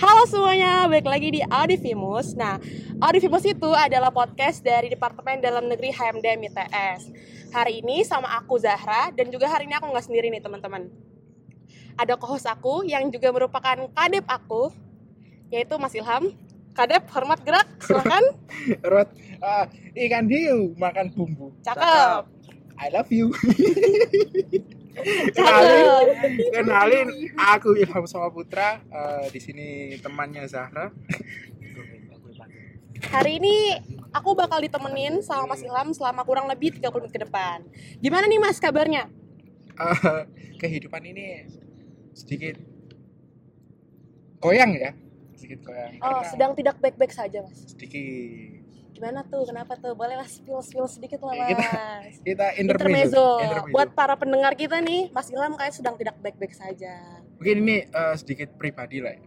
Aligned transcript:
Halo 0.00 0.24
semuanya, 0.24 0.88
balik 0.88 1.04
lagi 1.04 1.28
di 1.28 1.40
Audivimus. 1.44 2.32
Nah, 2.32 2.56
Audivimus 3.04 3.44
itu 3.44 3.68
adalah 3.76 4.08
podcast 4.08 4.64
dari 4.64 4.88
Departemen 4.88 5.44
Dalam 5.44 5.68
Negeri 5.68 5.92
HMD 5.92 6.24
ITS. 6.40 7.12
Hari 7.52 7.84
ini 7.84 8.00
sama 8.00 8.32
aku 8.40 8.56
Zahra 8.56 9.12
dan 9.12 9.28
juga 9.28 9.44
hari 9.52 9.68
ini 9.68 9.76
aku 9.76 9.92
nggak 9.92 10.08
sendiri 10.08 10.32
nih 10.32 10.40
teman-teman. 10.40 10.88
Ada 12.00 12.16
co-host 12.16 12.48
aku 12.48 12.88
yang 12.88 13.12
juga 13.12 13.28
merupakan 13.28 13.76
kadep 13.92 14.24
aku, 14.24 14.72
yaitu 15.52 15.76
Mas 15.76 15.92
Ilham. 15.92 16.32
Kadep, 16.72 17.04
hormat 17.12 17.44
gerak, 17.44 17.68
silahkan. 17.84 18.24
Rot, 18.88 19.12
ah, 19.44 19.68
ikan 20.00 20.24
hiu 20.32 20.72
makan 20.80 21.12
bumbu. 21.12 21.52
Cakep. 21.60 22.24
I 22.80 22.88
love 22.88 23.12
you. 23.12 23.36
Kenalin, 25.30 25.96
kenalin, 26.52 27.08
aku 27.36 27.74
Ilham 27.74 28.04
Sama 28.04 28.28
Putra. 28.28 28.80
eh, 28.82 29.26
di 29.28 29.40
sini 29.40 29.66
temannya 29.96 30.44
Zahra. 30.44 30.92
Hari 33.00 33.40
ini 33.40 33.80
aku 34.12 34.36
bakal 34.36 34.60
ditemenin 34.60 35.24
sama 35.24 35.48
Mas 35.48 35.64
Ilham 35.64 35.90
selama 35.90 36.20
kurang 36.20 36.46
lebih 36.46 36.76
30 36.76 37.00
menit 37.00 37.12
ke 37.12 37.20
depan. 37.20 37.64
Gimana 37.98 38.28
nih 38.28 38.36
Mas 38.36 38.60
kabarnya? 38.60 39.08
Eh, 39.72 40.22
kehidupan 40.60 41.00
ini 41.02 41.48
sedikit 42.12 42.60
goyang 44.36 44.76
ya, 44.76 44.92
sedikit 45.32 45.64
goyang. 45.64 45.96
Oh, 45.98 46.20
sedang 46.22 46.52
tidak 46.52 46.76
baik-baik 46.78 47.10
saja 47.10 47.40
Mas. 47.40 47.72
sedikit. 47.72 48.59
Gimana 49.00 49.24
tuh? 49.24 49.48
Kenapa 49.48 49.72
tuh? 49.74 49.96
Boleh 49.96 50.12
lah 50.12 50.28
spill-spill 50.28 50.84
sedikit 50.84 51.24
lah 51.24 51.32
Kita- 51.32 51.56
Mas. 51.56 52.20
Kita 52.20 52.46
Intermezzo. 52.52 52.60
intermezzo. 52.60 53.26
intermezzo. 53.40 53.72
Buat 53.72 53.88
para 53.96 54.12
pendengar 54.14 54.52
kita 54.52 54.76
nih, 54.78 55.08
Mas 55.08 55.32
Ilham 55.32 55.56
kayak 55.56 55.72
sedang 55.72 55.96
tidak 55.96 56.20
baik-baik 56.20 56.52
saja. 56.52 57.24
Mungkin 57.40 57.56
ini 57.64 57.76
eh, 57.88 58.14
sedikit 58.14 58.52
pribadi 58.54 59.00
lah 59.00 59.16
ya. 59.16 59.24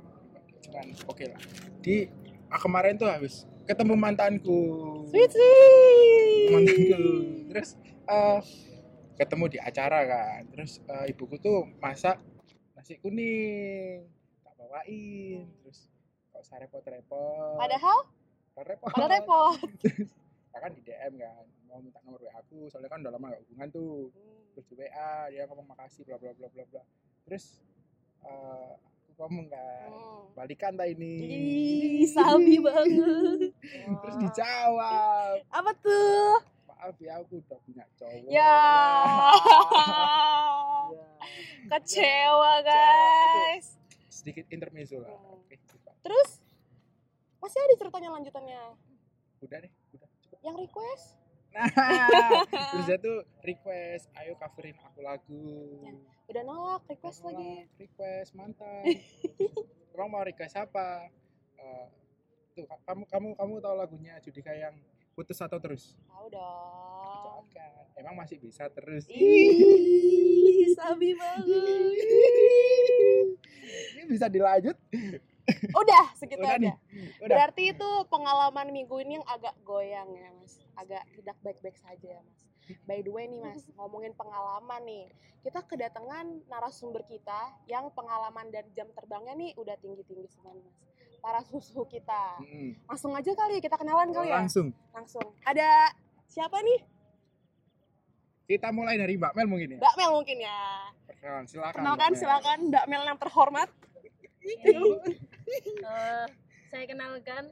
Cuman 0.62 0.86
oke 1.10 1.26
lah. 1.26 1.42
Di 1.82 2.06
ah, 2.48 2.62
kemarin 2.62 2.94
tuh 2.96 3.10
habis 3.10 3.50
ketemu 3.66 3.98
mantanku. 3.98 4.62
Sweet 5.10 5.32
sweet. 5.34 6.50
mantanku 6.54 7.02
terus 7.50 7.70
eh, 8.06 8.40
ketemu 9.16 9.46
di 9.48 9.58
acara 9.58 10.00
kan 10.04 10.42
terus 10.50 10.82
eh, 10.84 11.10
ibuku 11.10 11.38
tuh 11.38 11.66
masak 11.78 12.22
nasi 12.74 12.98
kuning 12.98 14.06
tak 14.42 14.54
bawain 14.54 15.50
terus 15.62 15.90
kok 16.30 16.42
usah 16.42 16.58
repot-repot 16.60 17.56
Padahal, 17.56 18.10
Nggak 18.54 18.66
repot 18.70 18.88
padahal 18.88 19.12
repot. 19.12 19.58
Saya 20.46 20.60
kan 20.62 20.72
di 20.72 20.82
DM 20.82 21.14
kan 21.18 21.46
mau 21.66 21.78
minta 21.78 22.00
nomor 22.00 22.20
WA 22.20 22.32
aku 22.36 22.70
soalnya 22.70 22.88
kan 22.88 23.02
udah 23.02 23.12
lama 23.12 23.28
gak 23.28 23.40
hubungan 23.44 23.68
tuh 23.68 24.12
terus 24.54 24.66
di 24.68 24.76
WA 24.76 25.28
dia 25.28 25.44
ngomong 25.44 25.68
makasih 25.68 26.04
bla 26.04 26.16
bla 26.16 26.32
bla 26.32 26.48
bla 26.48 26.64
bla 26.64 26.82
terus 27.26 27.60
eh, 28.22 28.70
aku 29.04 29.12
ngomong 29.20 29.48
kan 29.48 29.90
Hmm. 29.90 30.22
balikan 30.36 30.74
tak 30.74 30.88
ini 30.88 31.14
Ih, 31.18 32.06
sabi 32.06 32.60
banget. 32.62 33.52
terus 34.00 34.16
dijawab 34.20 35.40
Apa 35.50 35.72
tuh? 35.76 36.40
maaf 36.68 36.96
ya 37.00 37.18
aku 37.18 37.40
udah 37.40 37.58
punya 37.60 37.84
cowok 37.96 38.28
Ya. 38.28 38.54
Ya. 40.94 41.08
Kecewa, 41.72 42.62
guys. 42.62 43.80
sedikit 44.06 44.46
intermezzo 44.48 45.00
lah 45.00 45.10
Hmm. 45.10 45.40
oke 45.40 45.56
cepat. 45.64 45.96
Terus 46.02 46.43
masih 47.44 47.60
ada 47.60 47.76
ceritanya 47.76 48.10
lanjutannya. 48.12 48.62
udah 49.38 49.58
deh 49.60 49.72
udah 49.92 50.08
cepet 50.18 50.38
Yang 50.42 50.56
request? 50.62 51.06
nah 51.52 51.70
dia 52.82 52.98
tuh 52.98 53.22
request 53.42 54.10
ayo 54.16 54.34
coverin 54.34 54.74
aku 54.82 55.00
lagu 55.00 55.80
Ya, 55.84 55.92
Udah 56.26 56.42
nolak 56.42 56.82
request 56.88 57.22
Nolak, 57.22 57.36
lagi. 57.36 57.68
request 57.78 58.34
mantan 58.34 58.82
emang 59.94 60.08
mau 60.10 60.22
request 60.22 60.56
apa 60.56 61.08
Eh, 61.56 61.86
tuh 62.54 62.66
kamu 62.82 63.04
kamu 63.06 63.28
kamu 63.36 63.52
tahu 63.60 63.74
lagunya 63.74 64.18
Judika 64.20 64.52
yang 64.52 64.74
putus 65.14 65.38
atau 65.38 65.58
terus 65.58 65.94
Tahu 66.04 66.26
dong. 66.28 67.42
Jangan. 67.48 67.86
emang 67.96 68.14
masih 68.18 68.36
bisa 68.38 68.68
terus 68.68 69.06
Ih, 69.06 70.66
sabi 70.74 71.14
banget. 71.14 71.46
ini 73.94 74.02
bisa 74.08 74.26
dilanjut 74.26 74.74
Udah, 75.76 76.06
segitu 76.16 76.40
Udah 76.40 76.56
aja. 76.56 76.72
nih, 76.72 76.76
udah 77.20 77.36
Berarti 77.36 77.64
itu 77.76 77.90
pengalaman 78.08 78.68
minggu 78.72 78.96
ini 79.04 79.20
yang 79.20 79.28
agak 79.28 79.52
goyang 79.62 80.08
ya, 80.16 80.32
Mas. 80.40 80.56
Agak 80.74 81.04
tidak 81.14 81.36
baik-baik 81.44 81.76
saja 81.76 82.16
ya, 82.16 82.22
Mas. 82.24 82.40
By 82.88 83.04
the 83.04 83.12
way 83.12 83.28
nih, 83.28 83.44
Mas, 83.44 83.68
ngomongin 83.78 84.16
pengalaman 84.16 84.82
nih. 84.88 85.12
Kita 85.44 85.60
kedatangan 85.68 86.48
narasumber 86.48 87.04
kita 87.04 87.52
yang 87.68 87.92
pengalaman 87.92 88.48
dan 88.48 88.64
jam 88.72 88.88
terbangnya 88.96 89.36
nih 89.36 89.52
udah 89.60 89.76
tinggi-tinggi 89.76 90.32
semua 90.32 90.56
nih, 90.56 90.64
Mas. 90.64 90.80
Para 91.20 91.40
susu 91.44 91.84
kita. 91.84 92.40
Mm-mm. 92.40 92.84
Langsung 92.88 93.12
aja 93.12 93.32
kali 93.32 93.60
ya 93.60 93.62
kita 93.64 93.76
kenalan 93.76 94.12
kali 94.12 94.28
ya. 94.28 94.44
langsung 94.44 94.72
Langsung. 94.92 95.28
Ada 95.44 95.92
siapa 96.28 96.60
nih? 96.60 96.80
kita 98.44 98.76
mulai 98.76 99.00
dari 99.00 99.16
Mbak 99.16 99.40
Mel 99.40 99.48
mungkin 99.48 99.70
ya 99.72 99.80
Mbak 99.80 99.96
Mel 99.96 100.12
mungkin 100.12 100.38
ya. 100.44 100.60
Perkenalan, 101.08 101.46
silakan 101.48 101.80
Kenalkan 101.80 101.96
Mbak 101.96 102.12
Mel. 102.12 102.20
silakan 102.20 102.60
Mbak 102.68 102.86
Mel 102.92 103.04
yang 103.08 103.20
terhormat. 103.20 103.70
Eh, 105.46 106.26
saya 106.68 106.84
kenalkan 106.88 107.44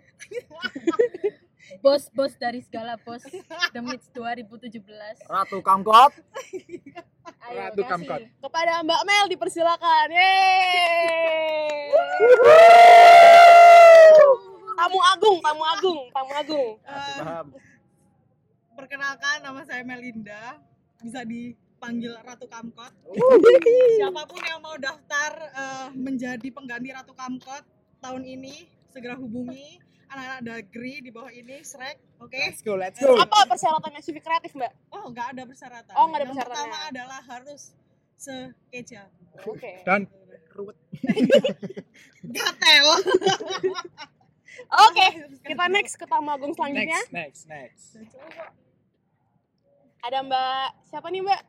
bos-bos 1.84 2.34
dari 2.35 2.66
segala 2.66 2.97
bos 2.97 3.22
Mits 3.85 4.09
2017 4.12 4.81
Ratu 5.29 5.62
Kamkot 5.62 6.13
Ayo 7.41 7.57
Ratu 7.69 7.81
kasih. 7.84 7.90
Kamkot. 7.91 8.22
Kepada 8.41 8.81
Mbak 8.81 9.02
Mel 9.06 9.25
dipersilakan. 9.29 10.07
Yeay. 10.09 11.91
Tamu 14.72 15.00
agung, 15.13 15.38
tamu 15.46 15.63
agung, 15.68 16.00
tamu 16.09 16.31
agung. 16.34 16.72
Eh, 16.81 17.18
Paham 17.22 17.47
perkenalkan 18.72 19.46
nama 19.46 19.62
saya 19.62 19.85
Melinda 19.85 20.58
bisa 20.97 21.22
dipanggil 21.22 22.18
Ratu 22.25 22.50
Kamkot 22.50 22.90
Uh. 23.06 23.38
siapa 24.00 24.25
pun 24.25 24.41
yang 24.41 24.58
mau 24.58 24.73
daftar 24.81 25.31
eh, 25.53 25.88
menjadi 25.94 26.47
pengganti 26.50 26.90
Ratu 26.90 27.13
Kamkot 27.13 27.62
tahun 28.01 28.23
ini 28.25 28.66
segera 28.89 29.16
hubungi. 29.16 29.78
Anak-anak 30.12 30.41
dagri 30.44 31.00
di 31.00 31.09
bawah 31.13 31.31
ini 31.31 31.63
Shrek. 31.63 31.95
Oke? 32.19 32.35
Let's 32.35 32.59
go 32.59 32.75
let's 32.75 33.00
go. 33.00 33.16
Apa 33.16 33.47
persyaratannya 33.47 34.01
CV 34.03 34.19
kreatif, 34.19 34.51
Mbak? 34.57 34.73
oh 34.91 35.07
nggak 35.07 35.28
ada 35.31 35.44
persyaratan. 35.47 35.94
Oh, 35.95 36.11
nggak 36.11 36.19
ada 36.19 36.25
yang 36.28 36.35
persyaratannya. 36.35 36.67
pertama 36.67 36.90
adalah 36.91 37.22
harus 37.31 37.61
sekeja. 38.19 39.07
Oke. 39.47 39.79
dan 39.88 40.03
ruwet. 40.51 40.75
Gatel. 42.35 42.88
Oke, 44.67 45.07
kita 45.47 45.63
next 45.72 45.95
ke 45.95 46.03
tamu 46.03 46.28
agung 46.28 46.51
selanjutnya. 46.51 47.00
next 47.07 47.47
next 47.47 47.47
next. 47.47 47.88
Ada 50.03 50.28
Mbak 50.28 50.67
siapa 50.91 51.07
nih, 51.07 51.23
Mbak? 51.23 51.41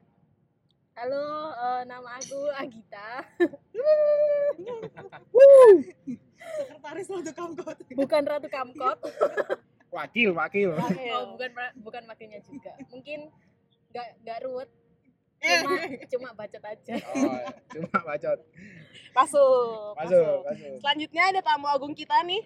halo 0.92 1.24
eh, 1.56 1.82
nama 1.88 2.20
aku 2.20 2.52
Agita 2.52 3.24
sekretaris 6.58 7.06
Ratu 7.08 7.32
Kamkot 7.34 7.76
bukan 7.96 8.22
Ratu 8.26 8.48
Kamkot 8.48 8.98
wakil 9.92 10.32
wakil. 10.32 10.72
Oh, 10.72 11.36
bukan 11.36 11.50
bukan 11.84 12.02
makanya 12.08 12.40
juga. 12.40 12.72
Mungkin 12.88 13.28
nggak 13.92 14.08
nggak 14.24 14.38
ruwet. 14.48 14.70
Eh, 15.42 15.58
cuma 15.60 15.84
cuma 16.08 16.28
bacot 16.38 16.62
aja. 16.64 16.94
Oh 17.12 17.36
cuma 17.76 17.98
bacot. 18.00 18.38
Masuk, 19.12 19.92
masuk 20.00 20.38
masuk. 20.48 20.76
Selanjutnya 20.80 21.22
ada 21.28 21.40
tamu 21.44 21.68
agung 21.68 21.92
kita 21.92 22.24
nih. 22.24 22.40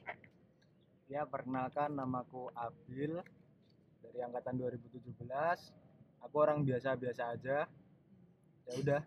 Ya 1.07 1.23
perkenalkan 1.23 1.95
namaku 1.95 2.51
Abil. 2.59 3.23
Dari 4.03 4.19
angkatan 4.25 4.59
2017 4.59 5.23
Aku 6.27 6.37
orang 6.43 6.67
biasa-biasa 6.67 7.37
aja. 7.37 7.69
Ya 8.67 8.73
udah. 8.81 9.03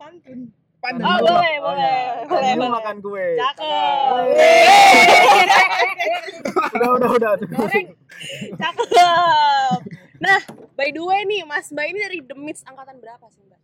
Pantun 0.00 0.50
pandai 0.86 1.02
Oh, 1.02 1.18
boleh, 1.18 1.54
oh 1.58 1.64
boleh, 1.66 1.96
ya, 1.98 2.24
boleh, 2.24 2.46
dulu 2.46 2.62
boleh. 2.62 2.70
makan 2.72 2.96
kue 3.00 3.26
Cakep. 3.34 4.14
Udah 6.76 6.88
udah 6.94 7.08
udah 7.10 7.30
Goreng. 7.48 7.86
Cakep. 8.54 9.80
Nah, 10.16 10.40
by 10.72 10.88
the 10.88 11.02
way 11.02 11.20
nih, 11.24 11.42
Mas 11.44 11.68
Mbak 11.68 11.86
ini 11.86 11.98
dari 12.00 12.18
The 12.22 12.34
Mits 12.34 12.62
angkatan 12.64 12.96
berapa 12.98 13.26
sih, 13.28 13.42
Mbak? 13.42 13.60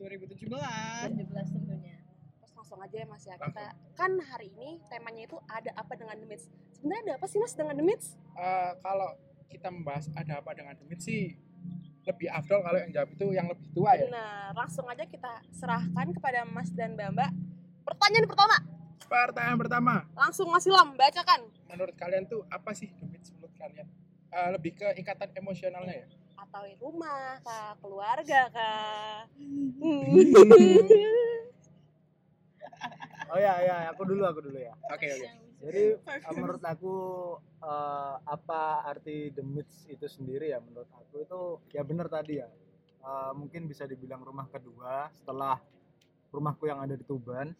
2017 0.00 0.48
17 0.48 1.28
tentunya 1.52 1.96
Terus 2.40 2.52
langsung 2.56 2.80
aja 2.80 2.96
ya 2.96 3.06
Mas 3.06 3.22
ya. 3.22 3.36
Kita 3.36 3.64
kan 3.94 4.16
hari 4.24 4.48
ini 4.50 4.80
temanya 4.88 5.22
itu 5.22 5.36
ada 5.46 5.70
apa 5.76 5.92
dengan 5.94 6.16
The 6.16 6.26
Mits. 6.26 6.44
Sebenarnya 6.72 7.02
ada 7.04 7.12
apa 7.20 7.26
sih 7.28 7.38
Mas 7.38 7.52
dengan 7.52 7.74
The 7.76 7.84
Mits? 7.84 8.06
Eh, 8.32 8.70
kalau 8.80 9.10
kita 9.46 9.68
membahas 9.68 10.06
ada 10.14 10.38
apa 10.38 10.54
dengan 10.54 10.72
demit 10.72 11.02
sih 11.02 11.34
lebih 12.02 12.28
afdol 12.28 12.60
kalau 12.60 12.78
yang 12.78 12.90
jawab 12.90 13.08
itu 13.10 13.26
yang 13.30 13.46
lebih 13.46 13.68
tua 13.70 13.92
ya 13.92 14.06
Benar, 14.06 14.50
langsung 14.54 14.84
aja 14.84 15.04
kita 15.04 15.32
serahkan 15.50 16.06
kepada 16.10 16.42
Mas 16.44 16.68
dan 16.70 16.94
Mbak 16.94 17.08
Mbak. 17.12 17.30
Pertanyaan 17.82 18.26
pertama, 18.26 18.56
pertanyaan 19.02 19.58
pertama 19.58 19.94
langsung 20.14 20.46
Mas 20.46 20.64
Ilham 20.64 20.94
bacakan. 20.94 21.40
menurut 21.66 21.94
kalian 21.94 22.24
tuh 22.24 22.42
apa 22.46 22.70
sih 22.72 22.88
demit 22.94 23.20
menurut 23.32 23.54
kalian 23.54 23.86
Eh, 24.30 24.50
lebih 24.54 24.72
ke 24.72 24.86
ikatan 24.94 25.26
emosionalnya 25.34 25.90
ya 25.96 26.06
Atau 26.38 26.62
rumah 26.78 27.42
kah, 27.42 27.74
keluarga 27.82 28.46
kah? 28.48 29.26
Oh 33.26 33.38
ya 33.38 33.62
ya, 33.62 33.74
aku 33.90 34.02
dulu 34.06 34.22
aku 34.22 34.42
dulu 34.42 34.58
ya. 34.58 34.74
Oke 34.90 35.06
oke. 35.06 35.28
Jadi 35.60 35.82
eh, 36.28 36.34
menurut 36.36 36.64
aku 36.64 36.94
eh, 37.60 38.14
apa 38.24 38.62
arti 38.88 39.28
the 39.36 39.44
myths 39.44 39.84
itu 39.86 40.08
sendiri 40.08 40.50
ya 40.52 40.58
menurut 40.58 40.88
aku 40.96 41.14
itu 41.24 41.40
ya 41.76 41.82
benar 41.84 42.08
tadi 42.08 42.40
ya. 42.40 42.48
Eh, 43.00 43.32
mungkin 43.36 43.68
bisa 43.68 43.84
dibilang 43.84 44.24
rumah 44.24 44.48
kedua 44.48 45.08
setelah 45.12 45.60
rumahku 46.32 46.64
yang 46.68 46.80
ada 46.80 46.96
di 46.96 47.04
Tuban. 47.04 47.52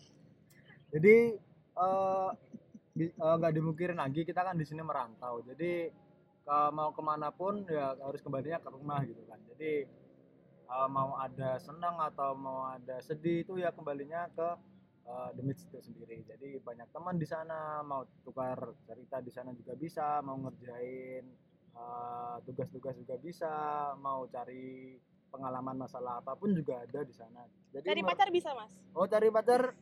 Jadi 0.91 1.37
eh, 1.77 2.31
bi- 2.97 3.15
eh, 3.15 3.35
nggak 3.39 3.55
dimungkirin 3.57 3.99
lagi 4.01 4.25
kita 4.25 4.41
kan 4.45 4.57
di 4.57 4.65
sini 4.65 4.81
merantau. 4.81 5.45
Jadi 5.45 5.93
ke- 6.41 6.71
mau 6.73 6.91
ke 6.97 7.03
mana 7.05 7.29
pun 7.29 7.69
ya 7.69 7.93
harus 8.01 8.25
kembalinya 8.25 8.59
ke 8.59 8.69
rumah 8.73 9.05
gitu 9.05 9.21
kan. 9.29 9.39
Jadi 9.55 9.85
eh, 10.73 10.89
mau 10.89 11.21
ada 11.21 11.61
senang 11.61 12.01
atau 12.01 12.33
mau 12.33 12.65
ada 12.73 12.97
sedih 13.05 13.45
itu 13.45 13.61
ya 13.61 13.69
kembalinya 13.77 14.25
ke 14.33 14.49
uh, 15.07 15.31
The 15.37 15.43
itu 15.45 15.79
sendiri. 15.81 16.25
Jadi 16.27 16.59
banyak 16.61 16.89
teman 16.93 17.17
di 17.17 17.27
sana 17.29 17.81
mau 17.87 18.05
tukar 18.25 18.59
cerita 18.85 19.21
di 19.23 19.33
sana 19.33 19.55
juga 19.55 19.73
bisa, 19.77 20.21
mau 20.21 20.37
ngerjain 20.37 21.25
uh, 21.77 22.37
tugas-tugas 22.45 22.97
juga 22.99 23.17
bisa, 23.21 23.53
mau 24.01 24.27
cari 24.29 24.99
pengalaman 25.31 25.87
masalah 25.87 26.19
apa 26.19 26.35
pun 26.35 26.53
juga 26.53 26.83
ada 26.83 27.01
di 27.07 27.15
sana. 27.15 27.47
Jadi 27.71 27.87
Cari 27.87 28.03
pacar 28.03 28.29
bisa, 28.35 28.51
Mas? 28.53 28.75
Oh, 28.93 29.07
cari 29.07 29.31
pacar 29.31 29.73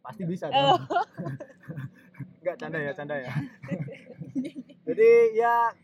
pasti 0.00 0.22
bisa 0.24 0.48
Oh. 0.48 0.78
dong. 0.78 0.82
Enggak 2.40 2.56
canda 2.62 2.78
ya, 2.78 2.92
canda 2.94 3.16
ya. 3.18 3.32
Jadi 4.86 5.10
ya 5.34 5.74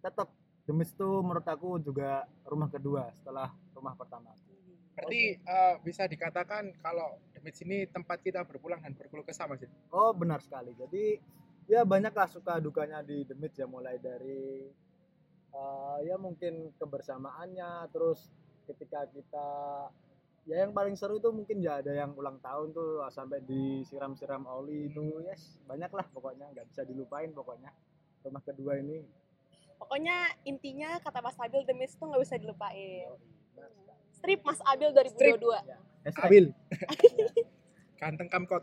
tetap 0.00 0.30
Myths 0.70 0.94
itu 0.94 1.10
menurut 1.20 1.44
aku 1.44 1.82
juga 1.82 2.24
rumah 2.46 2.70
kedua 2.70 3.10
setelah 3.12 3.50
rumah 3.74 3.92
pertama. 3.98 4.32
Berarti 4.94 5.36
eh, 5.36 5.74
bisa 5.82 6.06
dikatakan 6.06 6.70
kalau 6.80 7.18
Demit 7.42 7.58
sini 7.58 7.76
tempat 7.90 8.22
kita 8.22 8.46
berpulang 8.46 8.78
dan 8.78 8.94
berkeluh 8.94 9.26
kesah 9.26 9.50
Mas. 9.50 9.66
Oh 9.90 10.14
benar 10.14 10.38
sekali. 10.38 10.70
Jadi 10.78 11.18
ya 11.66 11.82
banyaklah 11.82 12.30
suka 12.30 12.62
dukanya 12.62 13.02
di 13.02 13.26
The 13.26 13.34
Myth 13.34 13.58
ya 13.58 13.66
mulai 13.66 13.98
dari 13.98 14.70
eh, 15.50 15.98
ya 16.06 16.14
mungkin 16.22 16.70
kebersamaannya 16.78 17.90
terus 17.90 18.30
ketika 18.70 19.10
kita 19.10 19.48
ya 20.46 20.62
yang 20.62 20.70
paling 20.70 20.94
seru 20.94 21.18
itu 21.18 21.34
mungkin 21.34 21.58
ya 21.58 21.82
ada 21.82 21.90
yang 21.90 22.14
ulang 22.14 22.38
tahun 22.38 22.70
tuh 22.70 23.02
sampai 23.10 23.42
disiram-siram 23.42 24.46
oli 24.46 24.90
itu 24.90 25.22
yes 25.26 25.58
banyaklah 25.66 26.06
pokoknya 26.14 26.50
nggak 26.50 26.66
bisa 26.70 26.82
dilupain 26.86 27.30
pokoknya 27.34 27.70
rumah 28.22 28.42
kedua 28.42 28.78
ini 28.78 29.02
Pokoknya 29.82 30.30
intinya 30.46 30.94
kata 31.02 31.18
Mas 31.18 31.34
Abil 31.42 31.66
The 31.66 31.74
Mist 31.74 31.98
tuh 31.98 32.06
nggak 32.06 32.22
bisa 32.22 32.38
dilupain. 32.38 33.10
Strip 34.14 34.38
Mas 34.46 34.62
Abil 34.62 34.94
2022. 34.94 35.42
Ya. 35.66 35.81
Hashtag. 36.02 36.26
Abil. 36.26 36.44
Ganteng 38.00 38.28
kamkot. 38.30 38.62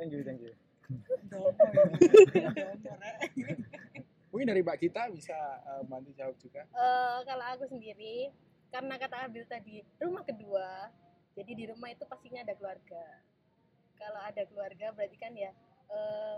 thank 0.00 0.12
you 0.12 0.24
thank 0.24 0.40
you. 0.40 0.52
Mungkin 4.32 4.46
dari 4.50 4.60
Mbak 4.64 4.78
Gita 4.80 5.02
bisa 5.12 5.36
eh, 5.62 5.82
bantu 5.86 6.10
jawab 6.16 6.34
juga. 6.40 6.64
Eh, 6.64 7.18
kalau 7.28 7.44
aku 7.54 7.68
sendiri 7.68 8.32
karena 8.74 8.98
kata 8.98 9.30
Abil 9.30 9.46
tadi 9.46 9.86
rumah 10.02 10.26
kedua 10.26 10.90
jadi 11.38 11.52
di 11.54 11.64
rumah 11.70 11.94
itu 11.94 12.02
pastinya 12.10 12.42
ada 12.42 12.58
keluarga 12.58 13.22
kalau 13.94 14.18
ada 14.18 14.42
keluarga 14.50 14.90
berarti 14.90 15.14
kan 15.14 15.30
ya 15.30 15.54
eh, 15.94 16.36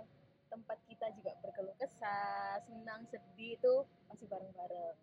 tempat 0.53 0.77
kita 0.85 1.09
juga 1.17 1.33
berkeluh 1.41 1.73
kesah 1.81 2.61
senang 2.69 3.09
sedih 3.09 3.57
itu 3.57 3.75
masih 4.13 4.29
bareng-bareng 4.29 4.97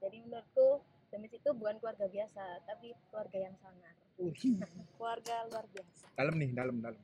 jadi 0.00 0.16
menurutku 0.24 0.80
Demis 1.12 1.36
itu 1.36 1.50
bukan 1.52 1.76
keluarga 1.76 2.08
biasa 2.08 2.64
tapi 2.64 2.96
keluarga 3.12 3.36
yang 3.36 3.52
sangar 3.60 3.92
Keluarga 4.96 5.36
luar 5.52 5.68
biasa. 5.68 6.08
Dalam 6.16 6.34
nih, 6.40 6.50
dalam 6.56 6.80
dalam. 6.80 7.02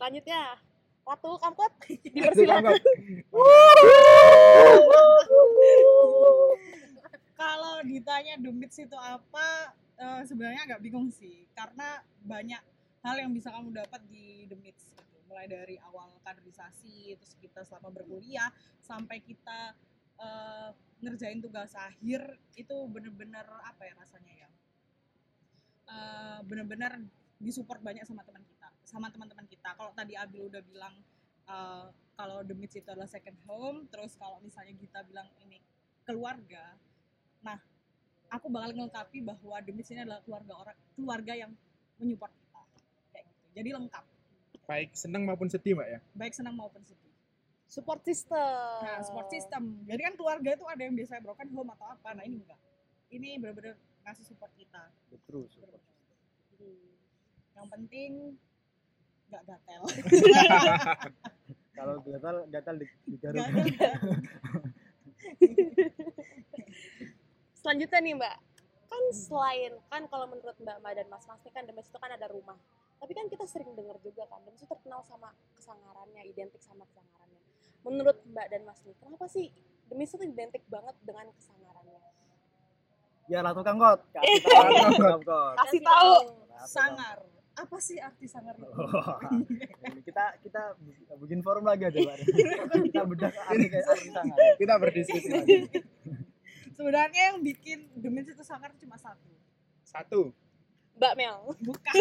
Selanjutnya, 0.00 0.56
Ratu 1.04 1.36
Aduh, 1.36 1.72
dipersilakan. 2.16 2.72
Kalau 7.34 7.84
ditanya 7.84 8.40
Myths 8.40 8.80
itu 8.80 8.96
apa, 8.96 9.76
eh, 10.00 10.22
sebenarnya 10.24 10.64
agak 10.64 10.80
bingung 10.80 11.12
sih, 11.12 11.44
karena 11.52 12.00
banyak 12.24 12.62
hal 13.04 13.16
yang 13.20 13.36
bisa 13.36 13.52
kamu 13.52 13.76
dapat 13.76 14.00
di 14.08 14.48
Myths 14.56 14.88
gitu. 14.96 15.18
Mulai 15.28 15.44
dari 15.50 15.76
awal 15.82 16.08
kaderisasi, 16.24 17.20
terus 17.20 17.36
kita 17.36 17.68
selama 17.68 17.92
berkuliah, 17.92 18.48
sampai 18.80 19.20
kita 19.20 19.76
eh, 20.20 20.70
ngerjain 21.04 21.40
tugas 21.42 21.74
akhir, 21.76 22.38
itu 22.56 22.76
bener-bener 22.88 23.44
apa 23.64 23.82
ya 23.84 23.94
rasanya 23.98 24.34
ya, 24.46 24.50
Eh, 25.84 26.38
bener-bener 26.48 26.96
disupport 27.36 27.76
banyak 27.84 28.08
sama 28.08 28.24
teman 28.24 28.40
kita, 28.48 28.68
sama 28.88 29.12
teman-teman 29.12 29.44
kita. 29.44 29.76
Kalau 29.76 29.92
tadi 29.92 30.16
Abil 30.16 30.48
udah 30.48 30.64
bilang 30.64 30.94
eh, 31.44 31.86
kalau 32.16 32.40
The 32.40 32.56
Myths 32.56 32.80
itu 32.80 32.88
adalah 32.88 33.10
second 33.10 33.36
home, 33.44 33.84
terus 33.92 34.16
kalau 34.16 34.40
misalnya 34.40 34.72
kita 34.80 35.04
bilang 35.04 35.28
ini 35.44 35.60
keluarga, 36.08 36.72
nah 37.44 37.60
aku 38.34 38.50
bakal 38.50 38.70
ngelengkapi 38.74 39.18
bahwa 39.22 39.56
Demis 39.62 39.88
ini 39.94 40.02
adalah 40.02 40.20
keluarga 40.26 40.52
orang 40.58 40.76
keluarga 40.98 41.32
yang 41.38 41.50
menyupport 42.02 42.32
kita 42.34 42.60
kayak 43.14 43.24
gitu 43.30 43.46
jadi 43.54 43.70
lengkap 43.78 44.04
Baik 44.64 44.96
senang 44.96 45.28
maupun 45.28 45.46
sedih 45.52 45.76
Mbak 45.76 45.88
ya. 45.92 45.98
baik 46.16 46.32
senang 46.34 46.54
maupun 46.56 46.82
sedih 46.82 47.03
Support 47.74 48.06
system. 48.06 48.78
nah 48.86 49.02
support 49.02 49.26
system 49.34 49.82
jadi 49.82 50.00
kan 50.06 50.14
keluarga 50.14 50.54
itu 50.54 50.62
ada 50.70 50.82
yang 50.86 50.94
biasanya 50.94 51.22
broken 51.26 51.48
home 51.50 51.70
atau 51.74 51.86
apa 51.90 52.08
nah 52.14 52.22
ini 52.22 52.38
enggak 52.38 52.60
ini 53.10 53.34
benar-benar 53.42 53.74
ngasih 54.06 54.24
support 54.30 54.52
kita 54.54 54.94
betul 55.10 55.50
super. 55.50 55.82
Hmm. 56.54 56.94
yang 57.58 57.66
penting 57.66 58.38
nggak 59.26 59.42
gatel 59.42 59.82
kalau 61.78 61.94
gatal 62.06 62.36
gatal 62.46 62.74
di, 62.78 62.86
digaruk 63.10 63.42
Gatel. 63.42 63.98
Selanjutnya 67.64 68.00
nih 68.04 68.14
Mbak, 68.20 68.36
kan 68.92 69.04
selain 69.16 69.72
kan 69.88 70.02
kalau 70.12 70.28
menurut 70.28 70.52
Mbak 70.60 70.78
Ma 70.84 70.92
dan 70.92 71.08
Mas 71.08 71.24
Mas 71.24 71.40
nih 71.42 71.52
kan 71.52 71.64
Demes 71.64 71.88
itu 71.88 71.96
kan 71.96 72.12
ada 72.12 72.28
rumah. 72.28 72.60
Tapi 73.00 73.12
kan 73.16 73.26
kita 73.32 73.48
sering 73.48 73.72
dengar 73.72 73.96
juga 74.04 74.28
kan 74.28 74.44
Demes 74.44 74.60
itu 74.60 74.68
terkenal 74.68 75.00
sama 75.08 75.32
kesangarannya, 75.56 76.22
identik 76.28 76.60
sama 76.60 76.84
kesangarannya. 76.92 77.43
Menurut 77.84 78.16
Mbak 78.24 78.46
dan 78.48 78.62
Mas 78.64 78.80
nih, 78.88 78.96
kenapa 78.96 79.28
sih 79.28 79.52
Demes 79.92 80.08
itu 80.08 80.24
identik 80.24 80.64
banget 80.72 80.96
dengan 81.04 81.28
kesangarannya? 81.36 82.00
ya 83.24 83.40
ratu 83.40 83.64
kangkot 83.68 84.00
kasih 85.56 85.80
tahu 85.80 86.12
sangar. 86.68 87.18
Apa 87.54 87.78
sih 87.78 88.02
arti 88.02 88.26
sangar? 88.26 88.58
Itu 89.86 90.00
kita 90.02 90.24
kita 90.42 90.74
bikin 91.22 91.38
forum 91.38 91.62
lagi 91.70 91.86
aja 91.86 91.94
kita 91.94 93.06
bedah 93.06 93.30
arti 93.46 93.70
arti 93.70 94.08
sangat 94.10 94.36
Kita 94.58 94.74
berdiskusi 94.82 95.30
lagi. 95.30 95.70
sebenarnya 96.76 97.30
yang 97.30 97.38
bikin 97.46 97.94
Demis 97.94 98.26
itu 98.26 98.42
sangar 98.42 98.74
cuma 98.74 98.98
satu. 98.98 99.30
Satu. 99.86 100.34
Mbak 100.98 101.14
Mel. 101.14 101.38
bukan. 101.62 101.94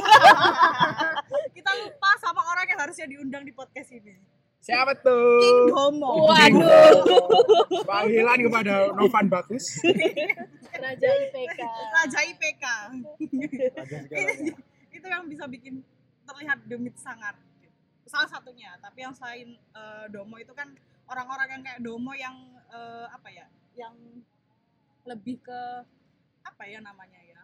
Kita 1.54 1.72
lupa 1.86 2.10
sama 2.18 2.42
orang 2.50 2.66
yang 2.66 2.80
harusnya 2.82 3.06
diundang 3.06 3.46
di 3.46 3.54
podcast 3.54 3.94
ini 3.94 4.18
Siapa 4.64 4.96
King 4.96 5.04
tuh? 5.04 5.68
Domo 5.70 6.24
Waduh. 6.24 7.04
Panggilan 7.84 8.40
kepada 8.48 8.74
Novan 8.96 9.28
Bagus. 9.28 9.66
Raja 10.74 11.10
IPK 11.20 11.60
Raja 11.94 12.20
IPK 12.26 12.66
Raja 13.76 13.98
itu 14.90 15.08
yang 15.08 15.24
bisa 15.28 15.46
bikin 15.48 15.84
terlihat 16.24 16.64
demit 16.64 16.96
sangar 16.96 17.36
salah 18.04 18.28
satunya 18.28 18.76
tapi 18.80 19.04
yang 19.04 19.12
selain 19.12 19.56
eh, 19.56 20.06
Domo 20.12 20.36
itu 20.36 20.52
kan 20.52 20.72
orang-orang 21.08 21.48
yang 21.50 21.62
kayak 21.64 21.80
Domo 21.80 22.12
yang 22.12 22.36
eh, 22.68 23.06
apa 23.10 23.30
ya 23.32 23.46
yang 23.76 23.96
lebih 25.04 25.40
ke 25.40 25.60
apa 26.44 26.64
ya 26.68 26.84
namanya 26.84 27.20
ya 27.24 27.42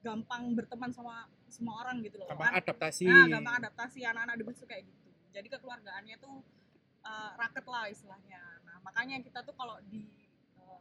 gampang 0.00 0.56
berteman 0.56 0.88
sama 0.92 1.28
semua 1.52 1.84
orang 1.84 2.00
gitu 2.00 2.16
loh 2.16 2.28
Gampang 2.28 2.48
Kan- 2.48 2.60
adaptasi. 2.64 3.04
nah 3.04 3.24
gampang 3.28 3.54
adaptasi 3.60 4.00
anak-anak 4.08 4.34
tuh 4.56 4.68
kayak 4.68 4.88
gitu 4.88 4.99
jadi 5.30 5.46
kekeluargaannya 5.48 6.16
tuh 6.18 6.42
eh, 7.02 7.30
raket 7.34 7.64
lah 7.64 7.86
istilahnya. 7.86 8.42
Nah 8.62 8.76
makanya 8.80 9.18
kita 9.20 9.40
tuh 9.40 9.54
kalau 9.54 9.78
di 9.86 10.06
eh, 10.56 10.80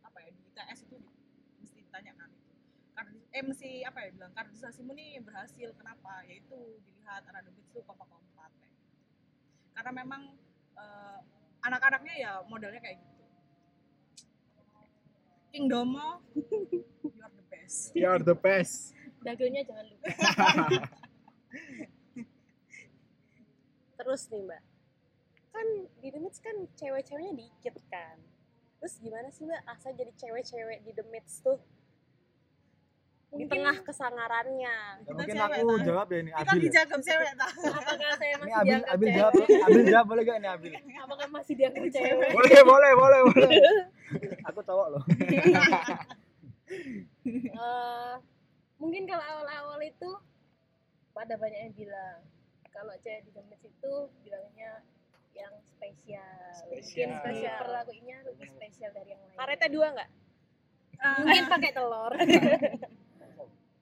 apa 0.00 0.18
ya 0.20 0.30
di 0.30 0.42
ITS 0.48 0.78
itu 0.84 0.96
di- 0.98 1.14
mesti 1.60 1.78
ditanyakan 1.80 2.28
itu. 2.30 2.52
Kardis- 2.94 3.28
eh 3.30 3.42
mesti 3.42 3.70
apa 3.82 3.98
ya 4.00 4.08
bilang 4.12 4.32
kaderisasimu 4.32 4.92
nih 4.92 5.18
berhasil 5.20 5.68
kenapa? 5.74 6.22
Yaitu 6.24 6.54
dilihat 6.82 7.26
anak 7.26 7.44
Demis 7.44 7.66
tuh 7.68 7.82
kompak-kompak 7.82 8.50
kayak 8.56 8.70
gitu. 8.70 8.94
karena 9.74 9.90
memang 9.94 10.22
eh, 10.74 11.18
anak-anaknya 11.62 12.14
ya 12.14 12.32
modelnya 12.44 12.78
kayak 12.78 12.98
gitu. 12.98 13.12
King 15.50 15.70
Domo 15.70 16.18
you 16.34 17.22
are 17.22 17.30
the 17.30 17.46
best. 17.46 17.78
You 17.94 18.06
are 18.10 18.22
the 18.22 18.34
best. 18.34 18.90
dagonya 19.24 19.64
jangan 19.64 19.86
lupa 19.88 20.06
Terus 24.04 24.28
nih 24.28 24.42
Mbak, 24.44 24.62
kan 25.48 25.66
di 25.98 26.08
The 26.08 26.20
Mits 26.20 26.38
kan 26.38 26.56
cewek-ceweknya 26.74 27.32
dikit 27.34 27.74
kan. 27.88 28.16
Terus 28.78 29.00
gimana 29.00 29.28
sih 29.28 29.42
Mbak 29.42 29.62
asa 29.64 29.88
jadi 29.90 30.12
cewek-cewek 30.14 30.84
di 30.84 30.92
The 30.92 31.04
Mits 31.08 31.40
tuh? 31.40 31.56
di 33.34 33.42
Mungkin 33.42 33.66
tengah 33.66 33.76
kesangarannya 33.82 34.76
Ya, 34.94 35.02
Kita 35.02 35.10
mungkin 35.10 35.34
cewek, 35.34 35.58
aku 35.58 35.76
jawab 35.82 36.06
ya 36.06 36.18
ini 36.22 36.30
Kita 36.30 36.38
Abil. 36.44 36.54
ya. 36.54 36.62
dijaga 36.62 36.96
cewek 37.02 37.32
tak? 37.34 37.50
apakah 37.74 38.10
saya 38.14 38.30
Ini 38.30 38.38
masih 38.38 38.54
Abil, 38.54 38.62
dianggap 38.70 38.94
Abil 38.94 39.08
cewek? 39.08 39.18
jawab. 39.18 39.32
Abil 39.66 39.82
jawab 39.90 40.06
boleh 40.06 40.22
gak 40.22 40.36
ini 40.38 40.48
Abil? 40.48 40.72
Apakah 40.94 41.26
masih 41.34 41.54
dianggap 41.58 41.84
cewek? 41.90 42.30
Boleh, 42.30 42.60
boleh, 42.62 42.90
boleh, 42.94 43.20
boleh. 43.26 43.48
Aku 44.48 44.60
cowok 44.62 44.86
loh. 44.88 45.02
Eh, 47.24 48.14
mungkin 48.76 49.02
kalau 49.04 49.20
awal-awal 49.22 49.80
itu 49.80 50.10
pada 51.10 51.34
banyak 51.34 51.60
yang 51.60 51.74
bilang 51.74 52.20
kalau 52.74 52.94
cewek 53.00 53.22
di 53.24 53.30
Demet 53.30 53.60
itu 53.62 53.92
bilangnya 54.26 54.82
yang 55.34 55.54
spesial, 55.62 56.30
mungkin 56.66 56.82
Spesial. 56.82 57.22
spesial. 57.22 57.58
Perlakuinnya 57.62 58.18
lebih 58.26 58.48
spesial 58.50 58.90
dari 58.94 59.10
yang 59.14 59.22
lain. 59.22 59.36
karetnya 59.38 59.68
dua 59.70 59.86
nggak? 59.94 60.10
Mungkin 61.22 61.44
pakai 61.50 61.70
telur. 61.72 62.12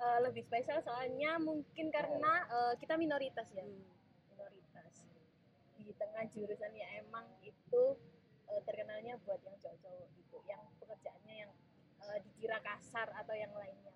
Eh, 0.02 0.18
lebih 0.26 0.42
spesial 0.42 0.82
soalnya 0.82 1.38
mungkin 1.38 1.87
karena 1.94 2.32
eh, 2.50 2.75
kita 2.82 2.99
minoritas 2.99 3.46
ya, 3.54 3.62
minoritas. 3.62 5.06
Di 5.78 5.94
tengah 5.94 6.26
jurusan 6.26 6.75
yang 6.75 7.06
emang 7.06 7.22
itu 7.46 7.82
eh, 8.50 8.61
terkenalnya 8.66 9.14
buat 9.22 9.38
yang 9.46 9.54
cowok-cowok 9.62 10.11
gitu, 10.18 10.42
yang 10.50 10.58
pekerjaannya 10.82 11.46
yang 11.46 11.52
eh, 12.02 12.18
dikira 12.18 12.58
kasar 12.66 13.14
atau 13.14 13.30
yang 13.38 13.54
lainnya. 13.54 13.94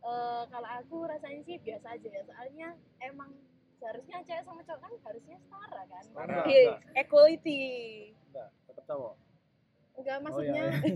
Eh, 0.00 0.42
kalau 0.48 0.70
aku 0.80 0.96
rasanya 1.04 1.40
sih 1.44 1.56
biasa 1.60 1.86
aja 1.92 2.08
ya, 2.08 2.22
soalnya 2.24 2.68
emang 3.00 3.30
seharusnya 3.76 4.24
cewek 4.24 4.44
sama 4.44 4.60
cowok 4.64 4.80
kan 4.80 4.92
harusnya 5.04 5.36
setara 5.38 5.82
kan. 5.86 6.04
Setara. 6.04 6.24
Enggak, 6.24 6.44
Iya, 6.48 6.62
enggak, 6.72 6.78
equality 6.96 7.60
enggak, 8.28 8.48
tetap 8.64 8.84
cowok. 8.88 9.14
Enggak 9.96 10.16
Oh, 10.16 10.22
maksudnya 10.24 10.62
iya, 10.64 10.88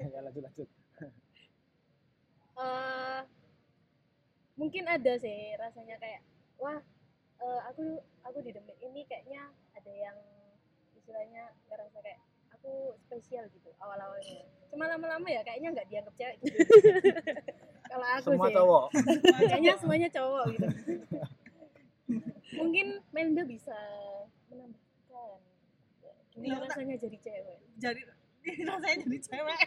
iya. 0.00 0.10
ya 0.16 0.20
lanjut 0.24 0.42
lanjut. 0.42 0.68
eh 2.54 3.20
mungkin 4.54 4.84
ada 4.86 5.12
sih 5.18 5.58
rasanya 5.58 5.98
kayak 5.98 6.22
wah 6.56 6.78
eh, 7.42 7.60
aku 7.68 7.98
aku 8.22 8.38
di 8.40 8.54
Demit 8.54 8.78
ini 8.78 9.02
kayaknya 9.04 9.42
ada 9.74 9.90
yang 9.92 10.16
istilahnya 10.94 11.50
ngerasa 11.66 11.98
kayak 12.00 12.22
aku 12.64 12.96
spesial 12.96 13.44
gitu 13.52 13.68
awal-awalnya 13.76 14.40
cuma 14.72 14.88
lama-lama 14.88 15.28
ya 15.28 15.44
kayaknya 15.44 15.68
nggak 15.76 15.86
dianggap 15.92 16.14
cewek 16.16 16.36
gitu 16.40 16.56
kalau 17.92 18.06
aku 18.08 18.24
Semua 18.32 18.48
sih 18.48 18.56
cowok. 18.56 18.84
kayaknya 19.44 19.72
semuanya 19.76 20.08
cowok 20.08 20.44
gitu 20.48 20.66
mungkin 22.56 22.86
Melda 23.12 23.42
bisa 23.44 23.76
menambahkan 24.48 25.38
gimana 26.32 26.56
Iya, 26.56 26.56
rasanya 26.64 26.96
jadi 26.96 27.18
cewek 27.20 27.58
Jadi 27.76 28.00
rasanya 28.68 28.96
jadi 29.04 29.18
cewek. 29.22 29.58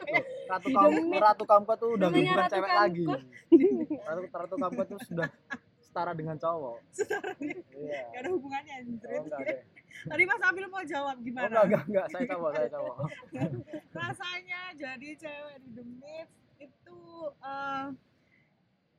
Ratu 0.49 0.67
Demit. 0.69 1.21
Ratu 1.21 1.43
Kampo 1.45 1.73
tuh 1.77 1.89
udah 1.97 2.09
bukan 2.09 2.45
cewek 2.49 2.71
lagi. 2.75 3.05
Ratu, 4.09 4.21
Ratu 4.27 4.55
Kampo 4.57 4.81
tuh 4.83 4.99
sudah 5.05 5.29
setara 5.87 6.11
dengan 6.11 6.35
cowok. 6.35 6.77
Iya. 7.77 8.03
Gak 8.11 8.21
ada 8.21 8.29
hubungannya 8.29 8.73
Oh, 8.73 8.81
anjir. 8.83 9.19
enggak 9.23 9.39
deh. 9.41 9.59
Tadi 9.97 10.23
Mas 10.23 10.41
Abil 10.43 10.65
mau 10.67 10.83
jawab 10.83 11.15
Oh, 11.15 11.23
gimana? 11.23 11.47
enggak, 11.47 11.63
enggak, 11.63 11.83
enggak, 11.87 12.05
saya 12.11 12.25
cowok, 12.27 12.49
saya 12.51 12.69
cowok. 12.69 12.95
rasanya 14.01 14.61
jadi 14.75 15.09
cewek 15.15 15.55
di 15.63 15.69
The 15.73 16.17
itu 16.57 16.99
eh, 17.39 17.87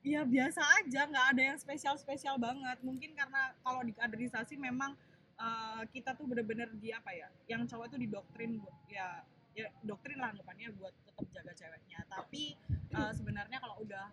ya 0.05 0.23
biasa 0.25 0.63
aja 0.79 1.01
nggak 1.05 1.27
ada 1.35 1.43
yang 1.45 1.59
spesial 1.59 1.95
spesial 1.95 2.39
banget 2.39 2.79
mungkin 2.81 3.13
karena 3.13 3.51
kalau 3.61 3.83
di 3.83 3.91
kaderisasi 3.93 4.55
memang 4.57 4.95
eh, 5.37 5.83
kita 5.91 6.15
tuh 6.15 6.25
bener-bener 6.25 6.71
di 6.73 6.91
apa 6.91 7.11
ya 7.11 7.29
yang 7.47 7.67
cowok 7.67 7.93
tuh 7.93 7.99
didoktrin 7.99 8.63
ya 8.87 9.23
ya 9.53 9.67
doktrin 9.83 10.17
lah 10.17 10.31
anggapannya 10.31 10.71
buat 10.73 10.95
tetap 11.03 11.27
jaga 11.35 11.53
ceweknya 11.53 11.99
tapi 12.07 12.55
eh, 12.89 13.13
sebenarnya 13.13 13.59
kalau 13.59 13.83
udah 13.83 14.07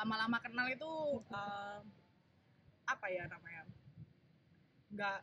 lama-lama 0.00 0.40
kenal 0.40 0.66
itu 0.72 0.90
eh, 1.28 1.80
apa 2.88 3.06
ya 3.12 3.28
namanya 3.28 3.62
nggak 4.90 5.18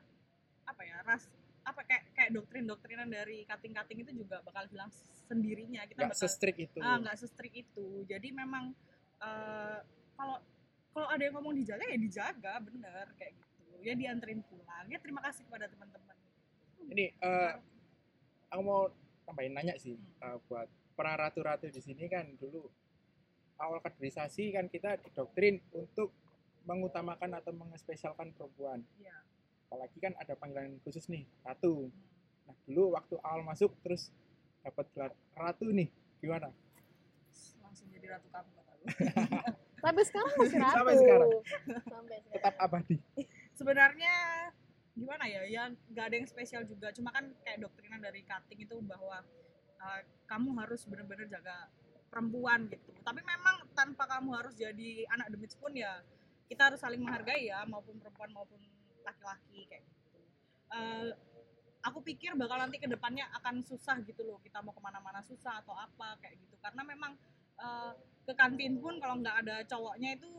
apa 0.68 0.82
ya 0.86 0.98
ras 1.04 1.28
apa 1.68 1.84
kayak 1.84 2.04
kayak 2.16 2.32
doktrin 2.32 2.64
doktrinan 2.64 3.12
dari 3.12 3.44
cutting 3.44 3.76
cutting 3.76 4.00
itu 4.08 4.24
juga 4.24 4.40
bakal 4.40 4.64
hilang 4.72 4.88
sendirinya. 5.28 5.84
Kita 5.84 6.08
nggak 6.08 6.16
se-strict 6.16 6.60
itu. 6.64 6.80
Ah 6.80 6.96
nggak 6.96 7.20
se-strict 7.20 7.56
itu. 7.60 8.08
Jadi 8.08 8.32
memang 8.32 8.72
eh, 9.20 9.80
kalau 10.16 10.40
kalau 10.96 11.08
ada 11.12 11.22
yang 11.28 11.36
ngomong 11.36 11.54
dijaga 11.60 11.84
ya 11.84 12.00
dijaga 12.00 12.54
bener 12.64 13.06
kayak 13.20 13.36
gitu. 13.36 13.84
Ya 13.84 13.94
dianterin 14.00 14.40
pulang. 14.48 14.88
Ya 14.88 14.98
terima 15.04 15.20
kasih 15.28 15.44
kepada 15.44 15.68
teman-teman. 15.68 16.16
Ini 16.88 17.06
eh, 17.20 17.54
aku 18.48 18.62
mau 18.64 18.88
tambahin 19.28 19.52
nanya 19.52 19.76
sih 19.76 20.00
eh, 20.00 20.38
buat 20.48 20.72
para 20.96 21.20
ratu-ratu 21.20 21.68
di 21.68 21.84
sini 21.84 22.08
kan 22.08 22.32
dulu 22.40 22.72
awal 23.58 23.82
kaderisasi 23.82 24.54
kan 24.54 24.70
kita 24.70 25.02
didoktrin 25.02 25.62
untuk 25.74 26.14
mengutamakan 26.68 27.38
atau 27.40 27.56
mengespesialkan 27.56 28.36
perempuan. 28.36 28.84
Ya 29.02 29.18
apalagi 29.68 30.00
kan 30.00 30.16
ada 30.16 30.34
panggilan 30.40 30.80
khusus 30.88 31.12
nih 31.12 31.28
ratu. 31.44 31.92
Nah 32.48 32.56
dulu 32.64 32.96
waktu 32.96 33.20
awal 33.20 33.44
masuk 33.44 33.76
terus 33.84 34.16
dapat 34.64 34.88
gelar 34.96 35.12
ratu 35.36 35.68
nih 35.68 35.92
gimana? 36.24 36.48
Langsung 37.60 37.92
jadi 37.92 38.16
ratu 38.16 38.32
kamu 38.32 38.50
kata 38.56 38.72
lu. 38.80 38.86
sampai 39.84 40.04
sekarang 40.08 40.34
masih 40.40 40.58
ratu. 40.64 40.76
Sampai 40.80 40.96
sekarang. 40.96 41.30
sampai 41.84 42.18
tetap 42.32 42.56
abadi. 42.64 42.98
Sebenarnya 43.60 44.16
gimana 44.98 45.24
ya 45.28 45.42
ya 45.46 45.64
nggak 45.92 46.06
ada 46.08 46.16
yang 46.16 46.28
spesial 46.32 46.64
juga. 46.64 46.96
Cuma 46.96 47.12
kan 47.12 47.28
kayak 47.44 47.68
doktrinan 47.68 48.00
dari 48.00 48.24
cutting 48.24 48.64
itu 48.64 48.80
bahwa 48.88 49.20
uh, 49.84 50.02
kamu 50.32 50.50
harus 50.64 50.88
benar-benar 50.88 51.28
jaga 51.28 51.68
perempuan 52.08 52.68
gitu. 52.72 52.92
Tapi 53.04 53.22
memang 53.24 53.56
tanpa 53.72 54.04
kamu 54.08 54.30
harus 54.36 54.54
jadi 54.58 55.06
anak 55.14 55.32
demits 55.32 55.56
pun 55.56 55.72
ya 55.76 56.02
kita 56.48 56.72
harus 56.72 56.80
saling 56.80 57.04
menghargai 57.04 57.52
ya 57.52 57.64
maupun 57.68 58.00
perempuan 58.00 58.32
maupun 58.32 58.60
laki-laki 59.04 59.68
kayak 59.68 59.84
gitu. 59.84 60.20
Uh, 60.68 61.12
aku 61.84 62.04
pikir 62.04 62.36
bakal 62.36 62.60
nanti 62.60 62.80
ke 62.80 62.88
depannya 62.88 63.28
akan 63.40 63.64
susah 63.64 64.00
gitu 64.04 64.28
loh 64.28 64.40
kita 64.44 64.60
mau 64.60 64.76
ke 64.76 64.82
mana-mana 64.84 65.24
susah 65.24 65.64
atau 65.64 65.76
apa 65.76 66.20
kayak 66.24 66.40
gitu. 66.40 66.56
Karena 66.60 66.84
memang 66.84 67.16
uh, 67.60 67.92
ke 68.28 68.34
kantin 68.36 68.80
pun 68.80 69.00
kalau 69.00 69.20
nggak 69.20 69.48
ada 69.48 69.56
cowoknya 69.68 70.20
itu 70.20 70.32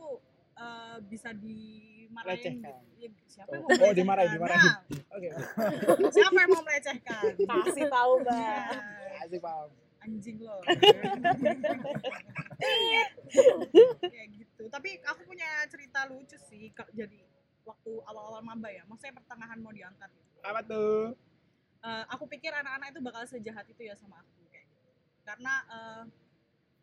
uh, 0.57 0.97
bisa 1.09 1.33
dimarahin 1.33 2.61
gitu. 2.61 2.73
Ya, 2.99 3.09
siapa 3.25 3.55
yang 3.55 3.63
Oh, 3.65 3.69
mau 3.71 3.89
oh, 3.89 3.93
dimarahin, 3.95 4.37
melecehkan? 4.37 4.81
oke 5.09 5.27
Nah, 6.03 6.11
siapa 6.11 6.37
yang 6.37 6.51
mau 6.51 6.63
melecehkan? 6.67 7.23
Kasih 7.65 7.85
tahu 7.89 8.11
mbak. 8.21 8.35
Nah, 8.35 9.13
kasih 9.25 9.39
paham 9.41 9.69
anjing 10.03 10.37
lo. 10.41 10.57
Kayak 14.13 14.27
gitu. 14.35 14.63
Tapi 14.71 14.89
aku 15.05 15.21
punya 15.27 15.49
cerita 15.67 16.07
lucu 16.07 16.37
sih 16.49 16.71
jadi 16.95 17.19
waktu 17.67 17.91
awal-awal 18.07 18.41
maba 18.41 18.69
ya. 18.71 18.83
Maksudnya 18.87 19.15
pertengahan 19.19 19.59
mau 19.61 19.73
diangkat 19.75 20.09
gitu. 20.15 20.39
apa 20.43 20.61
tuh? 20.63 21.13
Eh, 21.79 22.03
aku 22.11 22.27
pikir 22.27 22.51
anak-anak 22.51 22.91
itu 22.91 22.99
bakal 22.99 23.23
sejahat 23.23 23.63
itu 23.71 23.87
ya 23.87 23.95
sama 23.95 24.19
aku 24.19 24.43
kayak 24.51 24.67
gitu. 24.67 24.91
karena 25.23 25.53
eh, 25.71 26.03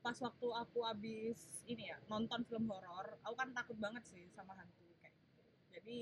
pas 0.00 0.16
waktu 0.22 0.48
aku 0.54 0.86
abis 0.86 1.60
ini 1.66 1.90
ya 1.90 1.98
nonton 2.06 2.46
film 2.46 2.70
horor 2.70 3.18
aku 3.26 3.34
kan 3.34 3.50
takut 3.52 3.74
banget 3.76 4.06
sih 4.08 4.24
sama 4.32 4.56
hantu 4.56 4.88
kayak 5.04 5.12
gitu. 5.20 5.42
Jadi 5.76 5.98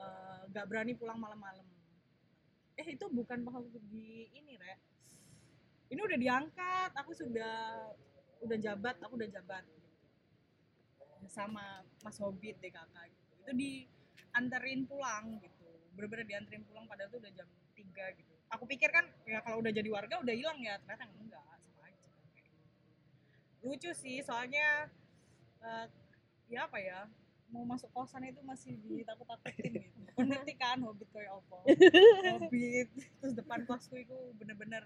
eh, 0.00 0.40
nggak 0.48 0.64
berani 0.72 0.92
pulang 0.96 1.20
malam-malam. 1.20 1.68
Eh 2.80 2.86
itu 2.96 3.04
bukan 3.12 3.44
pas 3.44 3.52
waktu 3.60 3.76
di 3.92 4.32
ini 4.32 4.56
rek 4.56 4.80
ini 5.90 6.00
udah 6.00 6.18
diangkat 6.18 6.90
aku 6.94 7.10
sudah 7.10 7.90
udah 8.40 8.58
jabat 8.62 8.96
aku 9.02 9.18
udah 9.18 9.28
jabat. 9.28 9.64
Sama 11.30 11.84
Mas 12.02 12.16
Hobbit 12.18 12.58
DKK 12.62 12.96
gitu. 13.10 13.32
Itu 13.44 13.52
dianterin 13.54 14.86
pulang 14.86 15.38
gitu. 15.42 15.68
Bener-bener 15.94 16.26
dianterin 16.26 16.62
pulang 16.64 16.86
padahal 16.86 17.10
tuh 17.10 17.20
udah 17.20 17.32
jam 17.34 17.48
3 17.74 18.18
gitu. 18.18 18.34
Aku 18.50 18.64
pikir 18.66 18.90
kan 18.90 19.06
ya 19.26 19.42
kalau 19.42 19.62
udah 19.62 19.70
jadi 19.70 19.86
warga 19.90 20.18
udah 20.22 20.34
hilang 20.34 20.58
ya 20.62 20.78
ternyata 20.82 21.06
enggak 21.14 21.42
sama 21.42 21.86
aja 21.86 22.06
kayak 22.34 22.50
gitu. 22.50 22.58
lucu 23.60 23.90
sih 23.94 24.18
soalnya 24.26 24.90
eh, 25.62 25.86
ya 26.50 26.66
apa 26.66 26.78
ya 26.82 27.06
mau 27.50 27.66
masuk 27.66 27.90
kosan 27.94 28.26
itu 28.26 28.42
masih 28.46 28.78
ditakut-takutin 28.86 29.86
gitu. 29.86 29.98
Ngerti 30.18 30.54
kan 30.54 30.78
hobbit 30.82 31.10
kayak 31.10 31.34
apa? 31.34 31.58
Hobbit 32.38 32.88
terus 33.22 33.34
depan 33.34 33.66
kosku 33.66 33.98
itu 33.98 34.18
bener-bener 34.38 34.82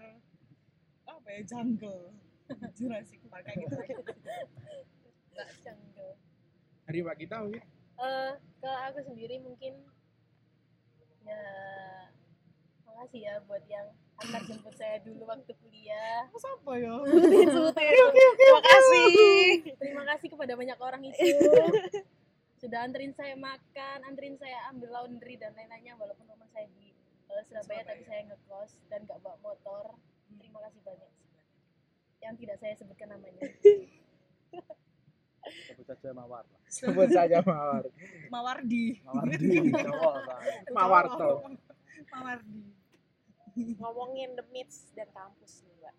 apa 1.05 1.27
ya 1.31 1.41
jungle. 1.45 2.13
Jurassic 2.77 3.21
Park 3.29 3.45
kayak 3.49 3.57
gitu. 3.65 3.75
Nggak 5.33 5.49
jungle. 5.63 6.13
Hari 6.85 6.99
mbak 7.01 7.17
kita 7.17 7.35
mungkin 7.41 7.63
Eh, 7.95 8.31
kalau 8.59 8.79
aku 8.91 8.99
sendiri 9.07 9.39
mungkin 9.39 9.73
ya 11.23 11.43
makasih 12.83 13.21
ya 13.23 13.33
buat 13.47 13.63
yang 13.71 13.87
antar 14.19 14.43
jemput 14.47 14.75
saya 14.75 14.99
dulu 14.99 15.23
waktu 15.27 15.55
kuliah. 15.63 16.27
Mas 16.27 16.43
apa 16.43 16.71
ya? 16.75 16.93
Terima 18.35 18.61
kasih 18.61 19.07
terima 19.79 20.03
kasih 20.11 20.27
kepada 20.27 20.53
banyak 20.59 20.79
orang 20.79 21.01
itu. 21.07 21.23
Sudah 22.61 22.83
anterin 22.83 23.15
saya 23.15 23.35
makan 23.39 23.97
anterin 24.07 24.35
saya 24.35 24.59
ambil 24.71 24.91
laundry 24.91 25.39
dan 25.39 25.55
lain-lainnya 25.55 25.95
walaupun 25.95 26.27
rumah 26.27 26.47
saya 26.51 26.67
di 26.75 26.91
eh, 27.31 27.43
Surabaya, 27.47 27.83
tapi 27.87 28.03
Surabaya. 28.03 28.11
saya 28.11 28.21
ngekos 28.31 28.71
dan 28.91 28.99
nggak 29.07 29.19
bawa 29.23 29.37
motor 29.39 29.85
terima 30.55 30.71
kasih 30.71 30.81
banyak 30.87 31.11
yang 32.23 32.33
tidak 32.39 32.57
saya 32.63 32.73
sebutkan 32.79 33.11
namanya 33.11 33.43
sebut 35.67 35.83
saja 35.83 36.09
mawar 36.15 36.47
lah 36.47 36.61
Sebut 36.71 37.09
saja 37.11 37.37
Mawar. 37.43 37.83
Mawardi. 38.31 39.03
mawardi 39.03 39.59
Mawarto. 40.71 41.43
Mawardi. 42.07 42.63
ngomongin 43.75 44.31
the 44.39 44.47
myths 44.55 44.87
dan 44.95 45.11
kampus 45.11 45.59
nih 45.67 45.75
mbak 45.83 45.95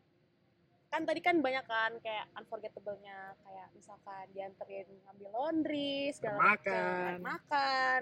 kan 0.88 1.02
tadi 1.04 1.20
kan 1.20 1.36
banyak 1.44 1.64
kan 1.68 1.92
kayak 2.00 2.24
unforgettable-nya 2.32 3.36
kayak 3.44 3.68
misalkan 3.76 4.24
dianterin 4.32 4.88
ngambil 5.04 5.28
laundry 5.36 6.08
segala 6.16 6.56
macam 6.56 6.64
Makan. 6.64 7.14
makan 7.20 8.00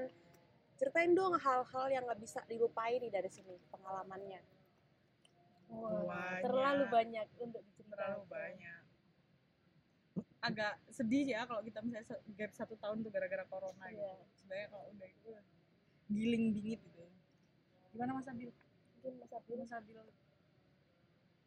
ceritain 0.79 1.13
dong 1.19 1.35
hal-hal 1.35 1.87
yang 1.91 2.07
nggak 2.07 2.23
bisa 2.23 2.39
dilupain 2.47 3.03
nih 3.03 3.11
dari 3.11 3.27
sini 3.31 3.59
pengalamannya 3.75 4.54
Wah, 5.75 6.07
Banyak. 6.07 6.43
terlalu 6.47 6.85
banyak 6.90 7.26
untuk 7.40 7.62
diceritakan. 7.66 7.95
Terlalu 7.99 8.23
banyak. 8.31 8.83
Agak 10.45 10.73
sedih 10.93 11.25
ya 11.25 11.49
kalau 11.49 11.64
kita 11.64 11.81
misalnya 11.81 12.21
gap 12.37 12.52
satu 12.52 12.75
tahun 12.76 13.00
tuh 13.00 13.11
gara-gara 13.11 13.45
corona 13.49 13.85
gitu. 13.88 14.04
Iya. 14.04 14.14
Sebenarnya 14.37 14.69
kalau 14.71 14.87
udah 14.93 15.09
itu 15.09 15.31
giling 16.12 16.45
bingit 16.52 16.81
gitu. 16.85 17.04
Gimana 17.97 18.11
Mas 18.19 18.28
Abil? 18.28 18.50
Mungkin 19.00 19.12
Mas 19.19 19.33
Abil 19.33 19.57
Mas 19.59 19.73
Abil 19.73 19.97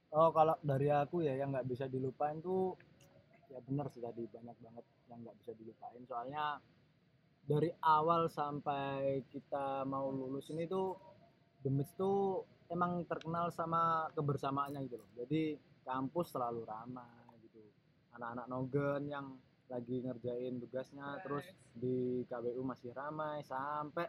Oh 0.08 0.32
kalau 0.32 0.56
dari 0.64 0.88
aku 0.88 1.20
ya 1.20 1.36
yang 1.36 1.52
nggak 1.52 1.68
bisa 1.68 1.86
dilupain 1.92 2.40
tuh 2.40 2.80
ya 3.52 3.60
benar 3.64 3.92
sih 3.92 4.00
tadi 4.00 4.24
banyak 4.28 4.56
banget 4.56 4.86
yang 5.12 5.20
nggak 5.20 5.36
bisa 5.44 5.52
dilupain 5.60 6.04
soalnya 6.08 6.64
dari 7.44 7.72
awal 7.84 8.32
sampai 8.32 9.24
kita 9.32 9.84
mau 9.84 10.08
lulus 10.12 10.48
ini 10.52 10.64
tuh 10.68 10.96
Mix 11.68 11.92
tuh 12.00 12.48
emang 12.72 13.04
terkenal 13.08 13.52
sama 13.52 14.12
kebersamaannya 14.14 14.84
gitu 14.88 15.00
loh. 15.00 15.10
Jadi 15.16 15.56
kampus 15.88 16.36
selalu 16.36 16.68
ramai 16.68 17.36
gitu. 17.48 17.64
Anak-anak 18.20 18.48
nogen 18.48 19.02
yang 19.08 19.28
lagi 19.68 20.00
ngerjain 20.00 20.64
tugasnya 20.64 21.20
terus 21.24 21.44
di 21.76 22.24
KWU 22.28 22.64
masih 22.64 22.96
ramai 22.96 23.44
sampai 23.44 24.08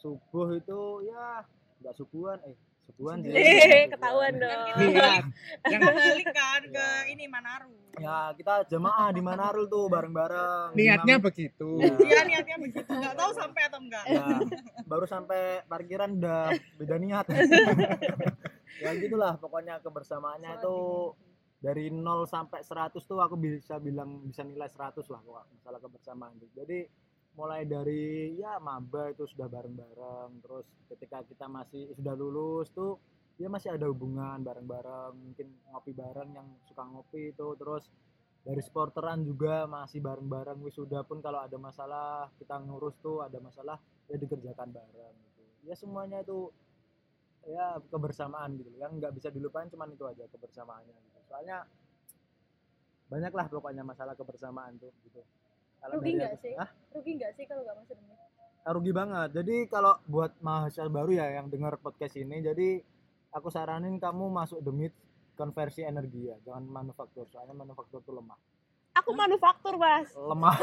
subuh 0.00 0.56
itu 0.56 1.04
ya 1.04 1.44
nggak 1.78 1.94
subuhan 1.94 2.38
eh 2.42 2.56
subuhan 2.84 3.16
sih 3.20 3.28
Eh, 3.28 3.36
Subuhan. 3.36 3.88
ketahuan 3.90 4.32
dong. 4.34 4.60
Kan 4.66 4.78
Iya. 4.80 5.10
Yang 5.66 5.80
kita 5.80 5.88
balik 5.94 6.28
kan 6.32 6.62
ke 6.68 6.86
ini 7.08 7.24
Manaru. 7.26 7.72
ya 7.96 8.18
kita 8.32 8.52
jemaah 8.64 9.10
di 9.10 9.20
Manarul 9.20 9.66
tuh 9.66 9.86
bareng-bareng 9.86 10.70
niatnya 10.72 11.14
Imam- 11.14 11.24
begitu. 11.24 11.68
Ya. 11.76 11.90
Iya 11.98 12.20
niatnya 12.24 12.56
begitu. 12.58 12.86
Nggak 12.88 13.14
tahu 13.14 13.30
sampai 13.32 13.62
atau 13.64 13.78
enggak. 13.78 14.04
ya, 14.06 14.24
baru 14.84 15.04
sampai 15.04 15.40
parkiran 15.64 16.14
udah 16.14 16.42
beda 16.76 16.96
niat 16.96 17.26
ya 18.78 18.90
gitulah 18.94 19.34
pokoknya 19.36 19.80
kebersamaannya 19.80 20.56
itu 20.56 20.76
dari 21.58 21.90
0 21.90 21.98
sampai 22.24 22.62
100 22.62 22.94
tuh 22.96 23.18
aku 23.18 23.34
bisa 23.34 23.76
bilang 23.78 24.22
bisa 24.22 24.40
nilai 24.40 24.66
100 24.66 25.02
lah 25.04 25.18
kok 25.18 25.44
masalah 25.52 25.78
kebersamaan 25.78 26.32
jadi 26.52 26.86
mulai 27.38 27.62
dari 27.62 28.34
ya 28.34 28.58
maba 28.58 29.14
itu 29.14 29.22
sudah 29.30 29.46
bareng-bareng. 29.46 30.42
Terus 30.42 30.66
ketika 30.90 31.22
kita 31.22 31.46
masih 31.46 31.94
sudah 31.94 32.18
lulus 32.18 32.74
tuh 32.74 32.98
ya 33.38 33.46
masih 33.46 33.78
ada 33.78 33.86
hubungan 33.86 34.42
bareng-bareng. 34.42 35.14
Mungkin 35.14 35.46
ngopi 35.70 35.94
bareng 35.94 36.34
yang 36.34 36.48
suka 36.66 36.82
ngopi 36.82 37.30
itu. 37.30 37.46
Terus 37.54 37.86
dari 38.42 38.58
sporteran 38.58 39.22
juga 39.22 39.70
masih 39.70 40.02
bareng-bareng. 40.02 40.58
Wisuda 40.66 41.06
pun 41.06 41.22
kalau 41.22 41.38
ada 41.38 41.54
masalah 41.54 42.26
kita 42.42 42.58
ngurus 42.58 42.98
tuh 42.98 43.22
ada 43.22 43.38
masalah 43.38 43.78
ya 44.10 44.18
dikerjakan 44.18 44.74
bareng 44.74 45.14
gitu. 45.30 45.42
Ya 45.70 45.78
semuanya 45.78 46.26
itu 46.26 46.50
ya 47.46 47.78
kebersamaan 47.86 48.58
gitu 48.58 48.74
yang 48.82 48.98
nggak 48.98 49.14
bisa 49.14 49.30
dilupain 49.30 49.70
cuman 49.70 49.94
itu 49.94 50.02
aja 50.10 50.26
kebersamaannya 50.26 50.98
gitu. 51.06 51.18
Soalnya 51.30 51.62
banyak 53.08 53.32
lah 53.32 53.46
pokoknya 53.46 53.86
masalah 53.86 54.12
kebersamaan 54.18 54.76
tuh 54.76 54.92
gitu 55.06 55.22
Kalau 55.78 55.94
Rugi 55.94 56.10
nggak 56.14 56.34
sih? 56.38 56.52
Hah? 56.54 56.68
Rugi 56.90 57.10
nggak 57.16 57.30
sih 57.34 57.44
kalau 57.44 57.62
nggak 57.62 57.76
masuk 57.78 57.94
demi? 57.94 58.14
Ah, 58.60 58.70
rugi 58.70 58.92
banget 58.92 59.32
jadi 59.32 59.64
kalau 59.64 59.96
buat 60.04 60.30
mahasiswa 60.38 60.86
baru 60.86 61.10
ya 61.10 61.26
yang 61.32 61.48
dengar 61.48 61.74
podcast 61.74 62.14
ini 62.14 62.38
jadi 62.38 62.78
aku 63.30 63.48
saranin 63.48 63.96
kamu 63.96 64.28
masuk 64.28 64.60
demit 64.60 64.92
konversi 65.34 65.80
energi 65.80 66.28
ya 66.28 66.36
jangan 66.44 66.68
manufaktur 66.68 67.24
soalnya 67.26 67.56
manufaktur 67.56 67.98
tuh 68.04 68.14
lemah 68.14 68.36
Aku 68.92 69.14
manufaktur 69.14 69.78
mas. 69.78 70.10
lemah 70.12 70.58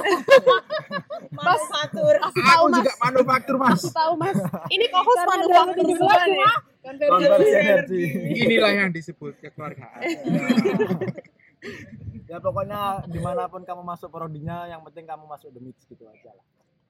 Manufaktur. 1.32 2.13
Aku 2.19 2.38
tahu 2.38 2.63
mas. 2.67 2.75
juga 2.78 2.91
manufaktur 2.99 3.56
mas. 3.56 3.80
Aku 3.80 3.89
tahu 3.89 4.13
mas. 4.19 4.36
Ini 4.75 4.86
Karena 4.91 5.23
manufaktur 5.25 5.86
sebelah 5.88 6.25
ya? 6.28 6.51
konversi 6.84 7.49
energi 7.56 8.04
Inilah 8.38 8.71
yang 8.75 8.89
disebut 8.91 9.39
kekeluargaan. 9.39 9.99
ya 12.25 12.38
pokoknya 12.41 13.05
di 13.05 13.19
mana 13.21 13.45
pun 13.45 13.61
kamu 13.61 13.81
masuk 13.85 14.09
prodinya 14.09 14.65
yang 14.65 14.81
penting 14.81 15.05
kamu 15.05 15.29
masuk 15.29 15.53
the 15.53 15.61
mix 15.61 15.85
gitu 15.85 16.05
aja 16.09 16.33
lah. 16.33 16.45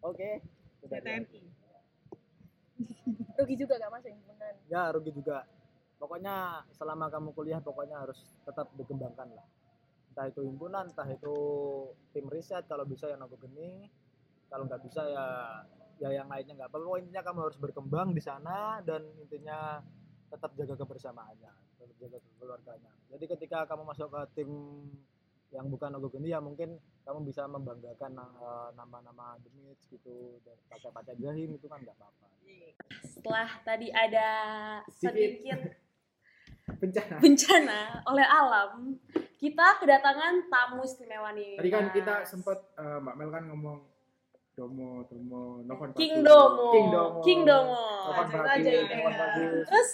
Oke 0.05 0.39
Udah 0.85 0.99
TNI. 1.01 1.41
Rugi 3.35 3.55
juga 3.57 3.73
nggak 3.81 3.91
masuk 3.91 4.09
himpunan. 4.13 4.53
ya 4.69 4.83
rugi 4.93 5.11
juga. 5.11 5.43
Pokoknya 5.97 6.61
selama 6.75 7.09
kamu 7.09 7.33
kuliah 7.33 7.59
pokoknya 7.63 8.05
harus 8.05 8.19
tetap 8.45 8.69
dikembangkan 8.77 9.33
lah. 9.33 9.47
Entah 10.13 10.25
itu 10.29 10.45
himpunan 10.45 10.87
entah 10.91 11.07
itu 11.09 11.35
tim 12.13 12.25
riset 12.29 12.63
kalau 12.69 12.85
bisa 12.85 13.09
ya 13.09 13.17
nogo 13.17 13.35
geni 13.41 13.89
kalau 14.47 14.69
nggak 14.69 14.79
bisa 14.85 15.01
ya 15.09 15.25
ya 15.99 16.09
yang 16.21 16.27
lainnya 16.29 16.53
nggak. 16.53 16.69
Apa-apa 16.69 17.01
intinya 17.01 17.23
kamu 17.25 17.39
harus 17.49 17.57
berkembang 17.57 18.13
di 18.13 18.21
sana 18.21 18.79
dan 18.85 19.01
intinya 19.19 19.81
tetap 20.29 20.51
jaga 20.55 20.75
kebersamaannya 20.75 21.51
tetap 21.79 21.95
jaga 21.99 22.17
keluarganya. 22.37 22.91
Jadi 23.09 23.25
ketika 23.31 23.65
kamu 23.65 23.83
masuk 23.87 24.07
ke 24.11 24.21
tim 24.39 24.49
yang 25.55 25.71
bukan 25.71 25.89
nogo 25.95 26.11
geni 26.11 26.29
ya 26.29 26.43
mungkin 26.43 26.75
kamu 27.01 27.23
bisa 27.23 27.47
membanggakan 27.47 28.11
eh, 28.19 28.69
nama-nama 28.75 29.39
demits 29.39 29.87
gitu 29.87 30.37
dan 30.43 30.59
pacar-pacar 30.67 31.15
jahim 31.15 31.55
itu 31.55 31.65
kan 31.65 31.79
nggak 31.79 31.95
apa-apa 31.95 32.27
Setelah 33.07 33.47
tadi 33.63 33.87
ada 33.89 34.27
sedikit 34.91 35.59
Bencana. 36.65 37.21
bencana 37.21 37.79
oleh 38.09 38.25
alam, 38.25 38.97
kita 39.37 39.77
kedatangan 39.77 40.49
tamu 40.49 40.81
istimewa 40.81 41.29
nih. 41.29 41.61
Tadi 41.61 41.69
kan 41.69 41.93
kita 41.93 42.25
sempat 42.25 42.57
eh, 42.73 42.97
Mbak 43.05 43.15
Mel 43.15 43.29
kan 43.29 43.43
ngomong 43.53 43.77
Domo, 44.55 45.03
Domo, 45.05 45.61
Novan 45.61 45.93
King. 45.93 46.25
Domo. 46.25 46.71
King 46.73 46.87
Domo. 46.89 47.19
King 47.21 47.41
Domo. 47.45 47.85
Novan 48.09 48.27
Bagus, 48.33 48.87
Bagus. 48.89 49.65
Terus 49.69 49.89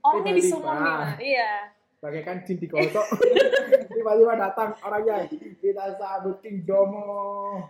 orangnya 0.00 0.32
disumum 0.32 0.76
nih. 0.80 0.96
Iya. 1.36 1.52
Bagaikan 1.96 2.44
jin 2.44 2.60
digosok. 2.60 3.08
Tiba-tiba 3.96 4.36
datang 4.36 4.76
orangnya. 4.84 5.24
Kita 5.32 5.96
sambut 5.96 6.44
King 6.44 6.60
Domo. 6.68 7.64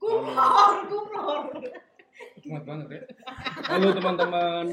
Kumlor, 0.00 0.88
kumlor. 0.88 1.52
Semangat 2.40 2.64
banget 2.64 2.86
ya. 2.88 3.00
Halo 3.68 3.92
teman-teman. 3.92 4.72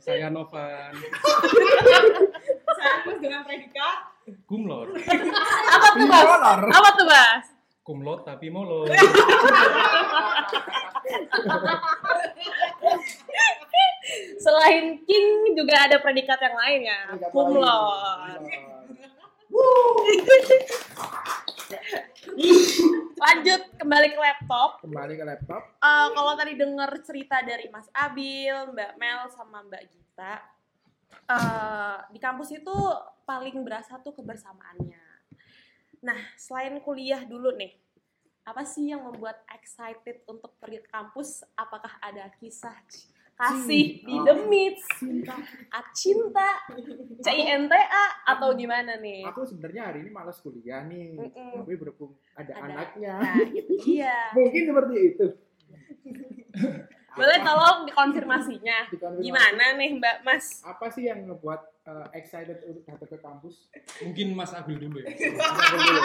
Saya 0.00 0.32
Novan, 0.32 0.96
Saya 2.72 3.04
terus 3.04 3.20
dengan 3.20 3.44
predikat. 3.44 4.08
kumlot. 4.48 4.96
Apa 4.96 5.88
tuh, 5.92 6.08
Mas? 6.08 6.72
Apa 6.72 6.88
tuh, 6.96 7.04
Mas? 7.04 7.44
Kumlot 7.84 8.24
tapi 8.24 8.48
molor. 8.48 8.88
Selain 14.40 14.98
King 15.04 15.54
juga 15.54 15.86
ada 15.86 15.96
predikat 16.00 16.38
yang 16.40 16.56
lain 16.56 16.80
ya. 16.86 17.00
Kumlot. 17.30 18.40
Lanjut 23.20 23.60
kembali 23.76 24.08
ke 24.14 24.18
laptop. 24.18 24.70
Kembali 24.80 25.14
ke 25.18 25.24
laptop. 25.26 25.62
Eh, 25.76 26.08
kalau 26.16 26.32
tadi 26.38 26.52
dengar 26.56 26.90
cerita 27.04 27.42
dari 27.44 27.68
Mas 27.68 27.86
Abil, 27.92 28.72
Mbak 28.72 28.92
Mel, 28.96 29.20
sama 29.34 29.60
Mbak 29.66 29.82
Gita, 29.92 30.34
eh, 31.28 31.96
di 32.10 32.18
kampus 32.22 32.54
itu 32.56 32.76
paling 33.28 33.60
berasa 33.62 34.00
tuh 34.00 34.16
kebersamaannya. 34.16 35.04
Nah, 36.00 36.20
selain 36.40 36.80
kuliah 36.80 37.20
dulu 37.28 37.52
nih, 37.52 37.76
apa 38.48 38.64
sih 38.64 38.88
yang 38.88 39.04
membuat 39.04 39.44
excited 39.52 40.24
untuk 40.24 40.56
pergi 40.56 40.80
ke 40.80 40.88
kampus? 40.88 41.44
Apakah 41.54 42.00
ada 42.00 42.32
kisah 42.40 42.72
kasih 43.40 43.84
di 44.04 44.16
Ah, 45.70 45.84
cinta, 45.96 46.46
CINTA, 47.24 47.80
atau 48.28 48.52
gimana 48.52 49.00
nih? 49.00 49.24
Aku 49.24 49.48
sebenarnya 49.48 49.88
hari 49.88 50.04
ini 50.04 50.10
malas 50.12 50.44
kuliah 50.44 50.84
nih. 50.84 51.16
Mm-mm. 51.16 51.64
Tapi 51.64 51.74
berhubung 51.80 52.12
ada, 52.36 52.52
Ada. 52.52 52.68
anaknya. 52.68 53.14
Nah, 53.16 53.36
itu 53.48 53.74
dia. 53.80 54.28
Mungkin 54.36 54.62
seperti 54.68 54.96
itu. 55.00 55.26
Boleh 57.10 57.38
tolong 57.42 57.78
dikonfirmasinya. 57.84 58.78
Dikonfirmasi. 58.92 59.24
Gimana 59.24 59.64
nih 59.74 59.90
Mbak 59.98 60.16
Mas? 60.22 60.46
Apa 60.62 60.86
sih 60.92 61.10
yang 61.10 61.26
ngebuat 61.26 61.60
eh, 61.88 62.06
excited 62.14 62.60
untuk 62.62 62.84
datang 62.86 63.08
ke 63.08 63.18
kampus? 63.18 63.66
Mungkin 64.04 64.26
Mas 64.36 64.52
Abil 64.54 64.78
dulu 64.78 65.02
ya. 65.02 65.10
Kita 65.10 65.44
dulu. 65.74 66.00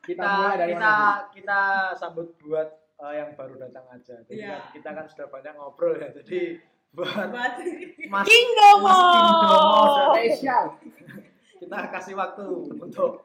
Kita 0.00 0.20
kita 0.20 0.26
mulai 0.26 0.56
dari 0.58 0.72
kita 0.74 0.90
mana? 0.90 1.28
kita 1.32 1.60
sambut 1.96 2.28
buat 2.40 2.68
eh, 3.00 3.14
yang 3.16 3.30
baru 3.34 3.54
datang 3.56 3.84
aja. 3.88 4.14
Jadi 4.26 4.36
Iya. 4.36 4.48
kan 4.52 4.60
kita 4.76 4.88
kan 4.92 5.04
sudah 5.08 5.26
banyak 5.28 5.52
ngobrol 5.56 5.94
ya. 5.96 6.08
Jadi 6.12 6.60
buat 6.90 7.30
Mas 8.10 8.24
King 8.26 8.48
Domo. 8.50 8.88
Mas 8.88 9.04
King 9.06 9.30
Domo, 9.38 9.82
Spesial. 10.10 10.64
kita 11.60 11.76
kasih 11.88 12.14
waktu 12.14 12.44
untuk 12.72 13.22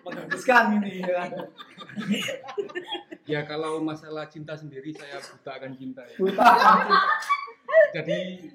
menghabiskan 0.00 0.80
ini 0.80 1.02
ya 1.02 1.12
kan. 1.20 1.30
Ya 3.22 3.40
kalau 3.42 3.78
masalah 3.78 4.26
cinta 4.26 4.54
sendiri 4.54 4.90
saya 4.90 5.18
buta 5.18 5.50
akan 5.52 5.72
cinta 5.76 6.02
ya. 6.02 6.16
Buta. 6.16 6.48
Jadi 7.92 8.48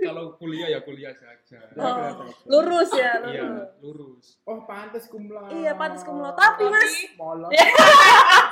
kalau 0.00 0.32
kuliah 0.34 0.68
ya 0.70 0.80
kuliah 0.80 1.12
saja. 1.12 1.60
Oh, 1.76 2.24
lurus 2.46 2.88
ya, 2.92 3.20
Iya, 3.22 3.44
lurus. 3.44 3.68
lurus. 3.80 4.26
Oh, 4.44 4.64
pantes 4.64 5.04
kumlot. 5.06 5.52
Iya, 5.52 5.72
pantas 5.74 6.04
kumlot. 6.04 6.32
Tapi, 6.32 6.64
Mas, 6.68 6.92
molot. 7.16 7.52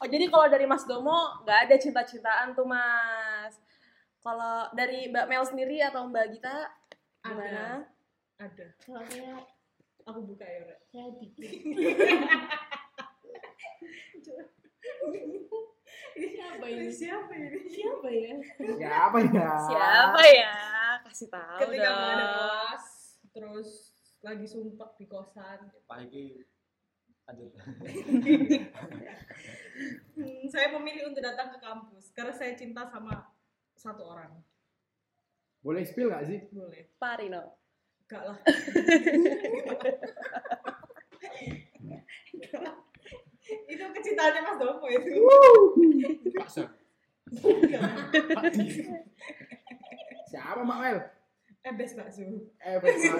Oh 0.00 0.08
jadi 0.08 0.32
kalau 0.32 0.48
dari 0.48 0.64
Mas 0.64 0.88
Domo 0.88 1.44
nggak 1.44 1.68
ada 1.68 1.76
cinta-cintaan 1.76 2.56
tuh 2.56 2.64
Mas. 2.64 3.52
Kalau 4.20 4.68
dari 4.72 5.12
Mbak 5.12 5.26
Mel 5.28 5.44
sendiri 5.44 5.80
atau 5.84 6.08
Mbak 6.08 6.26
Gita 6.32 6.56
gimana? 7.20 7.84
Ada. 8.40 8.66
Kalau 8.80 9.04
saya 9.04 9.44
Aku 10.08 10.24
buka 10.24 10.48
ya, 10.48 10.64
Rek. 10.64 10.80
saya 10.88 11.12
dikit. 11.20 11.44
ini 15.20 15.38
siapa 16.24 16.64
ini? 16.66 16.88
Siapa 16.90 17.32
ini? 17.36 17.58
Siapa 17.68 18.08
ya? 18.08 18.34
Ya 18.80 18.90
apa 19.06 19.18
ya? 19.20 19.50
Siapa 19.68 20.22
ya? 20.24 20.52
Kasih 21.04 21.28
tahu 21.28 21.58
Ketika 21.62 21.88
dong. 21.88 22.00
ada 22.00 22.26
kelas, 22.32 22.84
terus 23.30 23.68
lagi 24.20 24.46
sumpah 24.48 24.90
di 24.96 25.04
kosan. 25.04 25.58
Pak 25.84 25.98
Iki 26.08 26.44
lanjut. 27.30 27.50
Hmm, 30.20 30.44
saya 30.52 30.76
memilih 30.76 31.08
untuk 31.08 31.24
datang 31.24 31.48
ke 31.56 31.58
kampus 31.62 32.12
karena 32.12 32.34
saya 32.36 32.52
cinta 32.52 32.84
sama 32.90 33.32
satu 33.72 34.04
orang. 34.04 34.36
Boleh 35.64 35.86
spill 35.88 36.12
nggak 36.12 36.26
sih? 36.28 36.38
Boleh. 36.52 36.92
Parino. 37.00 37.56
Enggak 38.04 38.22
lah. 38.28 38.38
itu 43.72 43.80
kecintaannya 43.80 44.40
Mas 44.44 44.58
Domo 44.60 44.86
itu. 44.90 45.10
Paksa. 46.36 46.68
Siapa 50.28 50.60
Mak 50.60 50.78
Mel? 50.82 50.98
Ebes 51.60 51.92
bakso. 51.92 52.24
Eh, 52.64 52.76
Bakso. 52.80 53.12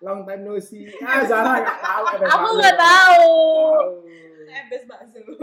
Long 0.00 0.24
time 0.24 0.40
no 0.40 0.56
see. 0.56 0.88
Ah, 1.04 1.20
Zara 1.30 1.60
nggak 1.60 1.78
tahu. 1.84 2.04
Eh, 2.08 2.32
Aku 2.32 2.48
nggak 2.56 2.76
tahu. 2.80 3.28
Ebes 4.48 4.82
bakso. 4.88 5.20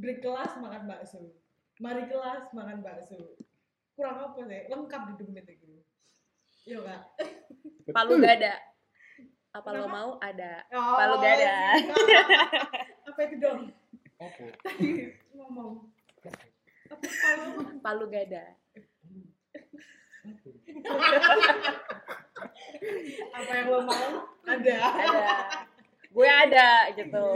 Break 0.00 0.18
kelas 0.24 0.52
makan 0.60 0.82
bakso. 0.88 1.20
Mari 1.76 2.08
kelas 2.08 2.48
makan 2.56 2.80
bakso. 2.80 3.36
Kurang 3.92 4.16
apa 4.16 4.40
sih? 4.48 4.64
Lengkap 4.72 5.02
di 5.08 5.14
dompet 5.20 5.46
itu. 5.56 5.68
Iya 6.64 6.78
kak. 6.82 7.00
Palu 7.92 8.16
gak 8.20 8.36
ada. 8.40 8.54
Apa 9.52 9.68
lo 9.72 9.88
mau? 9.88 10.10
Ada. 10.20 10.64
Oh, 10.72 10.96
Palu 10.96 11.14
gak 11.20 11.32
ada. 11.40 11.52
Apa 13.08 13.20
itu 13.24 13.36
dong? 13.40 13.72
Tadi 14.20 14.88
ngomong. 15.32 15.88
Apa 16.92 17.06
palu? 17.08 17.48
Palu 17.80 18.04
gak 18.12 18.24
ada. 18.28 18.44
Apa 23.36 23.52
yang 23.52 23.68
lo 23.70 23.80
mau? 23.84 24.08
Ada. 24.46 24.78
Ada. 24.80 25.34
Gue 26.16 26.28
ada 26.28 26.70
gitu. 26.96 27.26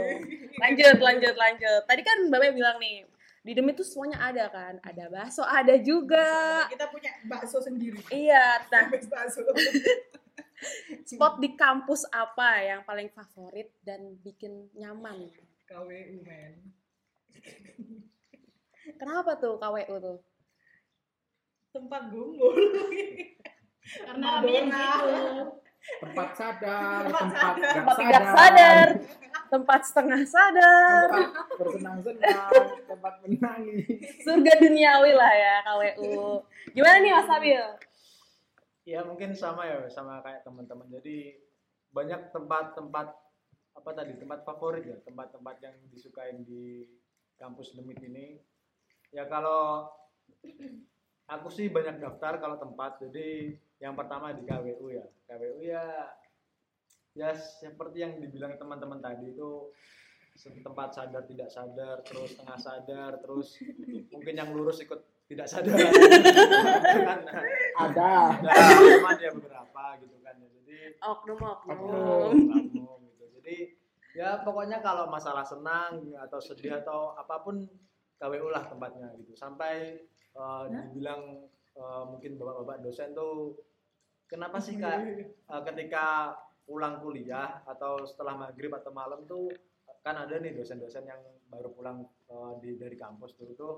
Lanjut, 0.57 0.97
lanjut, 0.97 1.35
lanjut. 1.37 1.81
Tadi 1.85 2.01
kan 2.01 2.17
Mbak 2.33 2.57
bilang 2.57 2.77
nih, 2.81 3.05
di 3.41 3.51
Demit 3.53 3.77
tuh 3.77 3.85
semuanya 3.85 4.17
ada 4.21 4.49
kan. 4.49 4.81
Ada 4.81 5.05
bakso, 5.09 5.45
ada 5.45 5.77
juga. 5.77 6.65
Kita 6.69 6.89
punya 6.89 7.11
bakso 7.29 7.61
sendiri. 7.61 8.01
Iya, 8.09 8.65
nah 8.73 8.89
bakso. 8.89 9.45
spot 11.09 11.41
di 11.41 11.57
kampus 11.57 12.05
apa 12.13 12.61
yang 12.61 12.81
paling 12.85 13.09
favorit 13.09 13.73
dan 13.81 14.17
bikin 14.21 14.69
nyaman? 14.77 15.29
KWU 15.65 16.21
men. 16.21 16.53
Kenapa 18.97 19.37
tuh 19.41 19.57
KWU 19.57 19.95
tuh? 19.97 20.17
Tempat 21.71 22.01
gumbul. 22.11 22.55
Karena 23.81 24.27
Madonna. 24.39 24.75
situ. 24.75 25.43
Tempat 25.81 26.29
sadar, 26.37 27.01
Tempat 27.09 27.25
tempat 27.25 27.33
sadar. 27.33 27.73
Tempat 27.73 27.95
tidak 27.97 28.25
sadar, 28.29 28.87
tempat 29.49 29.81
setengah 29.81 30.21
sadar, 30.29 31.07
tempat 31.09 31.47
bersenang-senang, 31.57 32.51
tempat 32.85 33.13
menangis. 33.25 33.89
surga 34.21 34.53
duniawi 34.61 35.11
lah 35.17 35.33
ya 35.33 35.55
KWU. 35.65 36.45
Gimana 36.77 36.97
nih 37.01 37.11
Mas 37.17 37.29
Abil? 37.33 37.65
Ya 38.85 39.01
mungkin 39.01 39.33
sama 39.33 39.65
ya 39.65 39.89
sama 39.89 40.21
kayak 40.21 40.45
teman-teman. 40.45 40.85
Jadi 40.93 41.41
banyak 41.89 42.29
tempat-tempat 42.29 43.07
apa 43.71 43.89
tadi 43.97 44.13
tempat 44.21 44.45
favorit 44.45 44.85
ya 44.85 45.01
tempat-tempat 45.01 45.65
yang 45.65 45.75
disukain 45.89 46.45
di 46.45 46.85
kampus 47.41 47.73
Demit 47.73 47.97
ini. 48.05 48.37
Ya 49.09 49.25
kalau 49.25 49.89
aku 51.31 51.47
sih 51.47 51.71
banyak 51.71 52.03
daftar 52.03 52.37
kalau 52.43 52.59
tempat. 52.59 52.99
Jadi 52.99 53.55
yang 53.79 53.95
pertama 53.95 54.35
di 54.35 54.43
KWU 54.43 54.85
ya. 54.91 55.05
KWU 55.31 55.57
ya 55.63 55.85
ya 57.11 57.35
seperti 57.35 58.03
yang 58.03 58.19
dibilang 58.23 58.55
teman-teman 58.55 59.03
tadi 59.03 59.35
itu 59.35 59.67
tempat 60.63 60.95
sadar 60.95 61.27
tidak 61.27 61.51
sadar 61.51 61.99
terus 62.07 62.39
tengah 62.39 62.55
sadar 62.55 63.19
terus 63.19 63.59
mungkin 64.15 64.31
yang 64.31 64.55
lurus 64.55 64.79
ikut 64.79 65.27
tidak 65.27 65.43
sadar 65.51 65.75
Kan, 65.75 67.19
Ada. 67.83 68.11
Cuman 68.95 69.17
ya 69.19 69.31
beberapa 69.35 69.83
gitu 69.99 70.15
kan 70.23 70.35
ya. 70.39 70.47
Jadi 70.55 70.77
Oknum, 71.03 71.39
oknum. 71.39 71.75
oknum, 71.75 72.31
oknum 72.47 72.99
gitu. 73.11 73.25
Jadi 73.39 73.57
ya 74.15 74.39
pokoknya 74.43 74.79
kalau 74.79 75.11
masalah 75.11 75.43
senang 75.43 76.15
atau 76.15 76.39
sedih 76.39 76.79
atau 76.79 77.11
apa 77.19 77.43
pun 77.43 77.67
KWU 78.23 78.47
lah 78.55 78.71
tempatnya 78.71 79.11
gitu. 79.19 79.35
Sampai 79.35 79.99
eh, 80.35 80.63
dibilang 80.69 81.21
eh, 81.75 82.03
mungkin 82.07 82.31
bapak-bapak 82.39 82.77
dosen 82.83 83.11
tuh 83.11 83.55
kenapa 84.31 84.57
sih 84.63 84.79
kak 84.79 84.97
eh, 85.51 85.61
ketika 85.67 86.35
pulang 86.63 87.03
kuliah 87.03 87.59
atau 87.67 88.07
setelah 88.07 88.37
maghrib 88.37 88.71
atau 88.71 88.95
malam 88.95 89.27
tuh 89.27 89.51
kan 90.01 90.17
ada 90.17 90.41
nih 90.41 90.57
dosen-dosen 90.57 91.05
yang 91.05 91.21
baru 91.51 91.69
pulang 91.75 92.07
eh, 92.31 92.53
di 92.63 92.69
dari 92.79 92.97
kampus 92.97 93.37
tuh 93.37 93.53
tuh 93.53 93.75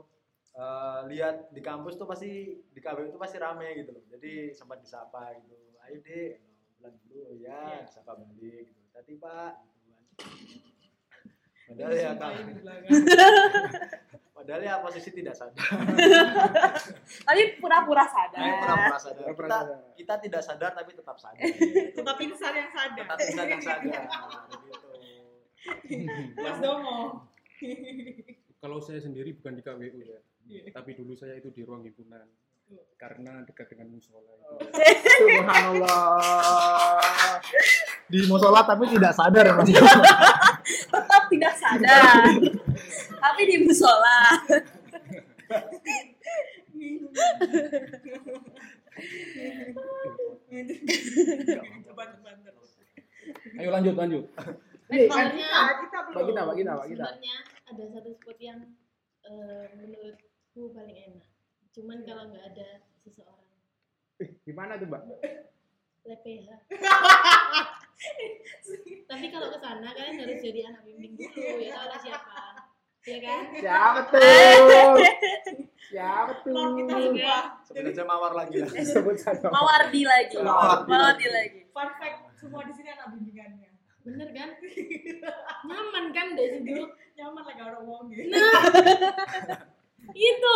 eh, 0.56 1.00
lihat 1.12 1.52
di 1.52 1.60
kampus 1.60 2.00
tuh 2.00 2.08
pasti 2.08 2.62
di 2.64 2.80
KBU 2.80 3.12
itu 3.12 3.20
pasti 3.20 3.38
rame 3.42 3.74
gitu 3.82 3.92
loh. 3.92 4.04
Jadi 4.08 4.54
sempat 4.56 4.80
disapa 4.80 5.36
gitu. 5.42 5.58
Ayo 5.84 6.00
deh, 6.00 6.40
bulan 6.80 6.94
dulu 7.04 7.36
ya, 7.44 7.84
disapa 7.84 8.16
balik 8.16 8.72
gitu. 8.72 8.88
Tadi 8.94 9.14
Pak 9.20 9.52
gitu. 9.84 9.96
Padahal 11.68 11.94
ya 11.96 12.12
belakang. 12.16 12.48
padahal 14.34 14.62
ya 14.66 14.82
posisi 14.82 15.10
tidak 15.14 15.38
sadar. 15.38 15.62
Tapi 17.30 17.42
pura-pura 17.62 18.04
sadar. 18.10 18.42
Nah, 18.42 18.58
pura-pura 18.60 19.00
sadar. 19.00 19.24
Kita, 19.30 19.48
sadar. 19.48 19.78
kita 19.94 20.14
tidak 20.26 20.42
sadar 20.42 20.72
tapi 20.74 20.92
tetap 20.98 21.18
sadar. 21.22 21.46
Tetap 21.94 22.18
insan 22.20 22.54
yang 22.58 22.70
sadar. 22.74 23.06
tetap 23.06 23.18
insan 23.22 23.48
yang 23.48 23.62
sadar. 23.62 24.04
Gitu. 25.88 26.12
Mas 26.44 26.60
Domo. 26.60 27.24
Kalau 28.60 28.84
saya 28.84 29.00
sendiri 29.00 29.32
bukan 29.40 29.56
di 29.56 29.64
KWU 29.64 30.00
ya, 30.04 30.20
Iya. 30.44 30.76
tapi 30.76 30.92
dulu 30.92 31.16
saya 31.16 31.40
itu 31.40 31.56
di 31.56 31.64
ruang 31.64 31.88
himpunan 31.88 32.28
karena 33.00 33.44
dekat 33.48 33.72
dengan 33.76 33.96
musola 33.96 34.28
itu. 34.36 34.60
Subhanallah. 35.24 37.00
Di 38.12 38.20
musola 38.28 38.60
tapi 38.68 38.92
tidak 38.92 39.16
sadar 39.16 39.44
ya 39.48 39.54
Mas. 39.56 39.72
Tetap 40.68 41.24
tidak 41.32 41.54
sadar. 41.56 42.28
Tapi 43.24 43.42
di 43.48 43.56
musola. 43.64 44.36
Ayo 53.56 53.70
lanjut 53.72 53.96
lanjut. 53.96 54.28
Nih, 54.92 55.08
kan 55.08 55.32
kita 55.32 56.00
belum. 56.12 56.36
Mbak 56.36 56.56
Gita. 56.60 56.74
Sebenarnya 56.84 57.36
ada 57.64 57.84
satu 57.96 58.12
spot 58.20 58.40
yang 58.44 58.60
eh, 59.24 59.66
menurutku 59.80 60.76
paling 60.76 61.00
enak. 61.00 61.24
Cuman 61.72 62.04
kalau 62.04 62.28
nggak 62.28 62.44
ada 62.54 62.84
seseorang 63.08 63.40
Eh, 64.22 64.30
gimana 64.46 64.78
tuh, 64.78 64.86
Mbak? 64.92 65.04
LPH. 66.04 66.50
Tapi 69.10 69.26
kalau 69.32 69.48
ke 69.56 69.60
sana 69.64 69.88
kalian 69.96 70.20
harus 70.20 70.44
jadi 70.44 70.68
anak 70.68 70.84
bimbing 70.84 71.16
dulu 71.16 71.64
ya 71.64 71.80
tahu 71.80 71.96
siapa. 72.04 72.63
Ya 73.04 73.20
kan? 73.20 73.42
Siapa 73.60 74.00
tuh? 74.08 74.24
Siapa 75.92 76.32
tuh? 76.40 76.56
Lord 76.56 76.72
kita 76.80 76.94
semua. 76.96 77.38
Sebut 77.68 77.84
aja 77.92 78.04
mawar 78.08 78.32
lagi 78.32 78.56
lah. 78.64 78.72
Sebut 78.80 79.18
saja. 79.20 79.48
Mawardi 79.52 80.08
lagi. 80.08 80.40
Mawardi. 80.40 80.88
Mawardi 80.88 81.28
lagi. 81.28 81.60
Fun 81.76 81.90
fact, 82.00 82.32
semua 82.40 82.64
di 82.64 82.72
sini 82.72 82.96
anak 82.96 83.12
bimbingannya. 83.12 83.70
Bener 84.04 84.28
kan? 84.32 84.50
Nyaman 85.68 86.06
kan 86.16 86.28
dari 86.36 86.60
situ? 86.64 86.84
Nyaman 87.20 87.44
lah 87.44 87.56
kalau 87.60 87.80
ngomong 87.84 88.08
gitu. 88.12 88.32
Nah, 88.32 88.64
itu. 90.16 90.56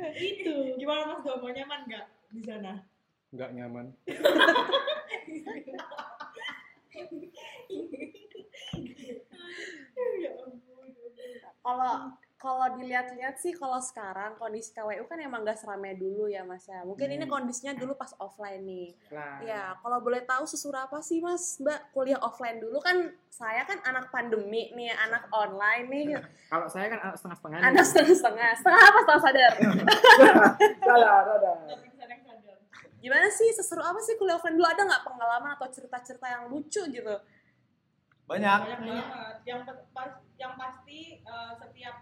Itu. 0.00 0.54
Gimana 0.80 1.12
Mas 1.12 1.20
Domo, 1.24 1.48
nyaman 1.48 1.80
nggak? 1.88 2.06
di 2.30 2.46
sana? 2.46 2.78
nggak 3.30 3.50
nyaman 3.54 3.86
ya 10.20 10.30
ampun. 10.42 10.69
Kalau 11.60 11.92
kalau 12.40 12.72
dilihat-lihat 12.72 13.36
sih 13.36 13.52
kalau 13.52 13.76
sekarang 13.76 14.32
kondisi 14.40 14.72
KWU 14.72 15.04
kan 15.04 15.20
emang 15.20 15.44
gak 15.44 15.60
seramai 15.60 15.92
dulu 15.92 16.24
ya 16.24 16.40
Mas 16.40 16.64
ya. 16.64 16.80
Mungkin 16.88 17.12
ini 17.12 17.28
Hmm. 17.28 17.36
kondisinya 17.36 17.76
dulu 17.76 17.92
pas 17.92 18.16
offline 18.16 18.64
nih. 18.64 18.96
Lah. 19.12 19.44
Ya, 19.44 19.62
kalau 19.76 20.00
boleh 20.00 20.24
tahu 20.24 20.48
sesuruh 20.48 20.88
apa 20.88 21.04
sih 21.04 21.20
Mas 21.20 21.60
Mbak 21.60 21.92
kuliah 21.92 22.16
offline 22.16 22.56
dulu 22.56 22.80
kan 22.80 22.96
saya 23.28 23.68
kan 23.68 23.76
anak 23.84 24.08
pandemi 24.08 24.72
nih, 24.72 24.88
anak 24.96 25.28
online 25.28 25.84
nih. 25.92 26.04
Kalau 26.48 26.64
saya 26.64 26.88
kan 26.88 27.00
anak 27.04 27.16
setengah-setengah. 27.20 27.58
Anak 27.60 27.84
setengah-setengah. 27.84 28.50
Setengah 28.56 28.80
apa 28.80 28.98
setengah 29.04 29.20
sadar? 29.20 29.52
Salah, 30.88 31.18
sadar. 31.28 31.56
Gimana 33.00 33.28
sih 33.28 33.48
seseru 33.52 33.80
apa 33.80 34.00
sih 34.00 34.16
kuliah 34.16 34.36
offline 34.36 34.56
dulu? 34.56 34.64
Ada 34.64 34.84
nggak 34.84 35.02
pengalaman 35.04 35.50
atau 35.56 35.68
cerita-cerita 35.68 36.24
yang 36.24 36.48
lucu 36.48 36.84
gitu? 36.88 37.14
Banyak 38.30 38.58
Banyak 38.62 38.80
banget. 38.86 39.34
Yang 39.42 39.60
pas, 39.90 40.10
yang 40.38 40.54
pasti 40.54 41.18
eh, 41.18 41.52
setiap 41.58 41.96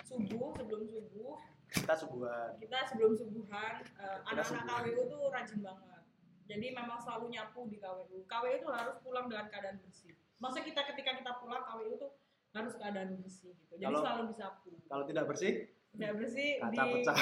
subuh 0.00 0.56
sebelum 0.56 0.82
subuh 0.88 1.36
kita 1.66 1.92
subuhan 1.92 2.56
kita 2.56 2.78
sebelum 2.88 3.12
subuhan 3.12 3.82
Kita 3.82 4.06
anak-anak. 4.24 4.64
KWU 4.86 5.02
tuh 5.10 5.22
rajin 5.28 5.60
banget. 5.60 6.00
Jadi 6.46 6.66
memang 6.70 6.94
selalu 7.02 7.34
nyapu 7.34 7.66
di 7.66 7.76
KWU. 7.76 8.22
KWU 8.24 8.56
tuh 8.62 8.70
harus 8.70 8.96
pulang 9.02 9.26
dengan 9.26 9.50
keadaan 9.50 9.82
bersih. 9.82 10.14
Maksudnya 10.38 10.64
kita 10.64 10.80
ketika 10.94 11.10
kita 11.18 11.32
pulang 11.42 11.66
KWU 11.66 11.98
tuh 11.98 12.10
harus 12.54 12.72
keadaan 12.78 13.18
bersih 13.18 13.50
gitu. 13.52 13.74
Jadi 13.76 13.84
Kalau- 13.84 14.00
selalu 14.00 14.22
disapu. 14.30 14.70
kalau 14.86 15.04
tidak 15.04 15.24
bersih 15.28 15.52
Tidak 15.96 16.12
bersih 16.12 16.50
Kaca 16.60 16.70
di 16.70 16.92
pecah. 16.92 17.16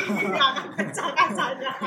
Kaca 0.77 1.05
kacanya. 1.15 1.73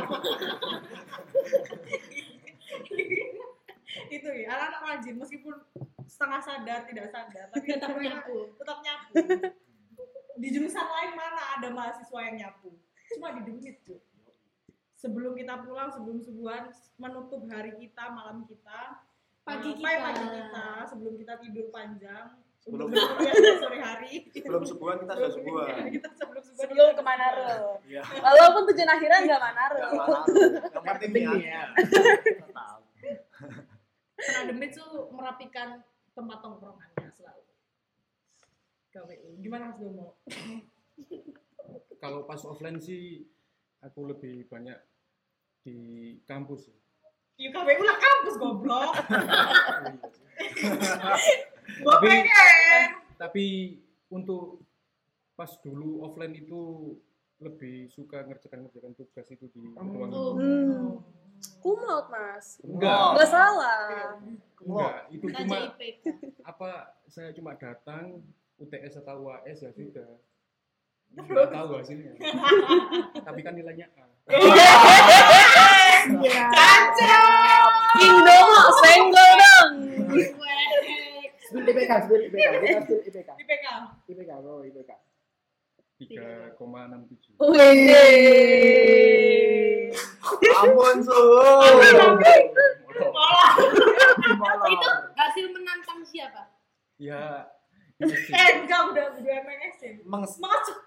itu 4.07 4.29
ya 4.29 4.47
anak-anak 4.49 4.81
rajin 4.83 5.15
meskipun 5.17 5.55
setengah 6.07 6.41
sadar 6.41 6.79
tidak 6.87 7.07
sadar. 7.11 7.45
Tapi 7.51 7.67
tetap 7.67 7.91
nyapu. 7.93 8.55
tetap 8.55 8.77
nyapu. 8.81 9.13
Di 10.37 10.47
jurusan 10.53 10.87
lain 10.87 11.11
mana 11.17 11.43
ada 11.59 11.67
mahasiswa 11.73 12.19
yang 12.31 12.35
nyapu? 12.39 12.71
Cuma 13.13 13.33
di 13.35 13.41
demit 13.47 13.83
tuh 13.83 13.99
sebelum 14.97 15.37
kita 15.37 15.61
pulang 15.61 15.93
sebelum 15.93 16.17
subuhan 16.19 16.73
menutup 16.97 17.45
hari 17.51 17.71
kita 17.77 18.03
malam 18.11 18.43
kita. 18.49 19.05
Pagi 19.47 19.79
kita. 19.79 19.95
pagi 20.03 20.25
kita 20.27 20.67
sebelum 20.91 21.13
kita 21.15 21.33
tidur 21.39 21.71
panjang. 21.71 22.35
Sebelum- 22.59 22.91
sore 23.63 23.79
hari. 23.79 24.27
Sebelum 24.33 24.63
subuhan 24.67 24.99
kita 24.99 25.13
sudah 25.15 25.31
subuhan. 25.31 25.87
Kita 25.87 26.09
sebelum 26.19 26.41
subuhan 26.43 26.59
Sebelum 26.59 26.85
kita 26.91 26.97
ke 26.99 27.03
Manado. 27.05 27.79
iya. 27.87 28.01
Walaupun 28.03 28.61
tujuan 28.67 28.89
akhirnya 28.91 29.19
nggak 29.23 29.41
Manado. 29.41 29.79
Yang 30.83 30.97
penting 30.99 31.23
tetap. 31.31 31.67
Karena 34.17 34.41
demit 34.49 34.73
tuh 34.75 35.07
merapikan 35.13 35.79
tempat 36.17 36.41
tongkrongannya 36.41 37.09
selalu. 37.13 37.45
KWU. 38.89 39.29
Gimana 39.37 39.69
Mas 39.69 39.77
Domo? 39.77 40.17
kalau 41.97 42.25
pas 42.25 42.41
offline 42.41 42.77
sih 42.77 43.29
aku 43.79 44.07
lebih 44.07 44.45
banyak 44.47 44.77
di 45.61 45.77
kampus 46.25 46.65
sih. 46.65 46.77
Yuk 47.37 47.53
KWU 47.53 47.83
lah 47.83 47.97
kampus 47.97 48.35
goblok. 48.35 48.91
Gua 51.77 51.93
Tapi- 51.93 52.07
pengen. 52.07 52.83
tapi 53.17 53.45
untuk 54.07 54.61
pas 55.35 55.51
dulu 55.59 56.01
offline 56.01 56.33
itu 56.33 56.93
lebih 57.37 57.85
suka 57.87 58.25
ngerjakan 58.25 58.65
ngerjakan 58.65 58.93
tugas 58.95 59.27
itu 59.29 59.45
di 59.51 59.61
ruang 59.69 60.09
Oh. 60.09 60.33
Hmm. 60.33 60.97
Kumlaut 61.59 62.07
Mas. 62.07 62.57
enggak 62.61 63.17
Nggak 63.17 63.29
salah. 63.29 64.15
enggak 64.57 64.95
itu 65.11 65.25
cuma 65.31 65.55
IPK 65.69 66.03
apa 66.43 66.69
saya 67.07 67.29
cuma 67.31 67.51
datang 67.55 68.19
UTS 68.57 68.99
atau 68.99 69.23
UAS 69.23 69.61
ya 69.61 69.71
sudah 69.71 70.09
nggak 71.17 71.49
tahu 71.53 71.79
hasilnya 71.79 72.11
tapi 73.23 73.39
kan 73.41 73.53
nilainya 73.55 73.87
A 73.95 74.05
King 77.97 78.17
Domo, 78.21 78.61
senggol 78.77 79.31
dong. 79.39 79.69
IPK, 81.47 81.91
spill 82.03 82.21
IPK. 82.27 82.47
Kita 82.59 82.79
spill 82.83 82.99
IPK. 83.07 83.29
IPK. 83.39 83.65
IPK, 84.05 84.31
oh 84.43 84.59
IPK. 84.61 84.91
3,67 85.97 87.41
Wih. 87.41 87.89
ampun 90.57 90.97
su 91.01 91.21
itu 94.69 94.89
hasil 95.17 95.45
menantang 95.53 96.01
siapa 96.05 96.53
ya. 97.01 97.49
Eh, 97.97 98.49
enggak 98.61 98.81
udah 98.93 99.05
udah 99.17 99.33
MNS 99.41 99.77
ya. 99.81 99.93
Mengs 100.05 100.37
Masuk. 100.37 100.77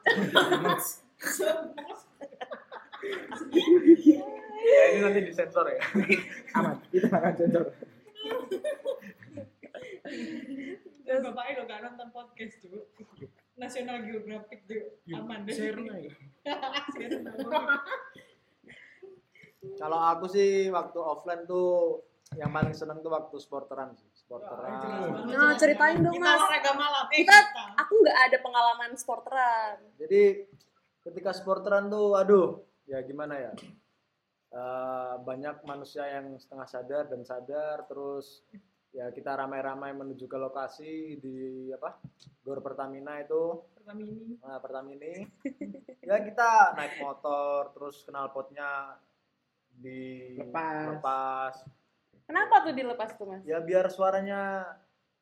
ya 4.62 4.82
ini 4.94 4.98
nanti 5.02 5.20
disensor 5.26 5.66
ya 5.66 5.82
Aman, 6.54 6.78
kita 6.94 7.10
akan 7.10 7.34
sensor. 7.34 7.64
Bapaknya 11.10 11.58
lo 11.58 11.62
gak 11.66 11.80
nonton 11.82 12.08
podcast 12.14 12.54
tuh. 12.62 12.86
National 13.60 13.98
Geographic 14.02 14.58
tuh 14.64 14.80
Yuk, 15.04 15.18
aman 15.18 15.38
deh. 15.44 15.54
lah 15.78 15.98
ya. 15.98 16.12
Kalau 19.76 19.98
aku 20.00 20.24
sih 20.26 20.70
waktu 20.70 20.98
offline 20.98 21.44
tuh 21.44 22.00
yang 22.32 22.48
paling 22.48 22.72
seneng 22.72 23.00
tuh 23.00 23.10
waktu 23.10 23.34
sporteran 23.36 23.92
sih 23.92 24.06
sporteran. 24.14 25.26
Nah, 25.26 25.52
ceritain 25.54 25.98
dong, 25.98 26.14
Kita 26.14 26.30
Mas. 26.30 26.72
malam. 26.72 27.04
Eh, 27.10 27.16
Kita- 27.20 27.44
kita. 27.44 27.62
Aku 27.76 27.92
nggak 27.98 28.18
ada 28.22 28.36
pengalaman 28.40 28.90
sporteran. 28.94 29.74
jadi 29.98 30.46
ketika 31.00 31.30
sporteran 31.30 31.88
tuh 31.88 32.12
aduh 32.14 32.60
ya 32.84 33.00
gimana 33.00 33.36
ya 33.36 33.52
Eh, 34.50 35.14
banyak 35.20 35.62
manusia 35.62 36.02
yang 36.04 36.34
setengah 36.34 36.66
sadar 36.66 37.04
dan 37.06 37.22
sadar 37.22 37.86
terus 37.86 38.42
ya 38.90 39.06
kita 39.08 39.38
ramai-ramai 39.38 39.94
menuju 39.94 40.26
ke 40.26 40.34
lokasi 40.34 40.92
di 41.16 41.36
apa 41.70 41.94
Gor 42.42 42.58
Pertamina 42.58 43.22
itu 43.22 43.62
Pertama 43.72 44.02
ini. 44.02 44.34
nah, 44.38 44.58
Pertamini 44.58 45.12
ya 46.02 46.16
kita 46.18 46.74
naik 46.74 46.98
motor 46.98 47.70
terus 47.70 48.02
kenal 48.02 48.30
potnya 48.30 48.98
di 49.70 50.34
Lepas. 50.36 50.98
lepas. 50.98 51.54
Kenapa 52.26 52.62
tuh 52.62 52.74
dilepas 52.74 53.10
tuh, 53.14 53.26
Mas? 53.26 53.42
ya 53.42 53.58
biar 53.58 53.86
suaranya 53.88 54.62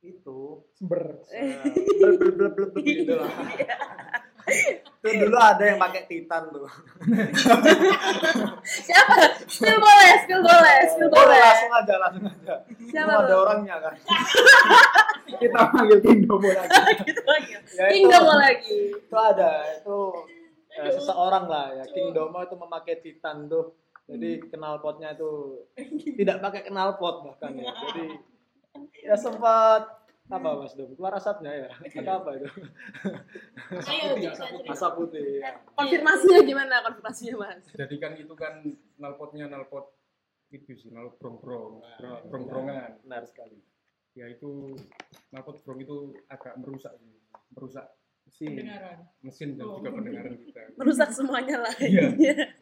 itu 0.00 0.64
Ber. 0.78 1.20
eh, 1.30 1.58
bleb 1.98 2.34
bleb 2.34 2.52
bleb 2.54 2.72
gitu 2.78 3.18
lah 3.18 3.30
itu 4.48 5.08
dulu 5.24 5.38
ada 5.38 5.62
yang 5.62 5.78
pakai 5.78 6.02
titan 6.08 6.48
tuh 6.50 6.64
Siapa? 8.88 9.14
Spill 9.48 9.78
boleh, 9.78 10.12
spill 10.24 10.40
boleh, 10.44 10.76
spill 10.90 11.08
boleh. 11.08 11.40
langsung 11.40 11.72
aja 11.72 11.94
langsung 12.00 12.24
aja 12.28 12.54
Siapa 12.88 13.10
Itu 13.12 13.22
ada 13.24 13.34
orangnya 13.36 13.76
kan 13.80 13.94
Kita 15.40 15.60
panggil 15.70 15.98
King 16.00 16.24
Domo 16.24 16.48
lagi. 16.48 16.72
Gitu 17.08 17.22
lagi. 17.28 17.52
ya, 17.76 18.20
lagi. 18.24 18.78
itu 18.96 19.16
ada 19.16 19.52
itu 19.76 19.98
eh, 20.72 20.90
seseorang 20.92 21.44
lah 21.46 21.66
ya 21.76 21.84
King 21.92 22.16
Domo 22.16 22.42
itu 22.42 22.56
memakai 22.56 22.98
titan 23.04 23.46
tuh 23.46 23.76
jadi 24.08 24.40
knalpotnya 24.56 25.12
itu 25.12 25.62
tidak 26.16 26.40
pakai 26.40 26.72
knalpot 26.72 27.28
bahkan 27.28 27.52
ya 27.60 27.68
jadi 27.68 28.06
ya 29.04 29.14
sempat 29.20 29.84
apa 30.28 30.48
mas 30.60 30.72
Dom? 30.76 30.92
Keluar 30.92 31.16
asapnya 31.16 31.52
ya? 31.52 31.68
Atau 31.72 32.14
apa 32.20 32.30
itu? 32.36 32.48
Ayo 33.88 34.12
cerita 34.20 34.44
cerita 34.44 34.72
asap 34.76 34.92
putih 35.00 35.24
ya. 35.40 35.56
Konfirmasinya 35.72 36.40
gimana 36.44 36.74
konfirmasinya, 36.84 37.34
Mas? 37.40 37.64
jadi 37.72 37.96
kan 37.96 38.12
itu 38.20 38.34
kan 38.36 38.60
nalpotnya 39.00 39.48
nalpot 39.48 39.88
itu 40.52 40.72
sih 40.76 40.88
nalpot 40.92 41.16
brong 41.20 41.36
brong 41.40 41.74
brong 42.28 42.44
brongan 42.44 43.00
benar 43.04 43.24
sekali. 43.24 43.56
Ya 44.12 44.28
itu 44.28 44.76
nalpot 45.32 45.60
brong 45.64 45.80
itu 45.80 46.12
agak 46.28 46.60
merusak 46.60 46.92
sih 47.00 47.12
merusak 47.56 47.88
Si. 48.28 48.44
Pendengaran. 48.44 49.08
mesin 49.24 49.56
dan 49.56 49.66
juga 49.72 49.88
pendengaran 49.88 50.36
kita. 50.36 50.60
Merusak 50.76 51.10
semuanya 51.16 51.64
lah. 51.64 51.72
Iya. 51.80 52.12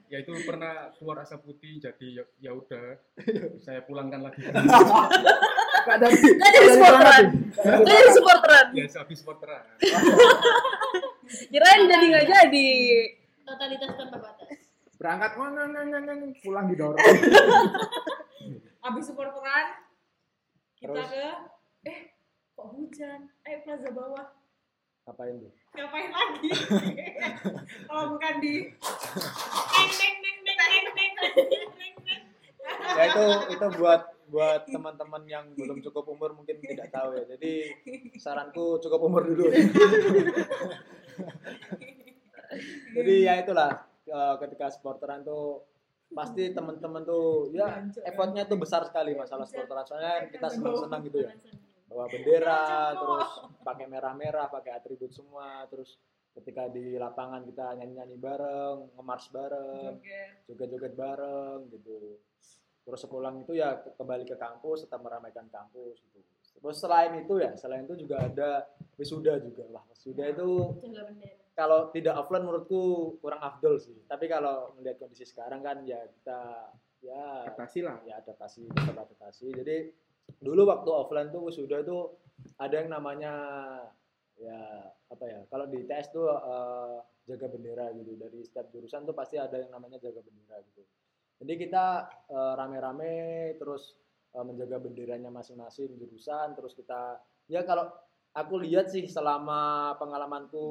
ya 0.07 0.23
itu 0.23 0.31
pernah 0.47 0.95
keluar 0.95 1.27
asap 1.27 1.43
putih 1.43 1.83
jadi 1.83 2.23
ya, 2.23 2.25
ya 2.39 2.51
udah 2.55 2.95
saya 3.67 3.83
pulangkan 3.83 4.31
lagi 4.31 4.47
Gak 5.87 6.03
ada 6.03 6.07
Gak 6.43 6.51
jadi 6.51 6.69
supporteran. 6.75 7.25
Gak 7.63 7.95
jadi 7.95 8.11
supporteran. 8.11 8.67
ya 8.75 8.85
habis 8.99 9.19
sporteran 9.23 9.63
Kirain 11.27 11.83
jadi 11.91 12.07
nggak 12.07 12.27
jadi. 12.27 12.71
totalitas 13.47 13.91
tanpa 13.95 14.19
batas 14.19 14.59
Berangkat 14.99 15.33
mana 15.39 15.63
pulang 16.43 16.67
didorong. 16.67 16.99
Abis 18.87 19.05
supporteran 19.11 19.67
kita 20.79 20.93
Terus? 20.93 21.09
ke 21.11 21.27
eh 21.91 21.99
kok 22.55 22.67
hujan? 22.75 23.21
Ayo 23.47 23.57
plaza 23.63 23.91
bawah. 23.95 24.27
ngapain 25.07 25.39
tuh 25.39 25.53
Ngapain 25.75 26.09
lagi? 26.11 26.51
Kalau 27.87 28.05
bukan 28.15 28.35
di 28.43 28.55
neng 28.75 29.91
neng 29.95 30.19
neng 30.43 30.43
neng 30.43 30.93
neng 30.97 31.13
neng 31.79 31.95
neng 32.03 32.23
ya 32.97 33.03
itu 33.07 33.25
itu 33.55 33.67
buat 33.79 34.16
buat 34.27 34.67
teman-teman 34.67 35.23
yang 35.27 35.55
belum 35.55 35.79
cukup 35.83 36.11
umur 36.11 36.35
mungkin 36.35 36.59
tidak 36.63 36.91
tahu 36.91 37.15
ya. 37.15 37.25
Jadi 37.37 37.53
saranku 38.19 38.83
cukup 38.83 39.01
umur 39.07 39.23
dulu. 39.27 39.51
Jadi 42.97 43.15
ya 43.27 43.39
itulah 43.43 43.87
eh, 44.07 44.35
ketika 44.43 44.71
sporteran 44.73 45.23
tuh 45.23 45.67
pasti 46.07 46.55
teman-teman 46.55 47.03
tuh 47.03 47.51
ya 47.51 47.83
effortnya 48.07 48.47
tuh 48.47 48.59
besar 48.59 48.87
sekali 48.87 49.15
masalah 49.15 49.47
sporteran. 49.47 49.87
Soalnya 49.87 50.27
kita 50.31 50.51
senang-senang 50.51 51.03
gitu 51.07 51.27
ya. 51.27 51.33
bawa 51.87 52.11
bendera. 52.11 52.95
Terus 52.99 53.29
pakai 53.63 53.87
merah-merah 53.87 54.51
pakai 54.51 54.75
atribut 54.75 55.15
semua. 55.15 55.67
Terus 55.71 55.99
ketika 56.37 56.69
di 56.69 57.01
lapangan 57.01 57.49
kita 57.49 57.81
nyanyi-nyanyi 57.81 58.17
bareng 58.21 58.93
ngemars 58.93 59.33
bareng 59.33 59.97
joget-joget 60.45 60.93
bareng 60.93 61.65
gitu 61.73 62.21
terus 62.87 63.03
sepulang 63.03 63.43
itu 63.43 63.59
ya 63.59 63.83
ke- 63.83 63.99
kembali 63.99 64.23
ke 64.23 64.39
kampus 64.39 64.87
tetap 64.87 65.03
meramaikan 65.03 65.51
kampus 65.51 65.99
gitu. 66.07 66.23
Terus 66.57 66.79
selain 66.79 67.19
itu 67.19 67.35
ya 67.43 67.53
selain 67.59 67.83
itu 67.83 67.99
juga 67.99 68.23
ada 68.23 68.63
wisuda 68.95 69.43
juga 69.43 69.67
wah 69.69 69.83
wisuda 69.91 70.31
itu 70.31 70.47
kalau 71.53 71.91
tidak 71.91 72.15
offline 72.15 72.47
menurutku 72.47 72.81
kurang 73.19 73.43
afdol 73.43 73.77
sih. 73.77 73.97
Tapi 74.07 74.31
kalau 74.31 74.71
melihat 74.79 75.03
kondisi 75.03 75.27
sekarang 75.27 75.67
kan 75.67 75.83
ya 75.83 75.99
kita 76.07 76.71
ya 77.03 77.45
Adaptasi 77.51 77.81
lah. 77.83 77.99
ya 78.07 78.23
adaptasi 78.23 78.71
tetap 78.71 78.97
adaptasi. 79.03 79.47
Jadi 79.53 79.77
dulu 80.39 80.71
waktu 80.71 80.91
offline 80.95 81.29
tuh 81.29 81.51
wisuda 81.51 81.83
tuh 81.83 82.17
ada 82.61 82.77
yang 82.79 82.91
namanya 82.93 83.33
ya 84.37 84.59
apa 85.09 85.25
ya 85.25 85.41
kalau 85.49 85.65
di 85.67 85.83
TS 85.89 86.13
tuh 86.13 86.29
eh, 86.31 86.97
jaga 87.27 87.47
bendera 87.51 87.91
gitu. 87.99 88.15
Dari 88.15 88.39
setiap 88.47 88.71
jurusan 88.71 89.03
tuh 89.03 89.17
pasti 89.17 89.37
ada 89.37 89.59
yang 89.59 89.75
namanya 89.75 89.99
jaga 89.99 90.23
bendera 90.23 90.63
gitu 90.71 90.87
jadi 91.37 91.53
kita 91.59 91.85
eh, 92.27 92.53
rame-rame 92.55 93.15
terus 93.57 93.97
eh, 94.33 94.41
menjaga 94.41 94.77
benderanya 94.79 95.29
masing-masing 95.29 95.93
jurusan 95.95 96.53
terus 96.53 96.73
kita 96.73 97.21
ya 97.47 97.63
kalau 97.63 97.93
aku 98.33 98.59
lihat 98.59 98.89
sih 98.89 99.05
selama 99.05 99.93
pengalamanku 99.97 100.67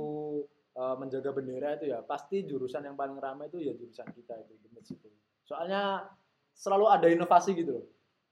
eh, 0.72 0.96
menjaga 0.96 1.32
bendera 1.32 1.76
itu 1.76 1.88
ya 1.88 2.02
pasti 2.02 2.44
jurusan 2.44 2.84
yang 2.84 2.96
paling 2.96 3.16
ramai 3.16 3.48
itu 3.48 3.60
ya 3.60 3.74
jurusan 3.74 4.10
kita 4.10 4.34
itu 4.40 4.54
di 4.58 4.68
Mets 4.70 4.90
itu 4.90 5.10
soalnya 5.42 6.10
selalu 6.52 6.86
ada 6.88 7.08
inovasi 7.08 7.54
gitu 7.54 7.72
loh 7.74 7.86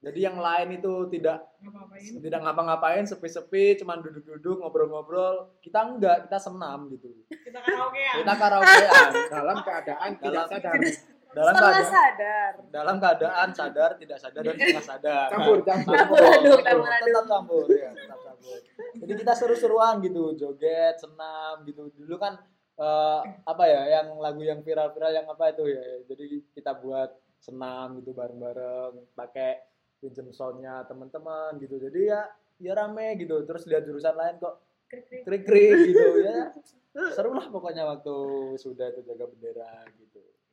jadi 0.04 0.28
yang 0.28 0.36
lain 0.36 0.68
itu 0.76 1.08
tidak 1.08 1.48
Ngapain? 1.64 2.20
tidak 2.20 2.40
ngapa-ngapain 2.44 3.04
sepi-sepi 3.04 3.80
cuman 3.80 4.04
duduk-duduk 4.04 4.60
ngobrol-ngobrol 4.60 5.56
kita 5.64 5.80
enggak 5.80 6.28
kita 6.28 6.36
senam 6.36 6.92
gitu 6.92 7.08
Kita 7.24 7.56
karaoke 7.56 8.00
ya. 8.02 8.12
kita 8.20 8.34
karaokean 8.36 9.10
Dalam 9.32 9.56
keadaan 9.64 10.10
tidak 10.18 10.28
Dalam- 10.44 10.50
sadar. 10.50 10.74
Dalam 11.34 11.52
Setelah 11.52 11.72
keadaan 11.74 11.90
sadar. 11.90 12.52
dalam 12.70 12.96
keadaan 13.02 13.48
sadar 13.50 13.90
tidak 13.98 14.18
sadar 14.22 14.42
dan 14.46 14.54
setengah 14.54 14.86
sadar. 14.86 15.28
Campur, 15.34 15.58
campur. 15.66 15.94
Campur 15.98 16.22
aduk, 16.22 16.60
campur. 16.62 16.88
aduk. 16.88 17.06
tetap 17.10 17.24
campur 17.26 17.64
ya 17.74 17.90
tetap 17.90 18.20
campur. 18.22 18.58
Jadi 19.02 19.12
kita 19.18 19.32
seru-seruan 19.34 19.94
gitu 20.06 20.22
joget 20.38 20.94
senam 21.02 21.66
gitu. 21.66 21.90
Dulu 21.98 22.16
kan 22.22 22.38
eh, 22.78 23.20
apa 23.42 23.64
ya 23.66 23.82
yang 24.00 24.14
lagu 24.22 24.42
yang 24.46 24.62
viral-viral 24.62 25.12
yang 25.12 25.26
apa 25.26 25.44
itu 25.50 25.64
ya 25.66 25.84
jadi 26.06 26.24
kita 26.54 26.72
buat 26.78 27.10
senam 27.42 28.00
gitu 28.00 28.14
bareng-bareng 28.14 29.12
pakai 29.18 29.60
pinjem 29.98 30.30
soundnya 30.30 30.86
teman-teman 30.86 31.58
gitu. 31.58 31.82
Jadi 31.82 32.00
ya 32.14 32.30
ya 32.62 32.72
rame 32.78 33.18
gitu. 33.18 33.42
Terus 33.42 33.66
lihat 33.66 33.82
jurusan 33.82 34.14
lain 34.14 34.38
kok 34.38 34.62
krik-krik. 35.26 35.90
gitu 35.90 36.22
ya. 36.22 36.54
Seru 37.10 37.34
lah 37.34 37.50
pokoknya 37.50 37.82
waktu 37.82 38.14
sudah 38.54 38.94
itu 38.94 39.02
jaga 39.02 39.26
bendera 39.26 39.82
gitu 39.98 40.03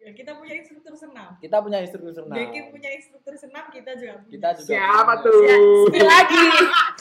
Ya, 0.02 0.18
kita 0.18 0.34
punya 0.34 0.58
instruktur 0.58 0.98
senam. 0.98 1.38
kita 1.38 1.62
punya 1.62 1.78
instruktur 1.78 2.10
senam 2.10 2.34
Dekin 2.34 2.74
punya 2.74 2.90
instruktur 2.90 3.38
senam, 3.38 3.70
kita 3.70 3.94
juga 3.94 4.18
punya. 4.18 4.34
kita 4.34 4.50
juga 4.58 4.66
Siapa 4.66 5.14
punya. 5.14 5.22
tuh? 5.22 5.40
Ya, 5.40 5.56
sekali 5.86 6.06
lagi. 6.08 6.46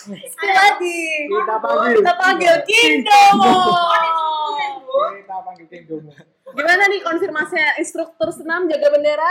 Sekali 0.33 0.55
lagi. 0.55 0.99
Kita 1.27 1.55
panggil. 1.59 1.97
Kita 1.97 2.13
panggil 2.15 2.55
Kindomo. 2.63 3.57
Kita 5.17 5.37
panggil 5.45 5.67
Kindomo. 5.67 6.13
Gimana 6.51 6.83
nih 6.87 7.01
konfirmasi 7.01 7.57
instruktur 7.79 8.29
senam 8.31 8.69
jaga 8.69 8.89
bendera? 8.91 9.31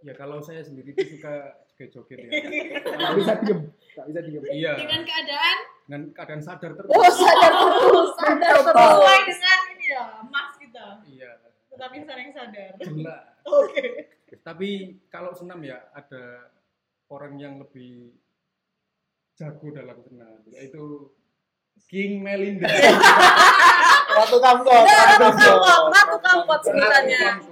Ya 0.00 0.12
kalau 0.14 0.38
saya 0.38 0.60
sendiri 0.60 0.92
itu 0.92 1.16
suka 1.16 1.58
joget-joget 1.74 2.18
ya. 2.20 2.30
Gak 3.02 3.12
bisa 3.16 3.32
diem. 3.40 3.60
Gak 3.94 4.06
bisa 4.06 4.20
diem. 4.22 4.42
Iya. 4.46 4.72
Dengan 4.76 5.00
keadaan 5.02 5.58
Dengan 5.84 6.02
keadaan 6.12 6.40
sadar 6.40 6.70
terus. 6.72 6.88
Oh, 6.88 7.02
sadar 7.08 7.50
terus, 7.52 8.10
sadar 8.14 8.54
terus. 8.62 8.78
Sesuai 8.94 9.20
dengan 9.26 9.58
ini 9.70 9.86
ya, 9.88 10.04
mas 10.24 10.48
kita. 10.50 10.53
Tetapi 11.74 11.96
saling 12.06 12.30
sadar. 12.30 12.72
Jelas. 12.78 13.22
Oke. 13.62 13.86
Tapi 14.46 14.98
kalau 15.10 15.34
senam 15.34 15.58
ya 15.62 15.90
ada 15.90 16.54
orang 17.10 17.34
yang 17.38 17.58
lebih 17.58 18.14
jago 19.34 19.66
dalam 19.74 19.98
senam 20.06 20.38
yaitu 20.54 21.10
King 21.90 22.22
Melinda. 22.22 22.70
Ratu 24.14 24.38
Kampot 24.38 24.86
Ratu 24.86 25.30
Kampot, 25.34 25.82
Ratu 25.90 26.18
Kampot 26.22 26.60
sebutannya. 26.62 27.22
Mel. 27.34 27.42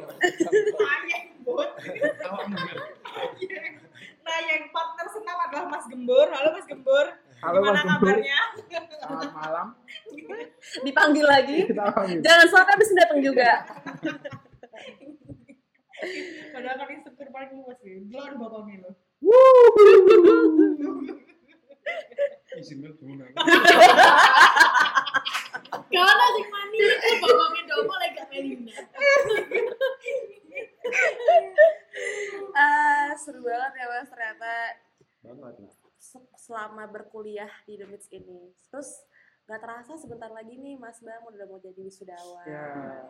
Nah, 4.23 4.39
yang 4.47 4.71
partner 4.71 5.07
senam 5.11 5.37
adalah 5.51 5.67
Mas 5.67 5.85
Gembur. 5.91 6.31
Halo 6.31 6.55
Mas 6.55 6.67
Gembur. 6.71 7.07
Halo 7.43 7.59
Gimana 7.59 7.83
kabarnya? 7.83 8.39
Selamat 9.03 9.31
malam. 9.35 9.75
Dipanggil 10.87 11.27
lagi. 11.27 11.67
Jangan 12.25 12.47
soal 12.47 12.67
habis 12.71 12.95
datang 12.95 13.19
juga. 13.19 13.51
Padahal 16.55 16.77
kan 16.79 16.89
instruktur 16.95 17.27
paling 17.35 17.51
luas 17.59 17.79
sih. 17.83 18.07
Belum 18.07 18.39
bapak 18.39 18.63
Milo. 18.63 18.95
Izin 22.63 22.79
Mel 22.79 22.95
gimana? 22.95 23.27
Karena 25.91 26.27
mani 26.47 26.79
itu 26.79 27.27
domo 27.67 27.95
lagi 27.99 28.15
gak 28.23 28.27
Melinda. 28.31 28.75
Ah, 32.55 33.11
seru 33.19 33.43
banget 33.43 33.73
ya 33.83 33.87
mas 33.91 34.11
ternyata 34.11 34.55
banget 35.23 35.55
lah 35.59 35.82
selama 36.35 36.91
berkuliah 36.91 37.51
di 37.63 37.79
The 37.79 37.87
Mits 37.87 38.11
ini. 38.11 38.51
Terus 38.69 39.07
nggak 39.47 39.61
terasa 39.63 39.95
sebentar 39.99 40.31
lagi 40.31 40.59
nih 40.59 40.79
Mas 40.79 40.99
Bang 41.03 41.23
udah 41.27 41.47
mau 41.47 41.63
jadi 41.63 41.79
wisudawan. 41.79 42.47
Ya. 42.47 43.07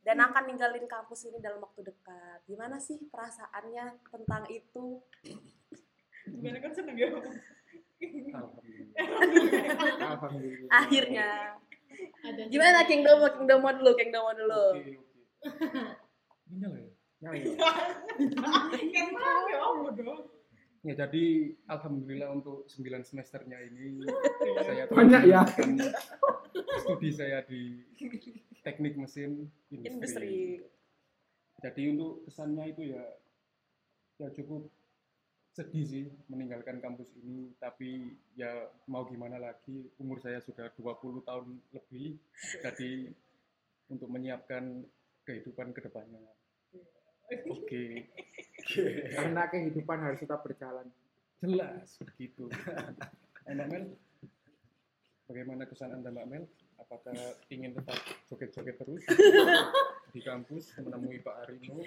Dan 0.00 0.16
akan 0.16 0.48
ninggalin 0.48 0.88
kampus 0.88 1.28
ini 1.28 1.44
dalam 1.44 1.60
waktu 1.60 1.92
dekat. 1.92 2.40
Gimana 2.48 2.80
sih 2.80 2.96
perasaannya 3.12 4.00
tentang 4.08 4.48
itu? 4.48 5.04
Gimana 6.24 6.58
kan 6.64 6.72
seneng 6.72 6.96
ya? 6.96 7.12
Alhamdulillah. 10.00 10.72
Akhirnya. 10.72 11.60
Ada 12.24 12.48
Gimana 12.48 12.88
King 12.88 13.04
Domo? 13.04 13.28
King 13.28 13.44
Domo 13.44 13.68
dulu, 13.76 13.92
King 13.92 14.08
Domo 14.08 14.32
dulu. 14.32 14.64
Oke, 14.72 14.96
oke. 14.96 15.84
Ini 16.48 16.56
nyala 16.64 16.78
ya? 16.80 16.88
Nyanyi. 17.20 17.52
Yang 18.96 19.08
mana 19.12 19.40
ya 19.52 19.58
dong. 19.60 19.78
Ya 20.80 20.96
jadi 20.96 21.52
alhamdulillah 21.68 22.32
untuk 22.32 22.64
9 22.64 23.04
semesternya 23.04 23.60
ini 23.68 24.00
saya 24.64 24.88
telah 24.88 24.96
Banyak 25.04 25.22
ya. 25.28 25.44
studi 26.80 27.12
saya 27.12 27.44
di 27.44 27.84
teknik 28.64 28.96
mesin 28.96 29.52
industri. 29.68 29.92
Industri. 29.92 30.36
Jadi 31.60 31.82
untuk 31.92 32.24
kesannya 32.24 32.64
itu 32.72 32.96
ya 32.96 33.04
ya 34.16 34.28
cukup 34.32 34.72
sedih 35.50 35.84
sih 35.84 36.06
meninggalkan 36.30 36.78
kampus 36.78 37.10
ini 37.20 37.52
tapi 37.58 38.16
ya 38.38 38.70
mau 38.86 39.02
gimana 39.04 39.36
lagi 39.36 39.90
umur 39.98 40.22
saya 40.22 40.38
sudah 40.38 40.70
20 40.78 41.26
tahun 41.26 41.58
lebih 41.74 42.16
jadi 42.62 43.10
untuk 43.90 44.08
menyiapkan 44.08 44.86
kehidupan 45.26 45.74
ke 45.74 45.82
depannya 45.82 46.22
oke. 47.30 47.82
Karena 49.14 49.42
kehidupan 49.50 49.98
harus 50.02 50.20
tetap 50.20 50.42
berjalan. 50.42 50.86
jelas 51.40 51.96
begitu. 52.04 52.52
Eh, 53.48 53.56
Mbak 53.56 53.68
Mel 53.72 53.84
bagaimana 55.24 55.64
kesan 55.64 55.96
anda 55.96 56.12
Mbak 56.12 56.26
Mel? 56.28 56.44
Apakah 56.76 57.16
ingin 57.48 57.72
tetap 57.72 57.96
joget-joget 58.28 58.76
terus 58.76 59.02
di 60.12 60.20
kampus 60.20 60.76
menemui 60.76 61.24
Pak 61.24 61.48
Arino? 61.48 61.80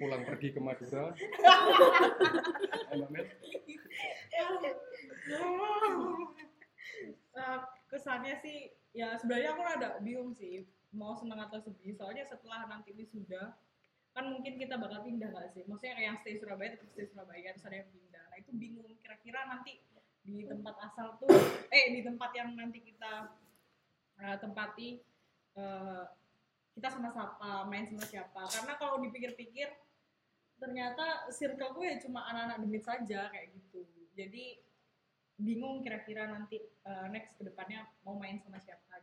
Pulang 0.00 0.24
pergi 0.24 0.48
ke 0.56 0.60
Madura? 0.64 1.12
Eh, 1.12 2.96
Mbak 2.96 3.10
Mel? 3.12 3.26
Eh, 7.34 7.58
kesannya 7.90 8.34
sih 8.40 8.72
ya 8.94 9.18
sebenarnya 9.18 9.50
aku 9.52 9.62
rada 9.66 9.88
bingung 9.98 10.32
sih 10.38 10.62
mau 10.94 11.18
seneng 11.18 11.42
atau 11.42 11.58
sedih 11.60 11.94
soalnya 11.98 12.24
setelah 12.26 12.66
nanti 12.70 12.94
wisuda 12.94 13.54
kan 14.14 14.30
mungkin 14.30 14.54
kita 14.62 14.78
bakal 14.78 15.02
pindah 15.02 15.26
gak 15.34 15.50
sih? 15.58 15.66
Maksudnya 15.66 15.98
kayak 15.98 16.06
yang 16.06 16.18
stay 16.22 16.38
Surabaya 16.38 16.70
tetap 16.78 16.88
stay 16.94 17.06
Surabaya 17.10 17.50
terus 17.50 17.66
ada 17.66 17.82
pindah. 17.90 18.24
Nah 18.30 18.36
itu 18.38 18.50
bingung 18.54 18.94
kira-kira 19.02 19.40
nanti 19.50 19.82
di 20.24 20.46
tempat 20.46 20.74
asal 20.86 21.18
tuh 21.18 21.34
eh 21.68 21.92
di 21.92 22.00
tempat 22.00 22.30
yang 22.32 22.54
nanti 22.54 22.78
kita 22.80 23.34
eh, 24.22 24.36
tempati 24.38 25.02
eh, 25.58 26.04
kita 26.78 26.88
sama 26.90 27.10
siapa 27.10 27.66
main 27.66 27.90
sama 27.90 28.06
siapa. 28.06 28.42
Karena 28.46 28.72
kalau 28.78 29.02
dipikir-pikir 29.02 29.66
ternyata 30.62 31.28
circle 31.34 31.74
gue 31.74 31.86
ya 31.90 31.96
cuma 31.98 32.22
anak-anak 32.30 32.58
demit 32.62 32.82
saja 32.86 33.28
kayak 33.34 33.50
gitu. 33.50 33.82
Jadi 34.14 34.62
bingung 35.34 35.82
kira-kira 35.82 36.30
nanti 36.30 36.62
uh, 36.86 37.10
next 37.10 37.34
ke 37.34 37.42
depannya 37.42 37.82
mau 38.06 38.14
main 38.14 38.38
sama 38.38 38.62
siapa 38.62 38.93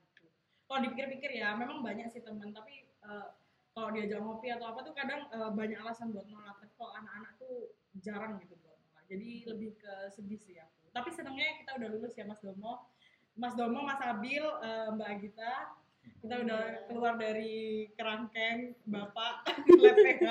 kalau 0.71 0.87
dipikir-pikir 0.87 1.35
ya 1.35 1.51
memang 1.59 1.83
banyak 1.83 2.07
sih 2.07 2.23
temen 2.23 2.55
tapi 2.55 2.87
uh, 3.03 3.35
kalau 3.75 3.91
diajak 3.91 4.23
ngopi 4.23 4.47
atau 4.55 4.71
apa 4.71 4.79
tuh 4.87 4.95
kadang 4.95 5.27
uh, 5.35 5.51
banyak 5.51 5.75
alasan 5.83 6.15
buat 6.15 6.27
nolak. 6.31 6.55
Tapi 6.63 6.71
kalau 6.79 6.95
anak-anak 6.95 7.31
tuh 7.35 7.75
jarang 7.99 8.39
gitu 8.39 8.55
buat 8.63 8.79
nolak. 8.79 9.03
Jadi 9.11 9.29
lebih 9.51 9.75
ke 9.75 9.93
sedih 10.15 10.39
sih 10.39 10.55
aku. 10.63 10.91
Tapi 10.95 11.11
senangnya 11.11 11.59
kita 11.59 11.75
udah 11.75 11.87
lulus 11.91 12.15
ya 12.15 12.23
Mas 12.23 12.39
Domo. 12.39 12.87
Mas 13.35 13.55
Domo 13.55 13.83
Mas 13.83 13.99
Abil 13.99 14.43
uh, 14.43 14.95
Mbak 14.95 15.09
Agita. 15.11 15.75
Kita 16.23 16.39
udah 16.39 16.63
keluar 16.87 17.13
dari 17.19 17.91
kerangkeng 17.93 18.73
bapak 18.87 19.43
LPH 19.91 20.27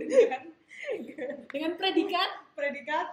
dengan 0.00 0.42
dengan 1.52 1.72
predikat. 1.76 2.30
Predikat 2.56 3.08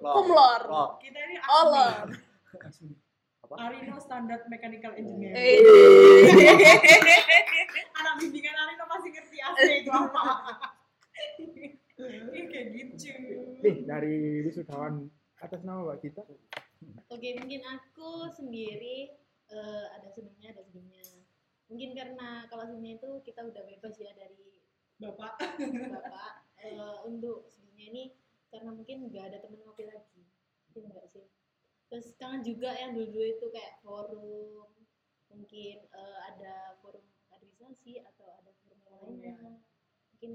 Kumlor. 0.00 0.62
Lor. 0.64 0.90
kita 1.00 1.18
ini 1.28 1.36
Oh, 1.44 1.72
ahli. 1.72 3.04
Apa? 3.46 3.54
Arino 3.62 3.94
Standard 4.02 4.42
Mechanical 4.50 4.98
Engineer 4.98 5.38
Eh. 5.38 5.62
anak 8.02 8.14
bimbingan 8.18 8.58
Arino 8.58 8.90
pasti 8.90 9.14
ngerti 9.14 9.38
AC 9.38 9.86
itu 9.86 9.90
apa 9.94 10.22
ini 11.38 11.78
kayak 12.50 12.66
gitu 12.74 13.14
Nih, 13.64 13.76
dari 13.88 14.44
wisudawan 14.44 15.08
atas 15.40 15.64
nama 15.64 15.80
Mbak 15.84 15.96
Gita. 16.04 16.22
Oke, 17.08 17.28
mungkin 17.40 17.62
aku 17.64 18.28
sendiri 18.36 19.16
eh, 19.48 19.86
ada 19.96 20.08
senangnya, 20.12 20.52
ada 20.52 20.62
sedihnya. 20.64 21.00
Mungkin 21.72 21.96
karena 21.96 22.44
kalau 22.52 22.68
senangnya 22.68 23.00
itu 23.00 23.10
kita 23.24 23.40
udah 23.48 23.62
bebas 23.64 23.96
ya 23.96 24.12
dari 24.12 24.60
bapak 25.00 25.40
bapak. 25.92 26.32
Eh, 26.60 26.96
untuk 27.08 27.48
sedihnya 27.48 27.84
ini 27.92 28.04
karena 28.52 28.70
mungkin 28.72 29.08
nggak 29.08 29.24
ada 29.32 29.38
teman 29.40 29.60
ngopi 29.64 29.88
lagi, 29.88 30.20
mungkin 30.68 30.92
enggak 30.92 31.08
sih. 31.08 31.24
Terus 31.86 32.06
kangen 32.16 32.42
juga 32.42 32.74
yang 32.74 32.92
dulu 32.92 33.20
itu 33.20 33.46
kayak 33.48 33.78
forum, 33.78 34.66
mungkin 35.28 35.76
eh, 35.84 36.18
ada 36.26 36.74
forum 36.78 37.02
kaderisasi 37.28 38.02
atau 38.04 38.26
ada 38.34 38.50
forum 38.58 38.78
yang 38.80 38.92
Oh, 38.92 39.06
lainnya. 39.06 39.32
iya. 39.32 39.52
Mungkin 40.10 40.32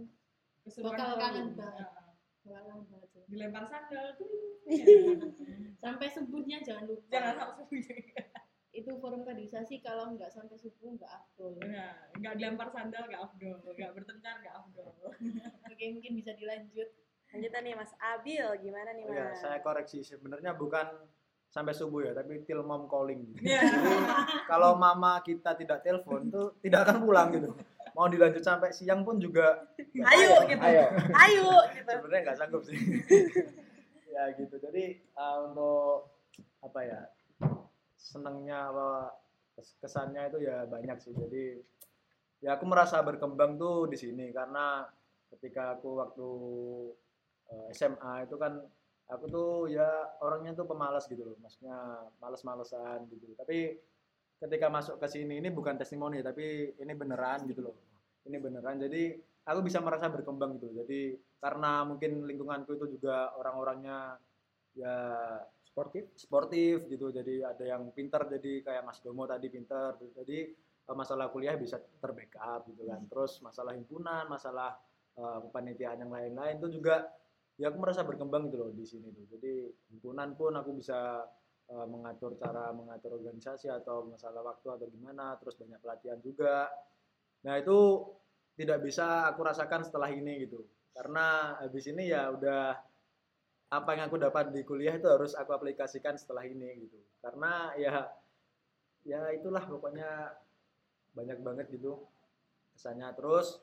Keseruan 0.61 0.93
Bakal 0.93 1.09
kangen 1.17 1.47
banget. 1.57 1.89
Nah, 1.89 2.13
bakal 2.45 2.61
kangen 2.69 2.85
banget 2.85 3.09
sih. 3.09 3.23
dilempar 3.25 3.63
sandal 3.65 4.05
tuh 4.13 4.29
Sampai 5.83 6.07
subuhnya 6.07 6.61
jangan 6.61 6.85
lupa. 6.85 7.09
jangan 7.09 7.33
sampai 7.35 7.65
itu 8.71 8.91
forum 8.97 9.21
kaderisasi 9.21 9.81
kalau 9.81 10.13
nggak 10.13 10.29
sampai 10.29 10.55
subuh 10.55 10.95
nggak 10.95 11.11
afdol. 11.11 11.57
nah 11.65 12.07
nggak 12.15 12.33
dilempar 12.37 12.69
sandal 12.69 13.03
nggak 13.03 13.19
afdol 13.21 13.57
nggak 13.67 13.91
bertengkar 13.91 14.35
nggak 14.39 14.55
afdol 14.55 14.87
Oke, 15.71 15.85
mungkin 15.89 16.11
bisa 16.15 16.31
dilanjut. 16.33 16.87
Lanjutan 17.31 17.61
nih 17.63 17.73
Mas 17.73 17.91
Abil, 17.97 18.45
gimana 18.61 18.89
nih 18.91 19.03
Oh 19.03 19.11
ya, 19.11 19.27
Mas? 19.27 19.39
saya 19.39 19.57
koreksi 19.59 19.99
sebenarnya 20.01 20.53
bukan 20.53 20.87
sampai 21.51 21.75
subuh 21.75 22.07
ya, 22.07 22.11
tapi 22.15 22.47
till 22.47 22.63
mom 22.63 22.87
calling. 22.87 23.27
Gitu. 23.35 23.43
Jadi 23.75 23.95
kalau 24.47 24.79
mama 24.79 25.19
kita 25.19 25.51
tidak 25.59 25.83
telepon 25.83 26.31
tuh 26.31 26.55
tidak 26.63 26.87
akan 26.87 27.03
pulang 27.03 27.27
gitu. 27.35 27.51
Mau 27.91 28.07
dilanjut 28.07 28.39
sampai 28.39 28.71
siang 28.71 29.03
pun 29.03 29.19
juga 29.19 29.67
Ayo 29.75 30.47
gitu. 30.47 30.63
Ayo. 30.63 30.85
Ayo 31.11 31.51
gitu. 31.75 31.91
Sebenarnya 31.91 32.21
nggak 32.23 32.37
sanggup 32.39 32.63
sih. 32.63 32.79
ya 34.15 34.31
gitu. 34.39 34.55
Jadi 34.63 35.03
uh, 35.19 35.51
untuk 35.51 36.07
apa 36.63 36.79
ya 36.87 36.99
senangnya 37.99 38.71
kes- 39.59 39.75
kesannya 39.83 40.31
itu 40.31 40.47
ya 40.47 40.63
banyak 40.71 40.97
sih. 41.03 41.11
Jadi 41.11 41.59
ya 42.39 42.55
aku 42.55 42.63
merasa 42.63 43.03
berkembang 43.03 43.59
tuh 43.59 43.91
di 43.91 43.99
sini 43.99 44.31
karena 44.31 44.87
ketika 45.35 45.75
aku 45.75 45.99
waktu 45.99 46.29
uh, 47.51 47.67
SMA 47.75 48.23
itu 48.23 48.39
kan 48.39 48.63
aku 49.07 49.25
tuh 49.27 49.51
ya 49.71 49.87
orangnya 50.21 50.53
tuh 50.53 50.67
pemalas 50.69 51.07
gitu 51.09 51.23
loh. 51.23 51.37
Maksudnya 51.41 52.05
males-malesan 52.21 53.07
gitu. 53.09 53.33
Tapi 53.33 53.75
ketika 54.41 54.67
masuk 54.73 54.97
ke 54.97 55.07
sini 55.09 55.37
ini 55.37 55.53
bukan 55.53 55.77
testimoni 55.77 56.21
tapi 56.25 56.75
ini 56.77 56.93
beneran 56.93 57.45
gitu 57.49 57.65
loh. 57.65 57.75
Ini 58.27 58.37
beneran. 58.37 58.77
Jadi 58.77 59.17
aku 59.47 59.59
bisa 59.65 59.81
merasa 59.81 60.05
berkembang 60.11 60.61
gitu 60.61 60.69
loh. 60.69 60.85
jadi 60.85 61.17
karena 61.41 61.81
mungkin 61.81 62.29
lingkunganku 62.29 62.77
itu 62.77 63.01
juga 63.01 63.33
orang-orangnya 63.33 64.21
ya 64.77 64.95
Sportif. 65.71 66.11
sportif 66.19 66.83
gitu. 66.91 67.15
Jadi 67.15 67.39
ada 67.47 67.63
yang 67.63 67.95
pinter 67.95 68.27
jadi 68.27 68.59
kayak 68.59 68.83
Mas 68.83 68.99
Domo 68.99 69.23
tadi 69.23 69.47
pinter. 69.47 69.95
Jadi 70.19 70.51
eh, 70.59 70.95
masalah 70.95 71.31
kuliah 71.31 71.55
bisa 71.55 71.79
terbackup 71.79 72.67
gitu 72.67 72.83
kan. 72.91 73.07
Terus 73.07 73.39
masalah 73.39 73.71
himpunan 73.71 74.27
masalah 74.27 74.75
kepanitiaan 75.11 76.07
yang 76.07 76.11
lain-lain 76.11 76.55
itu 76.55 76.79
juga 76.79 77.03
ya 77.61 77.69
aku 77.69 77.77
merasa 77.77 78.01
berkembang 78.01 78.49
gitu 78.49 78.57
loh 78.57 78.73
di 78.73 78.81
sini 78.81 79.13
tuh. 79.13 79.25
Jadi 79.37 79.69
himpunan 79.93 80.33
pun 80.33 80.57
aku 80.57 80.73
bisa 80.81 81.21
eh, 81.69 81.85
mengatur 81.85 82.33
cara 82.41 82.73
mengatur 82.73 83.21
organisasi 83.21 83.69
atau 83.69 84.09
masalah 84.09 84.41
waktu 84.41 84.65
atau 84.73 84.87
gimana 84.89 85.37
terus 85.37 85.53
banyak 85.61 85.77
pelatihan 85.77 86.17
juga. 86.25 86.73
Nah 87.45 87.61
itu 87.61 88.01
tidak 88.57 88.81
bisa 88.81 89.29
aku 89.29 89.45
rasakan 89.45 89.85
setelah 89.85 90.09
ini 90.09 90.49
gitu. 90.49 90.65
Karena 90.91 91.55
habis 91.61 91.85
ini 91.85 92.09
ya 92.09 92.33
udah 92.33 92.81
apa 93.71 93.89
yang 93.95 94.09
aku 94.09 94.17
dapat 94.19 94.51
di 94.51 94.65
kuliah 94.65 94.97
itu 94.97 95.07
harus 95.07 95.37
aku 95.37 95.53
aplikasikan 95.53 96.17
setelah 96.17 96.43
ini 96.49 96.89
gitu. 96.89 96.97
Karena 97.21 97.77
ya 97.77 98.09
ya 99.05 99.29
itulah 99.37 99.61
pokoknya 99.69 100.33
banyak 101.13 101.37
banget 101.45 101.69
gitu 101.69 102.09
kesannya. 102.73 103.13
Terus 103.13 103.61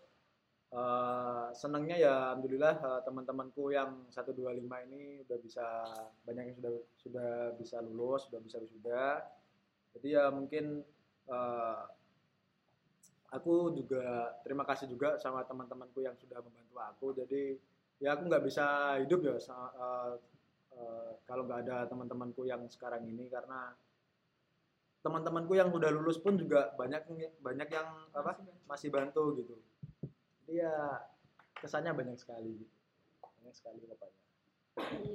eh, 0.72 1.46
senangnya 1.56 1.96
ya 1.96 2.14
alhamdulillah 2.32 2.74
eh, 2.88 3.00
teman-temanku 3.06 3.64
yang 3.72 3.90
125 4.12 4.76
ini 4.86 5.02
udah 5.24 5.38
bisa 5.40 5.66
banyak 6.26 6.44
yang 6.52 6.56
sudah 6.60 6.72
sudah 7.02 7.30
bisa 7.60 7.76
lulus 7.86 8.20
sudah 8.28 8.40
bisa 8.46 8.56
wisuda. 8.60 9.04
Jadi 9.96 10.08
ya 10.16 10.24
mungkin 10.32 10.64
eh, 11.32 11.80
aku 13.36 13.72
juga 13.76 14.32
terima 14.44 14.64
kasih 14.64 14.86
juga 14.88 15.16
sama 15.20 15.44
teman-temanku 15.44 16.00
yang 16.00 16.16
sudah 16.16 16.38
membantu 16.40 16.76
aku. 16.80 17.06
Jadi 17.20 17.42
ya 18.02 18.14
aku 18.16 18.22
nggak 18.30 18.44
bisa 18.48 18.64
hidup 19.04 19.20
ya 19.28 19.36
sa- 19.40 19.72
eh, 19.84 20.12
eh, 20.76 21.10
kalau 21.28 21.42
nggak 21.46 21.60
ada 21.68 21.76
teman-temanku 21.90 22.42
yang 22.48 22.62
sekarang 22.68 23.04
ini. 23.08 23.28
Karena 23.28 23.72
teman-temanku 25.04 25.52
yang 25.58 25.70
udah 25.78 25.90
lulus 25.96 26.18
pun 26.24 26.34
juga 26.42 26.60
banyak 26.80 27.02
banyak 27.46 27.68
yang 27.76 27.88
apa 28.20 28.32
masih 28.70 28.90
bantu 28.90 29.22
gitu 29.38 29.54
jadi 30.48 30.64
ya 30.64 31.04
kesannya 31.60 31.92
banyak 31.92 32.16
sekali 32.16 32.56
gitu. 32.64 32.72
banyak 33.20 33.52
sekali 33.52 33.84
pokoknya 33.84 34.16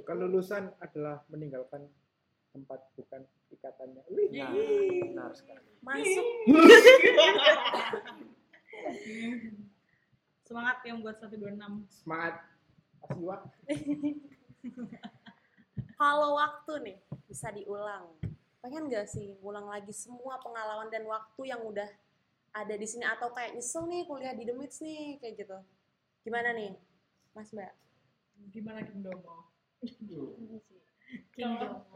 Kelulusan 0.06 0.70
adalah 0.78 1.24
meninggalkan 1.32 1.88
tempat 2.52 2.84
bukan 2.94 3.24
ikatannya. 3.50 4.04
Wih. 4.12 4.30
nah 4.30 4.52
benar 4.54 5.34
sekali 5.34 5.66
Masuk. 5.82 6.26
semangat 10.46 10.78
yang 10.86 11.02
buat 11.02 11.18
126 11.18 11.58
Semangat. 11.90 12.46
Asiwa. 13.10 13.36
Kalau 16.00 16.30
waktu 16.38 16.72
nih 16.84 16.96
bisa 17.26 17.48
diulang, 17.50 18.12
pengen 18.62 18.86
gak 18.92 19.08
sih 19.10 19.34
ulang 19.40 19.66
lagi 19.66 19.90
semua 19.90 20.38
pengalaman 20.38 20.92
dan 20.92 21.08
waktu 21.08 21.42
yang 21.48 21.64
udah 21.64 21.88
ada 22.54 22.74
di 22.78 22.86
sini 22.86 23.02
atau 23.02 23.34
kayak 23.34 23.58
nyesel 23.58 23.90
nih 23.90 24.06
kuliah 24.06 24.32
di 24.32 24.46
Demits 24.46 24.78
nih 24.78 25.18
kayak 25.18 25.34
gitu. 25.42 25.58
Gimana 26.22 26.54
nih, 26.54 26.78
Mas 27.34 27.50
Mbak? 27.50 27.72
gimana 28.50 28.82
Kim 28.82 29.00
Domo 29.00 29.54
Ini 29.80 30.58
sih. 30.66 30.80
Kalau- 31.38 31.86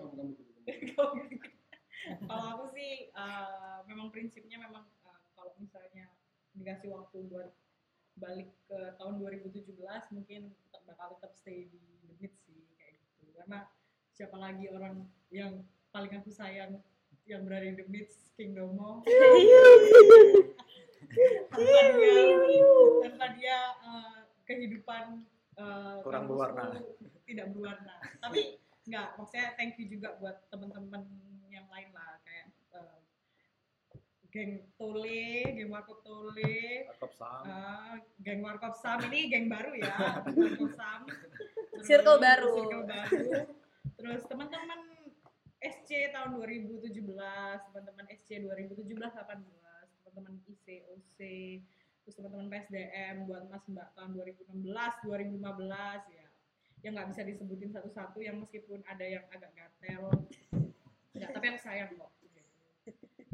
aku 2.28 2.64
sih 2.72 3.10
eh, 3.10 3.78
memang 3.90 4.08
prinsipnya 4.14 4.58
memang 4.60 4.86
eh, 5.02 5.20
kalau 5.34 5.52
misalnya 5.58 6.08
dikasih 6.54 6.94
waktu 6.94 7.26
buat 7.26 7.50
balik 8.18 8.50
ke 8.66 8.78
tahun 8.98 9.22
2017 9.22 9.78
mungkin 10.14 10.50
tetap 10.50 10.82
bakal 10.86 11.18
tetap 11.18 11.32
stay 11.38 11.70
di 11.70 11.80
Mid 12.18 12.34
sih 12.42 12.66
kayak 12.78 12.98
gitu 12.98 13.30
karena 13.34 13.70
siapa 14.10 14.34
lagi 14.38 14.66
orang 14.70 15.06
yang 15.30 15.62
paling 15.94 16.10
aku 16.18 16.30
sayang 16.34 16.82
yang 17.28 17.44
berada 17.44 17.64
di 17.64 17.76
The 17.76 17.86
Mid 17.86 18.08
King 18.34 18.56
Domo 18.56 19.04
tanpa 19.04 19.28
dia 19.36 19.64
tanpa 23.04 23.26
dia 23.36 23.58
eh, 23.78 24.18
kehidupan 24.44 25.04
eh, 25.54 25.96
Kurang 26.02 26.24
berwarna. 26.26 26.80
tidak 27.24 27.46
berwarna 27.52 27.94
tapi 28.18 28.56
nggak 28.84 29.20
maksudnya 29.20 29.52
thank 29.54 29.76
you 29.76 29.84
juga 29.86 30.16
buat 30.16 30.48
teman-teman 30.48 31.04
yang 31.48 31.68
lain 31.68 31.92
lah 31.92 32.16
kayak 32.22 32.46
eh, 32.72 32.96
geng 34.28 34.52
Tole, 34.76 35.24
geng 35.52 35.68
Warkop 35.68 36.04
Tole, 36.04 36.84
Warkop 36.86 37.12
Sam. 37.12 37.42
eh, 37.44 37.94
geng 38.20 38.40
Warkop 38.40 38.74
Sam 38.74 38.98
ini 39.08 39.28
geng 39.28 39.48
baru 39.48 39.72
ya, 39.76 39.92
Warkop 40.36 40.72
Sam. 40.72 41.00
Terus 41.72 41.84
Circle 41.84 42.18
baru. 42.18 42.52
Circle 42.54 42.84
baru. 42.84 43.18
Terus 43.98 44.20
teman-teman 44.28 44.78
SC 45.58 46.14
tahun 46.14 46.38
2017, 46.38 46.94
teman-teman 47.66 48.06
SC 48.14 48.30
2017 48.46 48.94
18, 48.94 50.06
teman-teman 50.06 50.34
IC 50.46 50.66
OC 50.86 50.88
OC 50.94 51.18
terus 52.06 52.14
teman-teman 52.16 52.48
PSDM 52.48 53.28
buat 53.28 53.44
Mas 53.52 53.64
Mbak 53.68 53.88
tahun 53.92 54.10
2016 54.16 54.64
2015 54.64 56.16
ya. 56.16 56.26
Yang 56.80 56.92
nggak 56.94 57.08
bisa 57.10 57.22
disebutin 57.26 57.70
satu-satu 57.74 58.18
yang 58.22 58.38
meskipun 58.40 58.80
ada 58.86 59.02
yang 59.02 59.26
agak 59.34 59.50
gatel. 59.52 60.14
Nggak, 61.12 61.30
tapi 61.34 61.46
aku 61.50 61.60
sayang 61.60 61.90
kok 61.98 62.18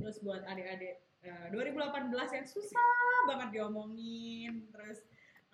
terus 0.05 0.21
buat 0.21 0.43
adik-adik 0.45 1.01
eh, 1.25 1.47
2018 1.49 2.13
yang 2.13 2.47
susah 2.47 3.25
banget 3.31 3.49
diomongin 3.57 4.69
terus 4.75 5.01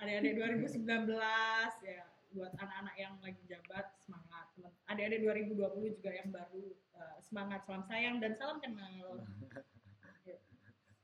adik-adik 0.02 0.34
2019 0.66 1.06
ya 1.86 2.02
buat 2.34 2.52
anak-anak 2.58 2.94
yang 2.98 3.14
lagi 3.22 3.42
jabat 3.46 3.94
semangat 4.02 4.29
Teman- 4.61 4.76
adik-adik 4.92 5.20
2020 5.48 5.96
juga 5.96 6.11
yang 6.12 6.28
baru 6.28 6.64
eh, 7.00 7.16
semangat 7.24 7.64
salam 7.64 7.84
sayang 7.88 8.20
dan 8.20 8.36
salam 8.36 8.61
kenal 8.61 8.92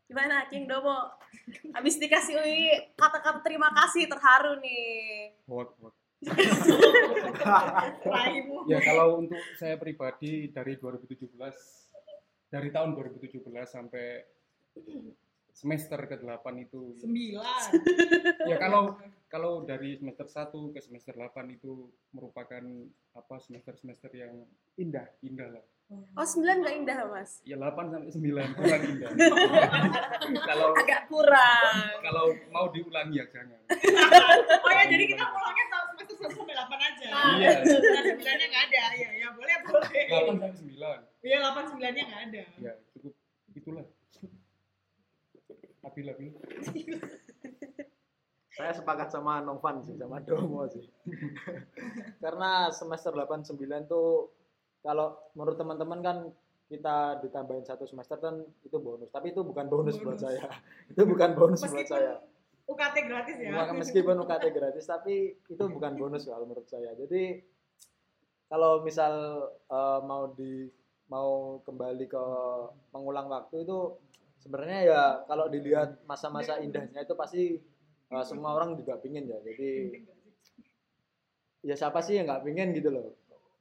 Gimana 0.07 0.47
King 0.47 0.71
Domo? 0.71 1.19
Habis 1.75 1.99
dikasih 1.99 2.39
UI 2.39 2.95
kata-kata 2.95 3.43
terima 3.43 3.75
kasih 3.75 4.07
terharu 4.07 4.63
nih. 4.63 5.35
Hot, 5.51 5.75
hot. 5.83 5.95
Ya 8.71 8.79
kalau 8.87 9.27
untuk 9.27 9.43
saya 9.59 9.75
pribadi 9.75 10.47
dari 10.55 10.79
2017 10.79 11.27
dari 12.55 12.69
tahun 12.71 12.95
2017 12.95 13.43
sampai 13.67 14.23
semester 15.57 15.97
ke-8 15.99 16.45
itu 16.61 17.01
sembilan 17.01 17.69
ya 18.45 18.57
kalau 18.59 18.93
kalau 19.27 19.65
dari 19.65 19.97
semester 19.97 20.29
1 20.29 20.53
ke 20.69 20.79
semester 20.79 21.13
8 21.13 21.33
itu 21.51 21.73
merupakan 22.13 22.61
apa 23.13 23.35
semester-semester 23.39 24.13
yang 24.13 24.45
Indah. 24.77 25.09
indah 25.21 25.49
lah. 25.51 25.65
Oh, 26.13 26.23
9 26.23 26.45
nggak 26.61 26.77
indah, 26.77 26.99
Mas? 27.09 27.41
Ya 27.41 27.57
8 27.57 27.73
sampai 27.89 28.11
9 28.11 28.27
kurang 28.53 28.83
indah. 28.93 29.11
kalau 30.45 30.69
Agak 30.75 31.09
kurang. 31.09 31.73
kalau 32.03 32.25
mau 32.51 32.69
diulangi 32.69 33.17
ya 33.17 33.27
jangan. 33.27 33.57
oh 34.61 34.71
ya 34.71 34.85
jadi 34.85 35.05
kita 35.07 35.25
pulangnya 35.25 35.65
tahun 35.67 35.87
semester 35.91 36.15
satu 36.19 36.35
sampai 36.37 36.53
delapan 36.53 36.79
aja 36.85 37.07
Iya. 37.07 37.51
Nah, 37.57 38.03
sembilannya 38.05 38.47
nggak 38.47 38.65
ada 38.67 38.83
ya 38.93 39.09
ya 39.17 39.29
boleh 39.33 39.55
boleh 39.65 40.03
8 40.05 40.37
sampai 40.37 40.51
9. 40.53 41.25
iya 41.25 41.37
delapan 41.41 41.65
sembilannya 41.67 42.03
nggak 42.05 42.23
ada 42.27 42.43
Ya 42.59 42.73
cukup 42.93 43.13
itulah. 43.51 43.87
Abil 45.87 46.07
abil. 46.11 46.33
saya 48.57 48.73
sepakat 48.73 49.13
sama 49.13 49.45
Novan 49.45 49.85
sih 49.85 49.95
sama 49.95 50.19
Domo 50.25 50.65
sih. 50.67 50.83
Karena 52.25 52.73
semester 52.73 53.13
8 53.13 53.45
9 53.55 53.85
tuh 53.87 54.33
kalau 54.81 55.15
menurut 55.37 55.61
teman-teman 55.61 56.01
kan 56.01 56.17
kita 56.67 57.23
ditambahin 57.23 57.63
satu 57.63 57.87
semester 57.87 58.19
kan 58.19 58.43
itu 58.67 58.77
bonus. 58.83 59.13
Tapi 59.13 59.31
itu 59.31 59.45
bukan 59.47 59.67
bonus, 59.71 60.01
buat 60.03 60.19
Bonus. 60.19 60.23
saya. 60.27 60.43
Itu 60.91 61.03
bukan 61.07 61.31
bonus 61.39 61.63
buat 61.63 61.79
Meskipun 61.79 61.87
saya. 61.87 62.15
UKT 62.67 62.97
gratis 63.07 63.37
ya. 63.39 63.51
Maka 63.55 63.73
meskipun 63.79 64.17
UKT 64.27 64.45
gratis 64.51 64.85
tapi 64.91 65.39
itu 65.47 65.65
bukan 65.71 65.95
bonus 65.95 66.27
kalau 66.27 66.51
menurut 66.51 66.67
saya. 66.67 66.99
Jadi 66.99 67.39
kalau 68.51 68.83
misal 68.83 69.15
eh, 69.71 70.01
mau 70.03 70.35
di 70.35 70.67
mau 71.07 71.63
kembali 71.63 72.11
ke 72.11 72.25
mengulang 72.91 73.31
waktu 73.31 73.63
itu 73.63 73.95
sebenarnya 74.41 74.81
ya 74.87 75.03
kalau 75.27 75.49
dilihat 75.49 76.05
masa-masa 76.05 76.61
indahnya 76.61 77.03
itu 77.03 77.15
pasti 77.17 77.43
eh, 78.11 78.25
semua 78.25 78.55
orang 78.57 78.77
juga 78.79 78.97
pingin 79.01 79.27
ya. 79.27 79.39
Jadi 79.43 79.71
ya 81.67 81.75
siapa 81.75 81.99
sih 82.05 82.15
yang 82.21 82.31
nggak 82.31 82.45
pingin 82.47 82.71
gitu 82.77 82.89
loh. 82.93 83.07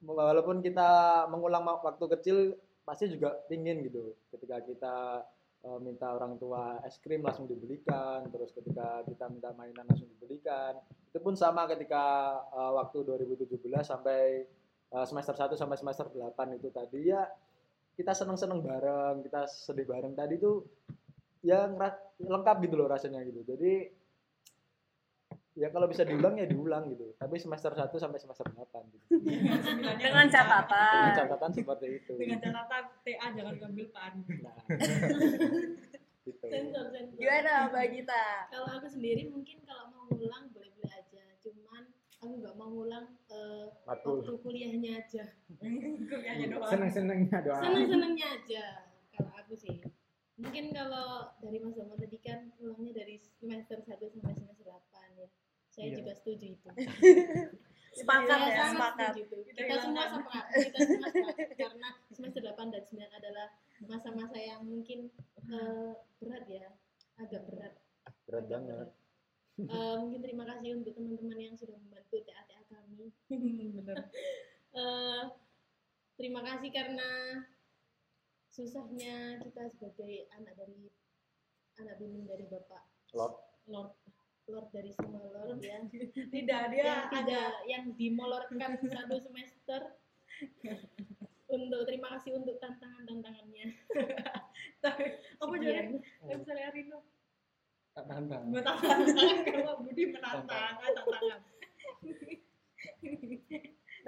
Walaupun 0.04 0.60
kita 0.62 1.24
mengulang 1.32 1.64
wa- 1.66 1.82
waktu 1.82 2.04
kecil 2.18 2.36
pasti 2.86 3.10
juga 3.10 3.34
pingin 3.50 3.82
gitu. 3.82 4.14
Ketika 4.30 4.62
kita 4.62 4.96
eh, 5.66 5.78
minta 5.82 6.14
orang 6.14 6.38
tua 6.38 6.78
es 6.86 7.00
krim 7.02 7.24
langsung 7.26 7.50
dibelikan 7.50 8.28
terus 8.30 8.54
ketika 8.54 9.02
kita 9.08 9.26
minta 9.32 9.50
mainan 9.56 9.88
langsung 9.88 10.06
dibelikan. 10.06 10.78
Itu 11.10 11.18
pun 11.24 11.34
sama 11.34 11.66
ketika 11.66 12.36
eh, 12.54 12.72
waktu 12.78 13.02
2017 13.02 13.58
sampai 13.82 14.46
eh, 14.92 15.06
semester 15.08 15.34
1 15.34 15.58
sampai 15.58 15.76
semester 15.80 16.06
8 16.12 16.58
itu 16.60 16.68
tadi 16.70 17.10
ya 17.10 17.26
kita 17.96 18.12
seneng-seneng 18.12 18.60
bareng 18.60 19.24
kita 19.24 19.48
sedih 19.48 19.88
bareng. 19.88 20.12
Tadi 20.12 20.36
tuh 20.36 20.68
ya 21.40 21.64
ngera- 21.66 22.12
lengkap 22.20 22.56
gitu 22.62 22.74
loh 22.76 22.86
rasanya 22.86 23.24
gitu. 23.24 23.40
Jadi 23.42 23.88
ya 25.56 25.72
kalau 25.72 25.88
bisa 25.88 26.04
diulang 26.04 26.36
ya 26.36 26.44
diulang 26.44 26.92
gitu. 26.92 27.16
Tapi 27.16 27.40
semester 27.40 27.72
1 27.72 27.88
sampai 27.88 28.20
semester 28.20 28.44
8 28.52 28.92
gitu. 28.92 29.04
Dengan 29.24 29.56
ada. 29.88 29.96
dengan 29.96 30.26
catatan. 30.28 31.12
catatan 31.16 31.50
seperti 31.50 31.86
itu. 31.96 32.12
Dengan 32.14 32.38
catatan 32.38 32.82
TA 33.00 33.26
jangan 33.32 33.54
diambil 33.56 33.86
pan. 33.88 34.12
Nah, 34.20 34.56
gitu. 36.26 36.44
Sensor 36.44 36.84
sensor. 36.92 37.16
Gimana, 37.16 37.70
Mbak 37.70 37.86
Gita? 37.94 38.24
kalau 38.50 38.68
aku 38.76 38.88
sendiri 38.90 39.30
mungkin 39.30 39.62
kalau 39.62 39.88
mau 39.88 40.04
ngulang 40.12 40.50
aku 42.16 42.32
nggak 42.38 42.54
mau 42.54 42.68
ngulang 42.70 43.06
eh, 43.28 43.66
Matkul. 43.84 44.18
waktu 44.18 44.34
kuliahnya 44.40 44.90
aja 44.98 45.24
kuliahnya 46.10 46.46
doang 46.50 46.70
Seneng-senengnya 46.70 47.38
doang. 47.40 47.62
seneng-senengnya 47.62 48.26
aja 48.34 48.64
kalau 49.12 49.32
aku 49.34 49.54
sih 49.54 49.76
mungkin 50.36 50.68
kalau 50.70 51.32
dari 51.38 51.56
Mas 51.58 51.72
Domo 51.72 51.94
tadi 51.94 52.18
kan 52.18 52.52
ulangnya 52.56 52.92
dari 52.94 53.16
semester 53.16 53.78
1 53.78 53.88
sampai 53.96 54.32
semester 54.32 54.64
8 54.64 54.76
ya 55.14 55.28
saya 55.66 55.86
Iya. 55.86 55.96
juga 55.98 56.12
setuju 56.14 56.46
itu 56.50 56.68
Sepakat 57.96 58.28
ya, 58.28 58.52
sangat 58.52 58.72
sepakat. 58.76 59.12
itu. 59.16 59.36
Kita 59.48 59.56
kita 59.58 59.74
semua 59.80 60.04
sepakat 60.06 60.44
kita 60.52 60.78
semua 60.84 61.08
sepakat 61.08 61.48
karena 61.56 61.88
semester 62.12 62.40
8 62.44 62.68
dan 62.68 62.82
9 62.84 63.08
adalah 63.10 63.46
masa-masa 63.82 64.36
yang 64.36 64.60
mungkin 64.62 65.08
eh, 65.46 65.92
berat 66.18 66.44
ya 66.44 66.68
agak 67.16 67.48
berat 67.48 67.72
berat 68.28 68.44
agak 68.44 68.52
banget 68.52 68.68
berat. 68.68 68.90
Eh, 69.56 69.64
mungkin 70.00 70.20
terima 70.20 70.44
kasih 70.44 70.76
untuk 70.76 70.92
teman-teman 70.92 71.38
yang 71.40 71.56
sudah 71.56 71.76
membantu 71.80 72.20
TA-TA 72.24 72.62
kami. 72.68 73.12
Bener 73.80 73.98
Eh, 74.76 75.22
terima 76.20 76.44
kasih 76.44 76.68
karena 76.68 77.40
susahnya 78.52 79.40
kita 79.40 79.72
sebagai 79.72 80.28
anak 80.36 80.52
dari 80.52 80.92
anak 81.80 81.96
bimbing 81.96 82.28
dari 82.28 82.44
bapak 82.44 82.84
Lord. 83.16 83.40
Lord 83.64 83.96
Lord 84.44 84.68
dari 84.76 84.92
semua 84.92 85.32
Lord 85.32 85.64
ya. 85.64 85.80
Tidak 86.12 86.62
dia 86.76 86.84
yang 86.84 87.08
ada 87.08 87.24
tidak 87.24 87.52
yang 87.64 87.84
dimolorkan 87.96 88.76
satu 88.76 89.16
semester. 89.16 89.96
Untuk 91.48 91.88
terima 91.88 92.20
kasih 92.20 92.36
untuk 92.36 92.60
tantangan 92.60 93.08
tantangannya 93.08 93.80
apa 95.40 95.54
jadi 95.56 95.94
Sekian. 95.94 96.38
misalnya 96.42 96.68
Rino 96.74 96.98
Tak 98.16 98.24
tantang. 98.32 98.48
menantang 98.48 99.00
kalau 99.44 99.74
Budi 99.84 100.08
menantang 100.08 100.72
tantangan 100.80 101.36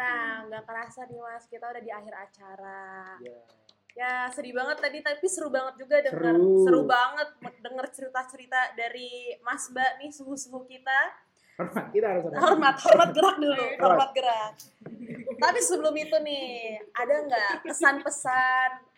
Nah, 0.01 0.49
nggak 0.49 0.65
kerasa 0.65 1.05
nih 1.13 1.21
Mas, 1.21 1.45
kita 1.53 1.69
udah 1.69 1.83
di 1.85 1.93
akhir 1.93 2.15
acara. 2.17 3.21
ya 3.21 3.37
Ya 3.93 4.31
sedih 4.33 4.57
banget 4.57 4.81
tadi, 4.81 5.05
tapi 5.05 5.27
seru 5.29 5.53
banget 5.53 5.85
juga 5.85 6.01
denger. 6.01 6.41
Seru. 6.41 6.65
Seru 6.65 6.81
banget 6.89 7.29
denger 7.61 7.87
cerita-cerita 7.93 8.73
dari 8.79 9.37
Mas 9.45 9.69
Mbak 9.69 9.93
nih, 10.01 10.11
suhu-suhu 10.15 10.65
kita. 10.65 11.01
Hormat, 11.61 11.93
kita 11.93 12.07
harus 12.09 12.23
hormat. 12.25 12.41
Hormat, 12.41 12.77
hormat 12.89 13.11
gerak 13.13 13.37
dulu, 13.37 13.67
hormat 13.77 14.11
gerak. 14.17 14.53
Tapi 15.37 15.59
sebelum 15.61 15.95
itu 16.01 16.17
nih, 16.25 16.81
ada 16.97 17.15
nggak 17.29 17.51
pesan-pesan 17.67 18.89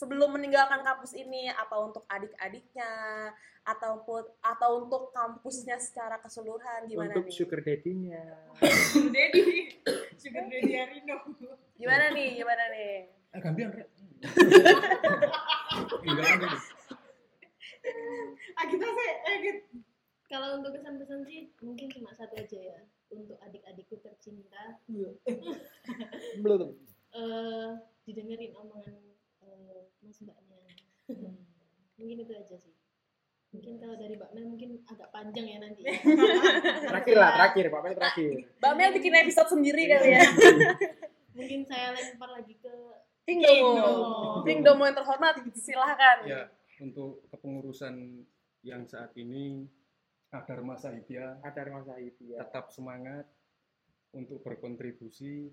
sebelum 0.00 0.32
meninggalkan 0.32 0.80
kampus 0.80 1.12
ini 1.12 1.52
apa 1.52 1.76
untuk 1.76 2.08
adik-adiknya 2.08 2.88
ataupun 3.70 4.22
atau 4.42 4.70
untuk 4.82 5.14
kampusnya 5.14 5.78
secara 5.78 6.18
keseluruhan 6.18 6.90
gimana 6.90 7.14
Untuk 7.14 7.30
nih? 7.30 7.34
sugar 7.34 7.60
daddy-nya. 7.62 8.22
Sugar 8.90 9.10
daddy. 9.14 9.44
Sugar 10.18 10.44
daddy 10.50 10.72
Rino 10.74 11.16
Gimana 11.78 12.04
nih? 12.10 12.28
Gimana 12.34 12.64
nih? 12.74 12.94
Ah, 13.30 13.38
gambian, 13.38 13.70
enggak. 13.70 13.88
ah 18.58 18.66
kita 18.68 18.86
sih 18.86 19.10
eh 19.24 19.36
gitu. 19.40 19.60
Kalau 20.30 20.62
untuk 20.62 20.70
pesan-pesan 20.78 21.26
sih 21.26 21.50
mungkin 21.62 21.86
cuma 21.90 22.10
satu 22.14 22.34
aja 22.38 22.58
ya. 22.58 22.80
Untuk 23.10 23.38
adik-adikku 23.42 23.98
tercinta. 24.02 24.78
Belum. 26.42 26.74
Eh 27.14 27.70
didengerin 28.06 28.52
omongan 28.58 28.98
eh, 29.46 29.80
mas 30.02 30.18
mbaknya. 30.22 30.58
Mungkin 31.98 32.16
itu 32.26 32.32
aja 32.34 32.56
sih 32.58 32.74
mungkin 33.50 33.82
kalau 33.82 33.96
dari 33.98 34.14
mbak 34.14 34.30
Mel 34.30 34.46
mungkin 34.46 34.70
agak 34.86 35.08
panjang 35.10 35.46
ya 35.46 35.58
nanti. 35.58 35.82
Terakhir 36.90 37.16
lah, 37.18 37.30
terakhir, 37.34 37.64
Pak 37.66 37.80
Mel 37.82 37.94
terakhir. 37.98 38.30
Mbak 38.62 38.74
Mel 38.78 38.90
bikin 38.94 39.14
episode 39.18 39.48
sendiri 39.50 39.82
kali 39.90 40.08
ya. 40.14 40.22
mungkin 41.36 41.60
saya 41.66 41.94
lempar 41.94 42.30
lagi 42.30 42.54
ke 42.58 42.74
King 43.26 43.40
King 43.42 43.62
Domo. 43.62 43.78
Domo. 43.78 44.42
King 44.46 44.60
Domo 44.66 44.82
yang 44.86 44.96
terhormat, 44.98 45.34
silahkan. 45.54 46.18
Ya, 46.26 46.42
untuk 46.82 47.26
kepengurusan 47.30 48.26
yang 48.66 48.84
saat 48.86 49.14
ini 49.16 49.66
ada 50.30 50.62
Mas 50.62 50.86
Sahibia 50.86 51.42
Ada 51.42 51.66
rumah 51.66 51.82
Sahib 51.82 52.14
ya. 52.22 52.38
tetap 52.46 52.70
semangat 52.70 53.26
untuk 54.14 54.42
berkontribusi, 54.42 55.50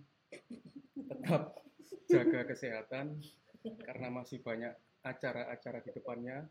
tetap 0.98 1.62
jaga 2.10 2.42
kesehatan 2.46 3.22
karena 3.62 4.08
masih 4.10 4.42
banyak 4.42 4.74
acara-acara 5.06 5.82
di 5.86 5.92
depannya. 5.94 6.46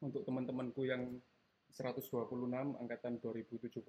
Untuk 0.00 0.22
teman-temanku 0.24 0.84
yang 0.84 1.16
126 1.72 2.32
angkatan 2.80 3.20
2017 3.20 3.84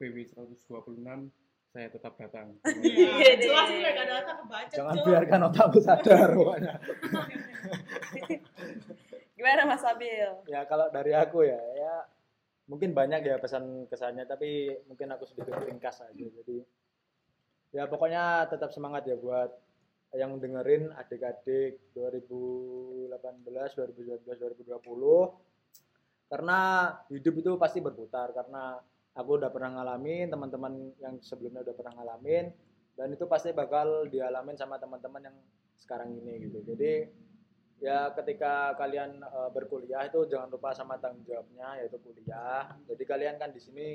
PW 0.00 0.16
126 0.32 1.30
saya 1.72 1.88
tetap 1.88 2.12
datang. 2.20 2.52
Iya, 2.84 3.40
jelas 3.40 3.68
ini 3.72 3.80
gak 3.80 4.08
datang 4.12 4.36
kebaca. 4.44 4.74
Jangan 4.76 4.94
biarkan 5.08 5.40
otakku 5.48 5.80
sadar 5.80 6.28
pokoknya. 6.36 6.74
Gimana 9.32 9.62
Mas 9.64 9.84
Abil? 9.88 10.30
Ya 10.52 10.68
kalau 10.68 10.92
dari 10.92 11.16
aku 11.16 11.48
ya, 11.48 11.56
ya 11.56 11.94
mungkin 12.68 12.92
banyak 12.92 13.24
ya 13.24 13.40
pesan 13.40 13.88
kesannya 13.88 14.28
tapi 14.28 14.68
mungkin 14.84 15.16
aku 15.16 15.24
sedikit 15.24 15.56
ringkas 15.64 16.04
aja. 16.04 16.26
Jadi 16.28 16.60
ya 17.72 17.88
pokoknya 17.88 18.52
tetap 18.52 18.68
semangat 18.68 19.08
ya 19.08 19.16
buat 19.16 19.48
yang 20.12 20.36
dengerin 20.36 20.92
adik-adik 20.92 21.80
2018, 21.96 23.08
2019, 23.12 24.28
2020 24.28 24.72
karena 26.32 26.60
hidup 27.12 27.34
itu 27.44 27.50
pasti 27.60 27.84
berputar 27.84 28.32
karena 28.32 28.80
aku 29.12 29.36
udah 29.36 29.52
pernah 29.52 29.80
ngalamin 29.80 30.32
teman-teman 30.32 30.72
yang 31.00 31.20
sebelumnya 31.20 31.60
udah 31.60 31.76
pernah 31.76 31.92
ngalamin 32.00 32.48
dan 32.96 33.08
itu 33.12 33.24
pasti 33.28 33.52
bakal 33.52 34.08
dialamin 34.08 34.56
sama 34.56 34.80
teman-teman 34.80 35.32
yang 35.32 35.36
sekarang 35.80 36.12
ini 36.12 36.48
gitu. 36.48 36.60
Jadi 36.72 37.08
ya 37.80 38.12
ketika 38.16 38.76
kalian 38.76 39.20
eh, 39.20 39.50
berkuliah 39.52 40.08
itu 40.08 40.24
jangan 40.28 40.48
lupa 40.52 40.72
sama 40.72 40.96
tanggung 41.00 41.24
jawabnya 41.24 41.84
yaitu 41.84 42.00
kuliah. 42.00 42.72
Jadi 42.88 43.04
kalian 43.04 43.36
kan 43.40 43.52
di 43.52 43.60
sini 43.60 43.88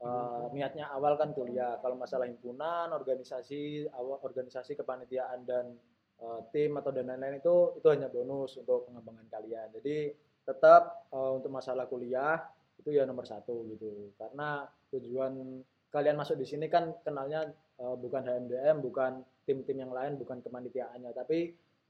eh, 0.00 0.44
niatnya 0.56 0.88
awal 0.90 1.14
kan 1.20 1.36
kuliah. 1.36 1.76
Kalau 1.84 1.96
masalah 1.96 2.26
himpunan 2.26 2.88
organisasi 2.90 3.92
awal 3.92 4.20
organisasi 4.24 4.74
kepanitiaan 4.76 5.44
dan 5.44 5.76
eh, 6.20 6.40
tim 6.52 6.76
atau 6.80 6.90
dan 6.90 7.08
lain-lain 7.12 7.40
itu 7.40 7.76
itu 7.76 7.86
hanya 7.92 8.08
bonus 8.08 8.56
untuk 8.56 8.88
pengembangan 8.88 9.28
kalian. 9.28 9.68
Jadi 9.76 10.12
tetap 10.44 11.08
eh, 11.12 11.32
untuk 11.36 11.52
masalah 11.52 11.84
kuliah 11.86 12.40
itu 12.80 12.96
ya 12.96 13.04
nomor 13.04 13.28
satu 13.28 13.68
gitu. 13.76 14.16
Karena 14.16 14.64
tujuan 14.90 15.60
kalian 15.90 16.16
masuk 16.16 16.38
di 16.40 16.46
sini 16.48 16.66
kan 16.72 16.96
kenalnya 17.04 17.52
eh, 17.76 17.96
bukan 18.00 18.24
HMDM 18.24 18.80
bukan 18.80 19.20
tim-tim 19.44 19.84
yang 19.84 19.92
lain 19.92 20.16
bukan 20.16 20.40
kepanitiaannya. 20.40 21.12
Tapi 21.12 21.38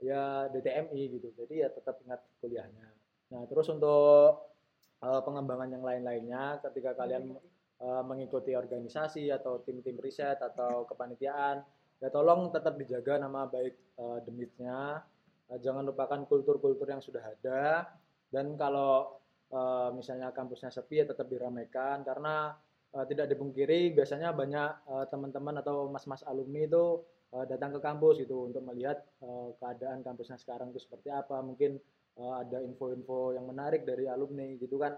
ya 0.02 0.50
DTMI 0.50 1.02
gitu. 1.14 1.28
Jadi 1.38 1.62
ya 1.62 1.68
tetap 1.70 2.02
ingat 2.02 2.20
kuliahnya. 2.42 2.86
Nah 3.30 3.46
terus 3.46 3.70
untuk 3.70 4.50
eh, 4.98 5.20
pengembangan 5.22 5.70
yang 5.70 5.84
lain-lainnya 5.86 6.58
ketika 6.66 6.98
kalian 6.98 7.38
eh, 7.80 8.02
mengikuti 8.04 8.52
organisasi 8.54 9.32
atau 9.32 9.64
tim-tim 9.64 9.96
riset 9.98 10.38
atau 10.38 10.84
kepanitiaan 10.84 11.64
ya 12.00 12.08
tolong 12.08 12.48
tetap 12.48 12.80
dijaga 12.80 13.20
nama 13.20 13.44
baik 13.46 13.74
eh, 14.00 14.18
demitnya. 14.24 15.04
Eh, 15.52 15.58
jangan 15.60 15.84
lupakan 15.84 16.24
kultur-kultur 16.24 16.88
yang 16.88 17.04
sudah 17.04 17.20
ada. 17.20 17.86
Dan 18.32 18.56
kalau 18.56 19.20
eh, 19.52 19.88
misalnya 19.92 20.32
kampusnya 20.32 20.72
sepi 20.72 21.04
ya 21.04 21.06
tetap 21.06 21.28
diramaikan. 21.28 22.00
Karena 22.02 22.56
eh, 22.96 23.04
tidak 23.06 23.36
dipungkiri 23.36 23.92
biasanya 23.92 24.32
banyak 24.32 24.70
teman-teman 25.12 25.60
atau 25.60 25.92
mas-mas 25.92 26.24
alumni 26.24 26.64
itu 26.64 27.04
eh, 27.36 27.44
datang 27.46 27.76
ke 27.76 27.80
kampus 27.84 28.24
gitu 28.24 28.48
untuk 28.48 28.64
melihat 28.64 29.04
eh, 29.20 29.48
keadaan 29.60 30.00
kampusnya 30.00 30.40
sekarang 30.40 30.72
itu 30.72 30.80
seperti 30.80 31.12
apa. 31.12 31.44
Mungkin 31.44 31.76
eh, 32.16 32.34
ada 32.40 32.64
info-info 32.64 33.36
yang 33.36 33.44
menarik 33.44 33.84
dari 33.84 34.08
alumni 34.08 34.56
gitu 34.56 34.80
kan 34.80 34.96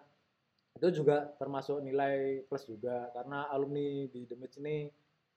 itu 0.79 0.89
juga 1.03 1.31
termasuk 1.37 1.85
nilai 1.85 2.43
plus 2.49 2.65
juga 2.65 3.13
karena 3.13 3.47
alumni 3.53 4.09
di 4.09 4.25
Demits 4.25 4.57
ini 4.59 4.89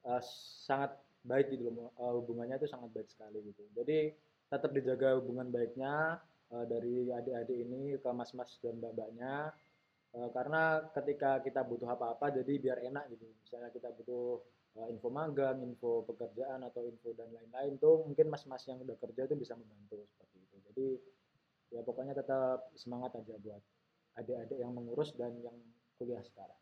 eh, 0.06 0.22
sangat 0.68 0.96
baik 1.26 1.54
gitu 1.54 1.70
loh 1.72 1.90
eh, 1.98 2.14
hubungannya 2.18 2.56
itu 2.62 2.68
sangat 2.70 2.90
baik 2.96 3.10
sekali 3.12 3.40
gitu. 3.46 3.64
Jadi 3.76 4.14
tetap 4.46 4.72
dijaga 4.72 5.20
hubungan 5.20 5.52
baiknya 5.52 6.24
eh, 6.54 6.66
dari 6.66 7.10
adik-adik 7.12 7.58
ini 7.58 7.98
ke 8.00 8.10
mas-mas 8.16 8.58
dan 8.64 8.80
mbak-mbaknya 8.80 9.54
Eh, 10.16 10.30
karena 10.32 10.80
ketika 10.96 11.44
kita 11.44 11.60
butuh 11.68 11.92
apa-apa 11.92 12.32
jadi 12.40 12.54
biar 12.56 12.78
enak 12.88 13.12
gitu. 13.12 13.28
Misalnya 13.44 13.70
kita 13.76 13.92
butuh 13.92 14.40
eh, 14.80 14.88
info 14.96 15.12
magang, 15.12 15.60
info 15.60 16.08
pekerjaan 16.08 16.64
atau 16.64 16.88
info 16.88 17.12
dan 17.20 17.28
lain-lain 17.36 17.76
tuh 17.76 18.08
mungkin 18.08 18.32
mas-mas 18.32 18.64
yang 18.64 18.80
udah 18.80 18.96
kerja 18.96 19.28
itu 19.28 19.36
bisa 19.36 19.60
membantu 19.60 20.08
seperti 20.08 20.38
itu. 20.40 20.56
Jadi 20.72 20.88
ya 21.76 21.82
pokoknya 21.84 22.16
tetap 22.16 22.72
semangat 22.80 23.12
aja 23.20 23.36
buat 23.44 23.60
adik-adik 24.16 24.58
yang 24.60 24.72
mengurus 24.72 25.12
dan 25.16 25.36
yang 25.44 25.56
kuliah 26.00 26.24
sekarang 26.24 26.60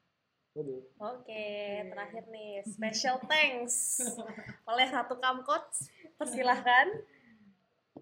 Oke. 0.54 0.86
Oke, 1.02 1.46
terakhir 1.90 2.30
nih 2.30 2.62
special 2.62 3.18
thanks 3.26 3.98
oleh 4.70 4.86
Ratu 4.86 5.18
Kamkot. 5.18 5.66
Persilahkan. 6.14 6.94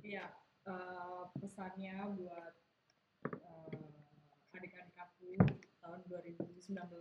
Iya, 0.04 0.28
eh, 0.68 1.24
pesannya 1.40 1.96
buat 2.20 2.54
eh, 3.40 4.52
adik-adik 4.52 5.00
aku 5.00 5.32
tahun 5.80 6.00
2019, 6.12 6.92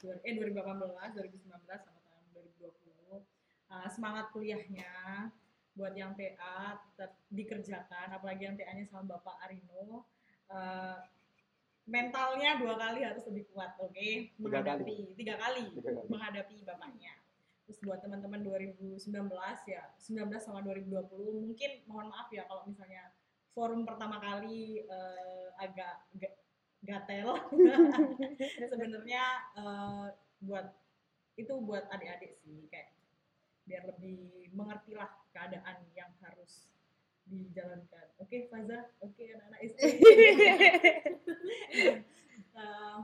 dua- 0.00 0.24
eh 0.24 0.32
2018, 0.40 1.12
2019 1.20 1.84
sama 1.84 2.00
tahun 2.00 2.24
2020. 2.32 3.20
Eh, 3.76 3.88
semangat 3.92 4.32
kuliahnya 4.32 5.28
buat 5.76 5.92
yang 5.92 6.16
TA 6.16 6.80
tetap 6.80 7.12
dikerjakan, 7.28 8.08
apalagi 8.08 8.48
yang 8.48 8.56
TA-nya 8.56 8.88
sama 8.88 9.20
Bapak 9.20 9.36
Arino. 9.44 10.08
Eh, 10.48 10.96
mentalnya 11.84 12.56
dua 12.56 12.74
kali 12.74 13.04
harus 13.04 13.24
lebih 13.28 13.44
kuat, 13.52 13.76
oke? 13.76 14.08
Menghadapi 14.40 15.12
tiga 15.14 15.36
kali, 15.36 15.68
Tiga 15.72 15.92
kali. 15.92 16.08
menghadapi 16.08 16.54
bapaknya. 16.64 17.12
Terus 17.64 17.78
buat 17.80 18.00
teman-teman 18.00 18.44
2019 18.44 19.00
ya, 19.64 19.82
19 19.96 20.36
sama 20.36 20.60
2020 20.60 21.08
mungkin 21.44 21.70
mohon 21.88 22.12
maaf 22.12 22.28
ya 22.28 22.44
kalau 22.44 22.64
misalnya 22.64 23.12
forum 23.52 23.84
pertama 23.84 24.20
kali 24.20 24.84
eh, 24.84 25.48
agak 25.56 26.08
ga- 26.12 26.38
gatel. 26.82 27.28
Sebenarnya 28.72 29.24
eh, 29.56 30.06
buat 30.40 30.66
itu 31.34 31.52
buat 31.60 31.88
adik-adik 31.88 32.36
sih 32.38 32.68
kayak 32.68 32.92
biar 33.64 33.82
lebih 33.88 34.52
mengertilah 34.52 35.08
keadaan 35.32 35.88
yang 35.96 36.12
harus 36.20 36.68
dijalankan. 37.28 38.06
Oke, 38.20 38.48
Faza. 38.52 38.92
Oke, 39.00 39.32
anak-anak 39.32 39.60
istri. 39.62 39.90
Eh, 42.54 42.98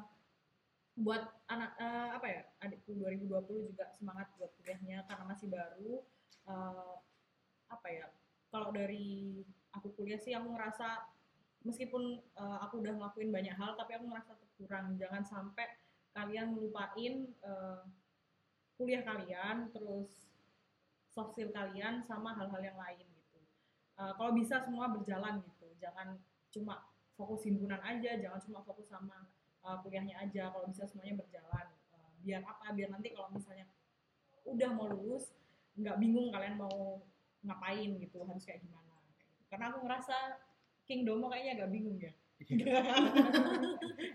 buat 0.95 1.27
anak 1.51 1.75
eh, 1.75 2.11
apa 2.15 2.27
ya 2.31 2.41
adikku 2.63 2.95
2020 2.95 3.75
juga 3.75 3.91
semangat 3.91 4.31
buat 4.39 4.55
kuliahnya 4.63 5.03
karena 5.11 5.27
masih 5.27 5.51
baru 5.51 6.07
Eh, 6.51 6.95
apa 7.71 7.89
ya 7.89 8.07
kalau 8.51 8.75
dari 8.75 9.39
aku 9.71 9.95
kuliah 9.95 10.19
sih 10.19 10.35
aku 10.35 10.51
ngerasa 10.51 11.07
meskipun 11.63 12.19
eh, 12.19 12.59
aku 12.65 12.83
udah 12.83 12.93
ngelakuin 12.97 13.31
banyak 13.31 13.55
hal 13.55 13.79
tapi 13.79 13.95
aku 13.95 14.11
ngerasa 14.11 14.33
kurang 14.59 14.99
jangan 14.99 15.23
sampai 15.23 15.69
kalian 16.17 16.57
ngelupain 16.57 17.31
eh, 17.31 17.83
kuliah 18.75 19.05
kalian 19.05 19.71
terus 19.71 20.33
soft 21.11 21.37
skill 21.37 21.53
kalian 21.53 22.03
sama 22.03 22.35
hal-hal 22.35 22.63
yang 22.65 22.79
lain 22.81 23.07
Eh, 24.01 24.13
kalau 24.17 24.33
bisa 24.33 24.57
semua 24.65 24.89
berjalan 24.89 25.45
gitu. 25.45 25.69
Jangan 25.77 26.17
cuma 26.49 26.89
fokus 27.21 27.45
himpunan 27.45 27.79
aja 27.85 28.17
jangan 28.17 28.41
cuma 28.41 28.65
fokus 28.65 28.89
sama 28.89 29.29
uh, 29.61 29.77
kuliahnya 29.85 30.17
aja. 30.17 30.49
Kalau 30.49 30.65
bisa 30.73 30.89
semuanya 30.89 31.21
berjalan. 31.21 31.69
Uh, 31.93 32.09
biar 32.25 32.41
apa? 32.49 32.73
Biar 32.73 32.89
nanti 32.89 33.13
kalau 33.13 33.29
misalnya 33.29 33.69
udah 34.49 34.71
mau 34.73 34.89
lulus 34.89 35.37
nggak 35.77 36.01
bingung 36.01 36.33
kalian 36.33 36.57
mau 36.57 37.05
ngapain 37.45 38.01
gitu 38.01 38.25
harus 38.25 38.45
kayak 38.49 38.65
gimana. 38.65 38.97
Karena 39.53 39.69
aku 39.69 39.85
ngerasa 39.85 40.17
King 40.89 41.05
Domo 41.05 41.29
kayaknya 41.29 41.53
agak 41.61 41.71
bingung 41.71 42.01
ya. 42.01 42.13
Nggak 42.49 42.73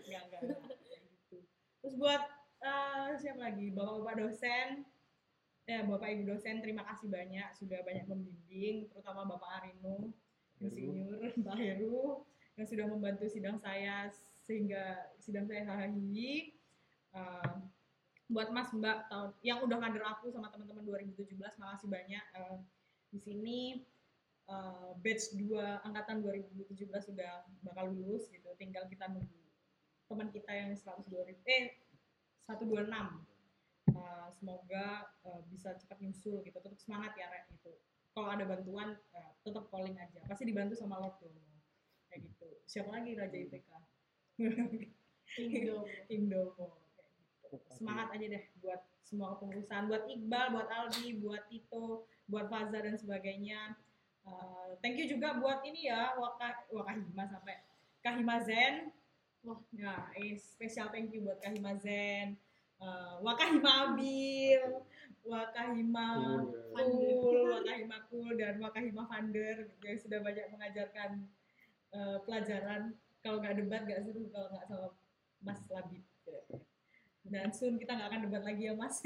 nggak 0.09 0.21
nggak. 0.25 0.41
Kayak 0.81 1.01
gitu. 1.13 1.37
Terus 1.85 1.93
buat 2.01 2.25
uh, 2.65 3.13
siapa 3.21 3.53
lagi? 3.53 3.69
Bapak-bapak 3.69 4.15
dosen 4.17 4.81
ya 5.65 5.81
bapak 5.81 6.13
ibu 6.13 6.23
dosen 6.29 6.61
terima 6.61 6.85
kasih 6.85 7.09
banyak 7.09 7.49
sudah 7.57 7.81
banyak 7.81 8.05
membimbing 8.05 8.85
terutama 8.93 9.25
bapak 9.25 9.49
Arino 9.61 10.13
insinyur 10.61 11.19
Mbak 11.41 11.55
Heru 11.57 12.21
yang 12.55 12.67
sudah 12.69 12.85
membantu 12.87 13.25
sidang 13.27 13.57
saya 13.59 14.07
sehingga 14.45 15.11
sidang 15.19 15.49
saya 15.49 15.65
hari 15.65 16.53
Uh, 17.15 17.63
buat 18.27 18.51
Mas 18.51 18.67
Mbak 18.75 19.07
tahun 19.07 19.31
yang 19.39 19.63
udah 19.63 19.79
kader 19.79 20.03
aku 20.03 20.35
sama 20.35 20.51
teman-teman 20.51 20.83
2017 20.83 21.31
makasih 21.55 21.87
banyak 21.87 22.23
Uh, 22.35 22.59
di 23.15 23.19
sini. 23.23 23.59
Uh, 24.51 24.93
batch 25.01 25.33
2 25.33 25.57
angkatan 25.87 26.21
2017 26.21 26.85
sudah 27.01 27.47
bakal 27.65 27.89
lulus 27.89 28.29
gitu 28.29 28.45
tinggal 28.61 28.85
kita 28.85 29.09
nunggu 29.09 29.41
teman 30.05 30.29
kita 30.29 30.53
yang 30.53 30.69
102 30.69 31.33
eh 31.49 31.73
126 32.45 32.85
Uh, 33.95 34.27
semoga 34.35 35.07
uh, 35.23 35.41
bisa 35.47 35.73
cepat 35.79 35.97
nyusul 36.03 36.43
gitu 36.43 36.57
tetap 36.59 36.77
semangat 36.77 37.15
ya 37.15 37.31
Rek 37.31 37.47
gitu. 37.55 37.71
Kalau 38.11 38.27
ada 38.31 38.43
bantuan 38.43 38.95
uh, 39.15 39.31
tetap 39.41 39.71
calling 39.71 39.95
aja. 39.95 40.19
Pasti 40.27 40.43
dibantu 40.43 40.75
sama 40.75 40.99
Lord 40.99 41.15
Domo 41.23 41.41
kayak 42.11 42.31
gitu. 42.31 42.47
Siapa 42.67 42.89
lagi 42.91 43.11
Raja 43.15 43.35
IPK 43.35 43.69
Indomo 46.15 46.79
kayak 46.95 47.11
gitu. 47.51 47.71
semangat 47.75 48.07
aja 48.15 48.25
deh 48.39 48.43
buat 48.63 48.81
semua 49.05 49.35
kepengurusan 49.37 49.91
buat 49.91 50.03
Iqbal 50.09 50.45
buat 50.55 50.67
Aldi 50.71 51.19
buat 51.21 51.43
Tito 51.51 52.07
buat 52.31 52.47
Faza 52.47 52.79
dan 52.79 52.95
sebagainya. 52.95 53.75
Uh, 54.25 54.73
thank 54.81 54.97
you 54.97 55.05
juga 55.05 55.37
buat 55.37 55.61
ini 55.61 55.85
ya 55.85 56.17
Waka, 56.17 56.65
Wakahima 56.73 57.29
sampai 57.29 57.61
Kahima 58.01 58.41
Zen 58.41 58.89
Wah, 59.45 59.61
ya, 59.69 60.09
eh, 60.17 60.33
spesial 60.41 60.89
thank 60.89 61.13
you 61.13 61.21
buat 61.21 61.37
Kahima 61.37 61.77
Zen, 61.77 62.33
eh, 62.81 63.15
Wakahima 63.21 63.71
Abil, 63.91 64.61
Wakahima 65.25 66.05
Cool, 66.75 66.77
Cool, 67.23 67.39
Wakahima 67.55 67.97
Cool, 68.11 68.37
dan 68.37 68.61
Wakahima 68.61 69.03
Vander 69.09 69.73
yang 69.81 69.97
sudah 69.97 70.21
banyak 70.21 70.45
mengajarkan 70.53 71.25
eh, 71.95 72.17
pelajaran. 72.23 72.93
Kalau 73.25 73.41
nggak 73.41 73.57
debat 73.57 73.81
nggak 73.89 74.05
seru 74.05 74.29
kalau 74.29 74.53
nggak 74.53 74.65
sama 74.69 74.93
Mas 75.41 75.65
Labib. 75.71 76.03
Dan 77.25 77.49
soon 77.49 77.81
kita 77.81 77.97
nggak 77.97 78.09
akan 78.13 78.21
debat 78.29 78.45
lagi 78.45 78.69
ya 78.69 78.77
Mas. 78.77 79.01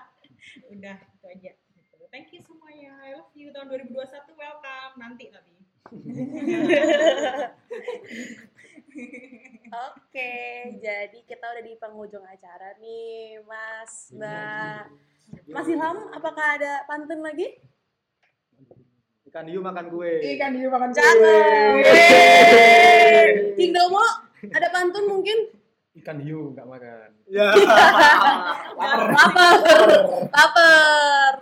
Udah 0.72 0.96
itu 1.02 1.26
aja. 1.26 1.50
Thank 2.08 2.32
you 2.32 2.40
semuanya. 2.40 2.96
I 3.04 3.20
love 3.20 3.36
you. 3.36 3.52
Tahun 3.52 3.68
2021 3.68 4.32
welcome. 4.38 4.94
Nanti 4.96 5.28
tapi. 5.28 5.52
Oke, 9.68 10.32
jadi 10.80 11.18
kita 11.28 11.44
udah 11.44 11.60
di 11.60 11.76
penghujung 11.76 12.24
acara 12.24 12.72
nih, 12.80 13.36
Mas, 13.44 14.08
Mbak. 14.16 14.82
Mas 15.52 15.68
Ilham, 15.68 16.08
apakah 16.08 16.56
ada 16.56 16.88
pantun 16.88 17.20
lagi? 17.20 17.52
Ikan 19.28 19.44
hiu 19.44 19.60
makan 19.60 19.92
kue. 19.92 20.24
Ikan 20.24 20.56
hiu 20.56 20.72
makan 20.72 20.88
Cakep. 20.96 21.20
kue. 21.20 21.36
King 23.60 23.76
Domo, 23.76 24.00
ada 24.40 24.68
pantun 24.72 25.04
mungkin? 25.04 25.52
Ikan 26.00 26.24
hiu 26.24 26.56
nggak 26.56 26.64
makan. 26.64 27.08
Ya. 27.28 27.52
Lapar, 28.72 28.98
lapar. 30.32 31.32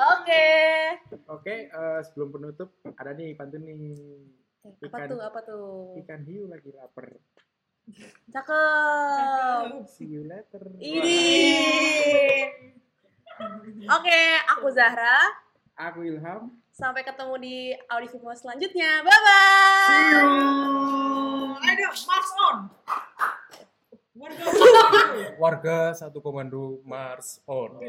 Oke. 0.00 0.48
Oke, 1.32 1.54
eh, 1.72 2.00
sebelum 2.04 2.28
penutup 2.28 2.76
ada 2.92 3.16
nih 3.16 3.32
pantun 3.32 3.64
nih. 3.64 4.36
Apa 4.60 4.76
Ikan- 4.84 5.08
tuh? 5.08 5.20
Apa 5.24 5.40
tuh? 5.40 5.96
Ikan 6.04 6.20
hiu 6.28 6.44
lagi 6.44 6.68
lapar. 6.76 7.08
Cakep. 8.28 9.88
See 9.88 10.04
you 10.06 10.28
later. 10.28 10.62
Ini. 10.76 11.20
Oke, 13.88 14.20
aku 14.52 14.68
Zahra. 14.68 15.16
Aku 15.74 16.04
Ilham. 16.04 16.52
Sampai 16.70 17.00
ketemu 17.02 17.34
di 17.40 17.56
Audivimo 17.88 18.28
selanjutnya. 18.36 19.00
Bye 19.00 19.20
bye. 19.24 20.28
Ayo, 21.60 21.88
march 22.04 22.30
on. 22.44 22.56
Warga 24.20 24.44
Warga 25.40 25.78
satu 25.96 26.20
komando 26.20 26.84
Mars 26.84 27.40
on. 27.48 27.80